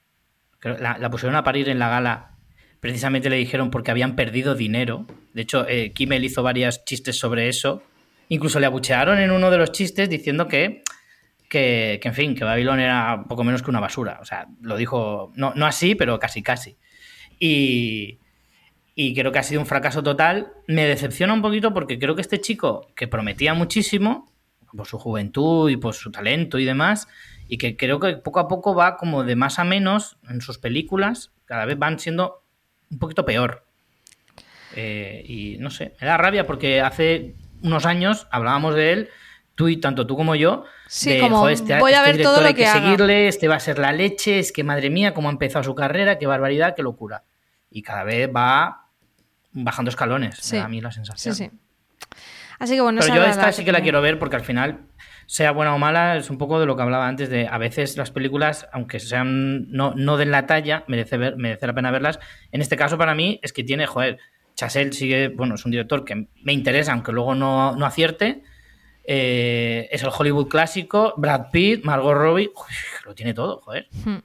[0.63, 2.37] La, pusieron a parir en la gala.
[2.81, 5.07] Precisamente le dijeron porque habían perdido dinero.
[5.35, 7.83] De hecho, eh, Kimmel hizo varios chistes sobre eso.
[8.29, 10.83] Incluso le abuchearon en uno de los chistes diciendo que,
[11.49, 14.19] que, en fin, que Babylon era poco menos que una basura.
[14.23, 16.77] O sea, lo dijo, no, no así, pero casi casi.
[17.41, 18.19] Y,
[19.15, 20.53] creo que ha sido un fracaso total.
[20.69, 24.31] Me decepciona un poquito porque creo que este chico, que prometía muchísimo,
[24.77, 27.09] por su juventud y por su talento y demás,
[27.49, 30.59] y que creo que poco a poco va como de más a menos en sus
[30.59, 32.45] películas, cada vez van siendo
[32.91, 33.65] un poquito peor.
[34.77, 39.09] Eh, y no sé, me da rabia porque hace unos años hablábamos de él,
[39.57, 42.47] tú y tanto tú como yo, sí, como este, voy a este ver todo lo
[42.47, 45.33] hay que, seguirle, este va a ser la leche, es que madre mía, cómo ha
[45.33, 47.25] empezado su carrera, qué barbaridad, qué locura
[47.71, 48.89] y cada vez va
[49.53, 51.35] bajando escalones, a mí la sensación.
[51.35, 51.51] Sí, sí.
[52.59, 54.81] Así que bueno, Pero yo esta sí que la quiero ver porque al final,
[55.27, 57.97] sea buena o mala, es un poco de lo que hablaba antes de a veces
[57.97, 62.21] las películas, aunque sean no, no den la talla, merece, ver, merece la pena verlas.
[62.53, 64.19] En este caso, para mí, es que tiene, joder,
[64.57, 68.43] Chasel sigue, bueno, es un director que me interesa, aunque luego no, no acierte.
[69.05, 72.51] Eh, es el Hollywood clásico, Brad Pitt, Margot Robbie,
[73.07, 73.89] lo tiene todo, joder.
[74.05, 74.19] Hmm.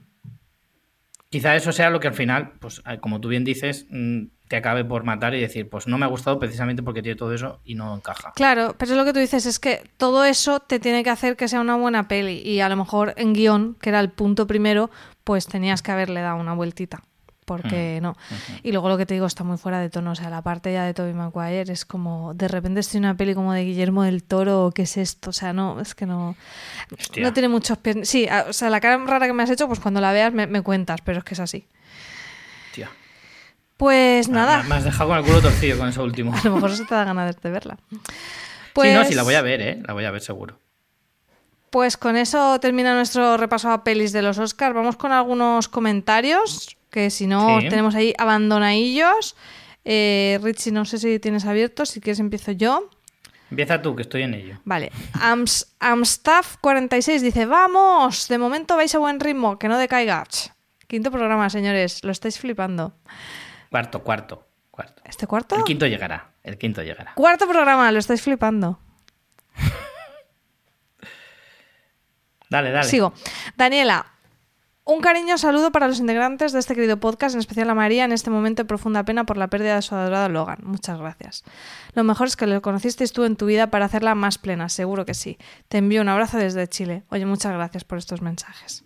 [1.36, 4.56] Quizá eso sea lo que al final, pues eh, como tú bien dices, mm, te
[4.56, 7.60] acabe por matar y decir, pues no me ha gustado precisamente porque tiene todo eso
[7.66, 8.32] y no encaja.
[8.38, 11.50] Claro, pero lo que tú dices es que todo eso te tiene que hacer que
[11.50, 14.90] sea una buena peli y a lo mejor en guion, que era el punto primero,
[15.26, 17.04] pues tenías que haberle dado una vueltita
[17.46, 18.18] porque no.
[18.64, 20.74] Y luego lo que te digo está muy fuera de tono, o sea, la parte
[20.74, 24.04] ya de Toby Maguire es como, de repente estoy en una peli como de Guillermo
[24.04, 25.30] del Toro, ¿qué es esto?
[25.30, 26.36] O sea, no, es que no,
[27.18, 27.78] no tiene muchos...
[28.04, 30.62] Sí, o sea, la cara rara que me has hecho, pues cuando la veas me,
[30.62, 31.68] cuentas, pero es que es así.
[32.74, 32.90] Tía.
[33.78, 34.64] Pues nada.
[34.64, 36.34] Me, has dejado con el culo torcido con eso último.
[36.44, 37.78] a lo mejor se te da ganas de verla.
[38.74, 38.90] Pues...
[38.90, 39.82] Sí, no, sí, la voy a ver, ¿eh?
[39.86, 40.60] La voy a ver seguro.
[41.70, 44.74] Pues con eso termina nuestro repaso a pelis de los Oscars.
[44.74, 49.36] Vamos con algunos comentarios que si no tenemos ahí abandonadillos.
[49.84, 52.90] Eh, Richie, no sé si tienes abierto, si quieres empiezo yo.
[53.52, 54.58] Empieza tú, que estoy en ello.
[54.64, 54.94] Vale.
[55.20, 60.24] Amstaff46 dice, vamos, de momento vais a buen ritmo, que no decaiga.
[60.88, 62.96] Quinto programa, señores, lo estáis flipando.
[63.70, 65.02] Cuarto, cuarto, cuarto.
[65.04, 65.58] ¿Este cuarto?
[65.58, 67.14] El quinto llegará, el quinto llegará.
[67.16, 68.80] Cuarto programa, lo estáis flipando.
[72.50, 72.88] dale, dale.
[72.88, 73.14] Sigo.
[73.58, 74.15] Daniela,
[74.86, 78.12] un cariño saludo para los integrantes de este querido podcast, en especial a María, en
[78.12, 80.60] este momento de profunda pena por la pérdida de su adorado Logan.
[80.64, 81.44] Muchas gracias.
[81.94, 85.04] Lo mejor es que lo conociste tú en tu vida para hacerla más plena, seguro
[85.06, 85.40] que sí.
[85.70, 87.04] Te envío un abrazo desde Chile.
[87.10, 88.84] Oye, muchas gracias por estos mensajes.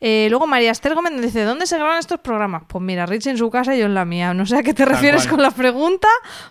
[0.00, 2.64] Eh, luego María Esther Gómez dice, ¿dónde se graban estos programas?
[2.68, 4.34] Pues mira, Rich en su casa y yo en la mía.
[4.34, 6.08] No sé a qué te refieres con la pregunta,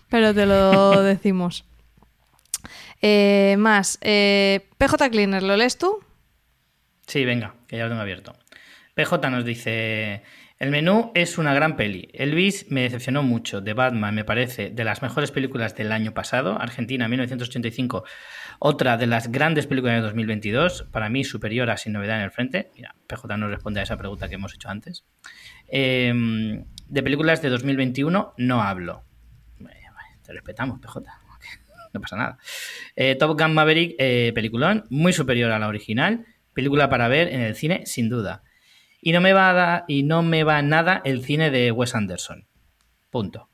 [0.09, 1.65] pero te lo decimos.
[3.01, 5.99] Eh, más, eh, PJ Cleaner, ¿lo lees tú?
[7.05, 8.33] Sí, venga, que ya lo tengo abierto.
[8.95, 10.23] PJ nos dice,
[10.59, 12.09] el menú es una gran peli.
[12.13, 13.63] Elvis me decepcionó mucho.
[13.63, 16.61] The Batman me parece de las mejores películas del año pasado.
[16.61, 18.03] Argentina 1985,
[18.59, 20.87] otra de las grandes películas de 2022.
[20.91, 22.69] Para mí superior a Sin Novedad en el Frente.
[22.75, 25.03] Mira, PJ nos responde a esa pregunta que hemos hecho antes.
[25.67, 29.03] Em, de películas de 2021 no hablo.
[30.23, 31.01] Te respetamos, PJ.
[31.93, 32.37] No pasa nada.
[32.95, 36.25] Eh, Top Gun Maverick, eh, peliculón, muy superior a la original.
[36.53, 38.43] Película para ver en el cine, sin duda.
[39.01, 42.47] Y no me va a y no me va nada el cine de Wes Anderson.
[43.09, 43.49] Punto.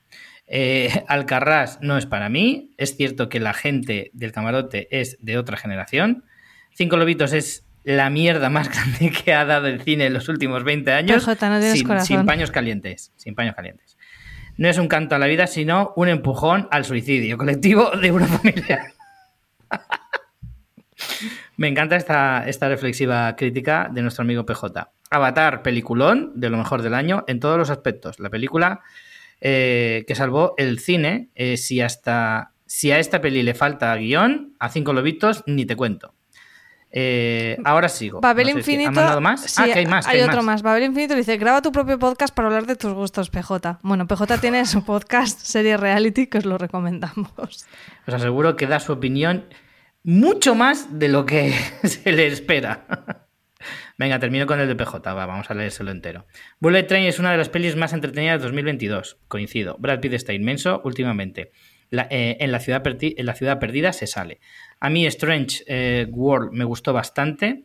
[0.47, 2.71] Eh, Alcarrás no es para mí.
[2.77, 6.25] Es cierto que la gente del camarote es de otra generación.
[6.73, 10.63] Cinco Lobitos es la mierda más grande que ha dado el cine en los últimos
[10.63, 11.23] 20 años.
[12.03, 13.13] sin, paños calientes.
[13.15, 13.97] Sin paños calientes.
[14.57, 18.25] No es un canto a la vida, sino un empujón al suicidio colectivo de una
[18.27, 18.93] familia.
[21.57, 24.89] Me encanta esta, esta reflexiva crítica de nuestro amigo PJ.
[25.09, 28.19] Avatar, peliculón de lo mejor del año en todos los aspectos.
[28.19, 28.81] La película
[29.41, 31.29] eh, que salvó el cine.
[31.35, 35.75] Eh, si hasta si a esta peli le falta guion, a cinco lobitos ni te
[35.75, 36.13] cuento.
[36.91, 38.21] Eh, ahora sigo.
[38.21, 38.99] Babel Infinito.
[38.99, 39.59] ¿Ha más?
[39.59, 40.07] ah, que hay más.
[40.07, 40.61] Hay, otro más.
[40.61, 43.79] Babel Infinito dice: graba tu propio podcast para hablar de tus gustos, PJ.
[43.83, 47.29] Bueno, PJ tiene su podcast, serie reality, que os lo recomendamos.
[48.07, 49.45] Os aseguro que da su opinión
[50.03, 51.53] mucho más de lo que
[51.83, 53.26] se le espera.
[53.97, 56.27] Venga, termino con el de PJ, vamos a leérselo entero.
[56.59, 59.75] Bullet Train es una de las pelis más entretenidas de 2022, coincido.
[59.79, 61.51] Brad Pitt está inmenso últimamente.
[61.91, 64.39] Eh, en, la ciudad perdida se sale.
[64.79, 67.63] A mí Strange eh, World me gustó bastante.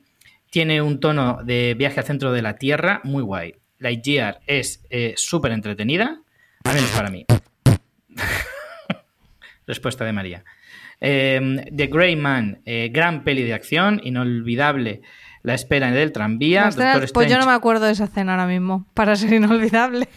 [0.48, 3.56] Tiene un tono de viaje al centro de la Tierra muy guay.
[3.78, 6.22] Lightyear es eh, súper entretenida,
[6.64, 7.26] al menos para mí.
[9.66, 10.44] Respuesta de María.
[10.98, 15.02] The Grey Man, gran peli de acción, inolvidable
[15.43, 16.70] la espera en el tranvía.
[17.12, 20.09] pues yo no me acuerdo de esa escena ahora mismo, para ser inolvidable.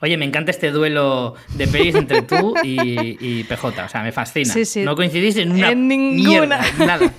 [0.00, 4.54] Oye, me encanta este duelo de pelis entre tú y, PJ, o sea, me fascina.
[4.84, 6.60] No coincidís en una ninguna.
[6.78, 7.12] nada.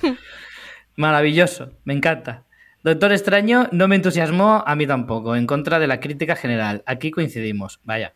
[0.96, 2.44] Maravilloso, me encanta.
[2.84, 6.84] Doctor Extraño no me entusiasmó a mí tampoco, en contra de la crítica general.
[6.86, 8.14] Aquí coincidimos, vaya.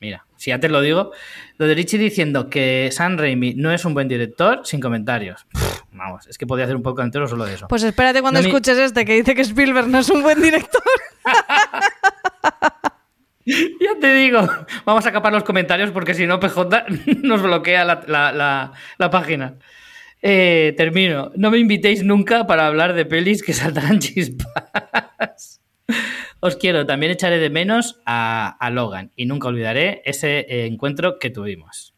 [0.00, 1.12] Mira, si ya te lo digo,
[1.58, 5.46] lo de Richie diciendo que Sam Raimi no es un buen director, sin comentarios.
[5.92, 7.68] Vamos, es que podía hacer un poco entero solo de eso.
[7.68, 10.82] Pues espérate cuando escuches este que dice que Spielberg no es un buen director.
[13.44, 14.46] ya te digo,
[14.84, 16.86] vamos a capar los comentarios porque si no PJ
[17.22, 19.56] nos bloquea la, página.
[20.20, 21.32] Eh, termino.
[21.36, 25.60] No me invitéis nunca para hablar de pelis que saltarán chispas.
[26.40, 31.30] Os quiero, también echaré de menos a, Logan y nunca olvidaré ese eh, encuentro que
[31.30, 31.91] tuvimos.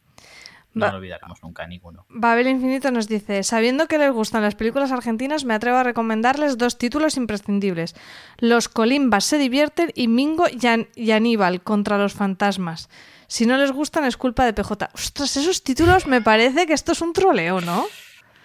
[0.74, 2.04] No lo olvidaremos nunca ninguno.
[2.08, 6.58] Babel Infinito nos dice, sabiendo que les gustan las películas argentinas, me atrevo a recomendarles
[6.58, 7.94] dos títulos imprescindibles.
[8.38, 12.88] Los Colimbas se divierten y Mingo y, Aníbal contra los fantasmas.
[13.28, 14.90] Si no les gustan es culpa de PJ.
[14.94, 17.86] Ostras, esos títulos me parece que esto es un troleo, ¿no?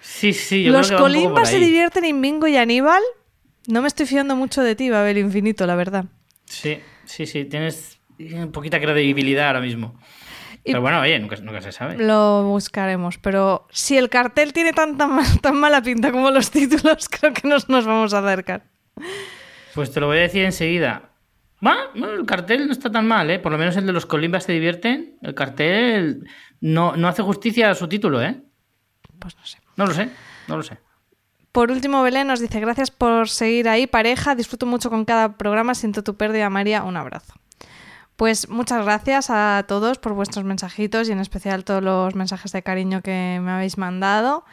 [0.02, 0.64] Sí, sí.
[0.64, 3.04] Yo los Colimbas se divierten y Mingo y Aníbal
[3.68, 6.06] no me estoy fiando mucho de ti, Babel Infinito, la verdad.
[6.46, 8.00] Sí, sí, sí, tienes
[8.52, 10.00] poquita credibilidad ahora mismo.
[10.64, 11.98] Pero bueno, oye, nunca, se sabe.
[11.98, 15.08] Lo buscaremos, pero si el cartel tiene tanta
[15.42, 18.64] tan mala pinta como los títulos, creo que nos, nos vamos a acercar.
[19.74, 21.10] Pues te lo voy a decir enseguida.
[21.62, 23.40] Bueno, el cartel no está tan mal, ¿eh?
[23.40, 25.18] Por lo menos el de los Colimbas se divierten.
[25.22, 26.28] El cartel
[26.62, 28.42] no, no hace justicia a su título, ¿eh?
[29.20, 29.58] Pues no sé.
[29.76, 30.10] No lo sé,
[30.48, 30.78] no lo sé.
[31.52, 35.74] Por último, Belén nos dice, gracias por seguir ahí, pareja, disfruto mucho con cada programa,
[35.74, 37.34] siento tu pérdida, María, un abrazo.
[38.20, 42.62] Pues muchas gracias a todos por vuestros mensajitos y en especial todos los mensajes de
[42.62, 44.44] cariño que me habéis mandado.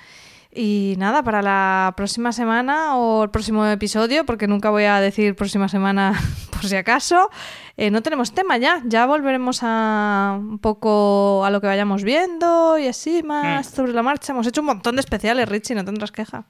[0.55, 5.34] Y nada, para la próxima semana o el próximo episodio, porque nunca voy a decir
[5.34, 6.12] próxima semana
[6.52, 7.28] por si acaso,
[7.76, 8.82] eh, no tenemos tema ya.
[8.84, 13.74] Ya volveremos a un poco a lo que vayamos viendo y así más mm.
[13.74, 14.32] sobre la marcha.
[14.32, 16.47] Hemos hecho un montón de especiales, Richie, no tendrás queja.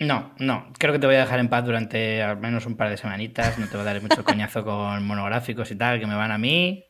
[0.00, 2.88] No, no, creo que te voy a dejar en paz durante al menos un par
[2.88, 6.14] de semanitas, no te voy a dar mucho coñazo con monográficos y tal, que me
[6.14, 6.86] van a mí,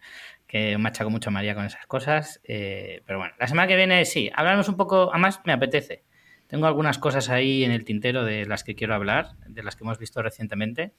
[0.46, 4.04] que machaco mucho a María con esas cosas, eh, pero bueno, la semana que viene
[4.04, 6.04] sí, hablamos un poco, además me apetece,
[6.46, 9.82] tengo algunas cosas ahí en el tintero de las que quiero hablar, de las que
[9.82, 10.92] hemos visto recientemente,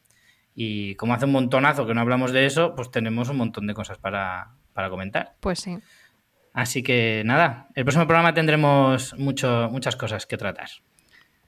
[0.54, 3.74] y como hace un montonazo que no hablamos de eso, pues tenemos un montón de
[3.74, 5.36] cosas para, para comentar.
[5.40, 5.78] Pues sí.
[6.52, 10.68] Así que nada, el próximo programa tendremos mucho, muchas cosas que tratar.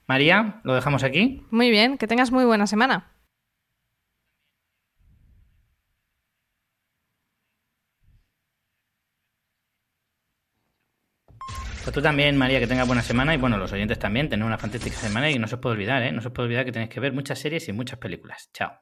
[0.06, 1.46] María, lo dejamos aquí.
[1.50, 3.10] Muy bien, que tengas muy buena semana.
[11.84, 14.56] Pues tú también, María, que tengas buena semana y bueno, los oyentes también, tener una
[14.56, 16.12] fantástica semana y no se os puede olvidar, ¿eh?
[16.12, 18.48] No se os puede olvidar que tenéis que ver muchas series y muchas películas.
[18.54, 18.72] Chao.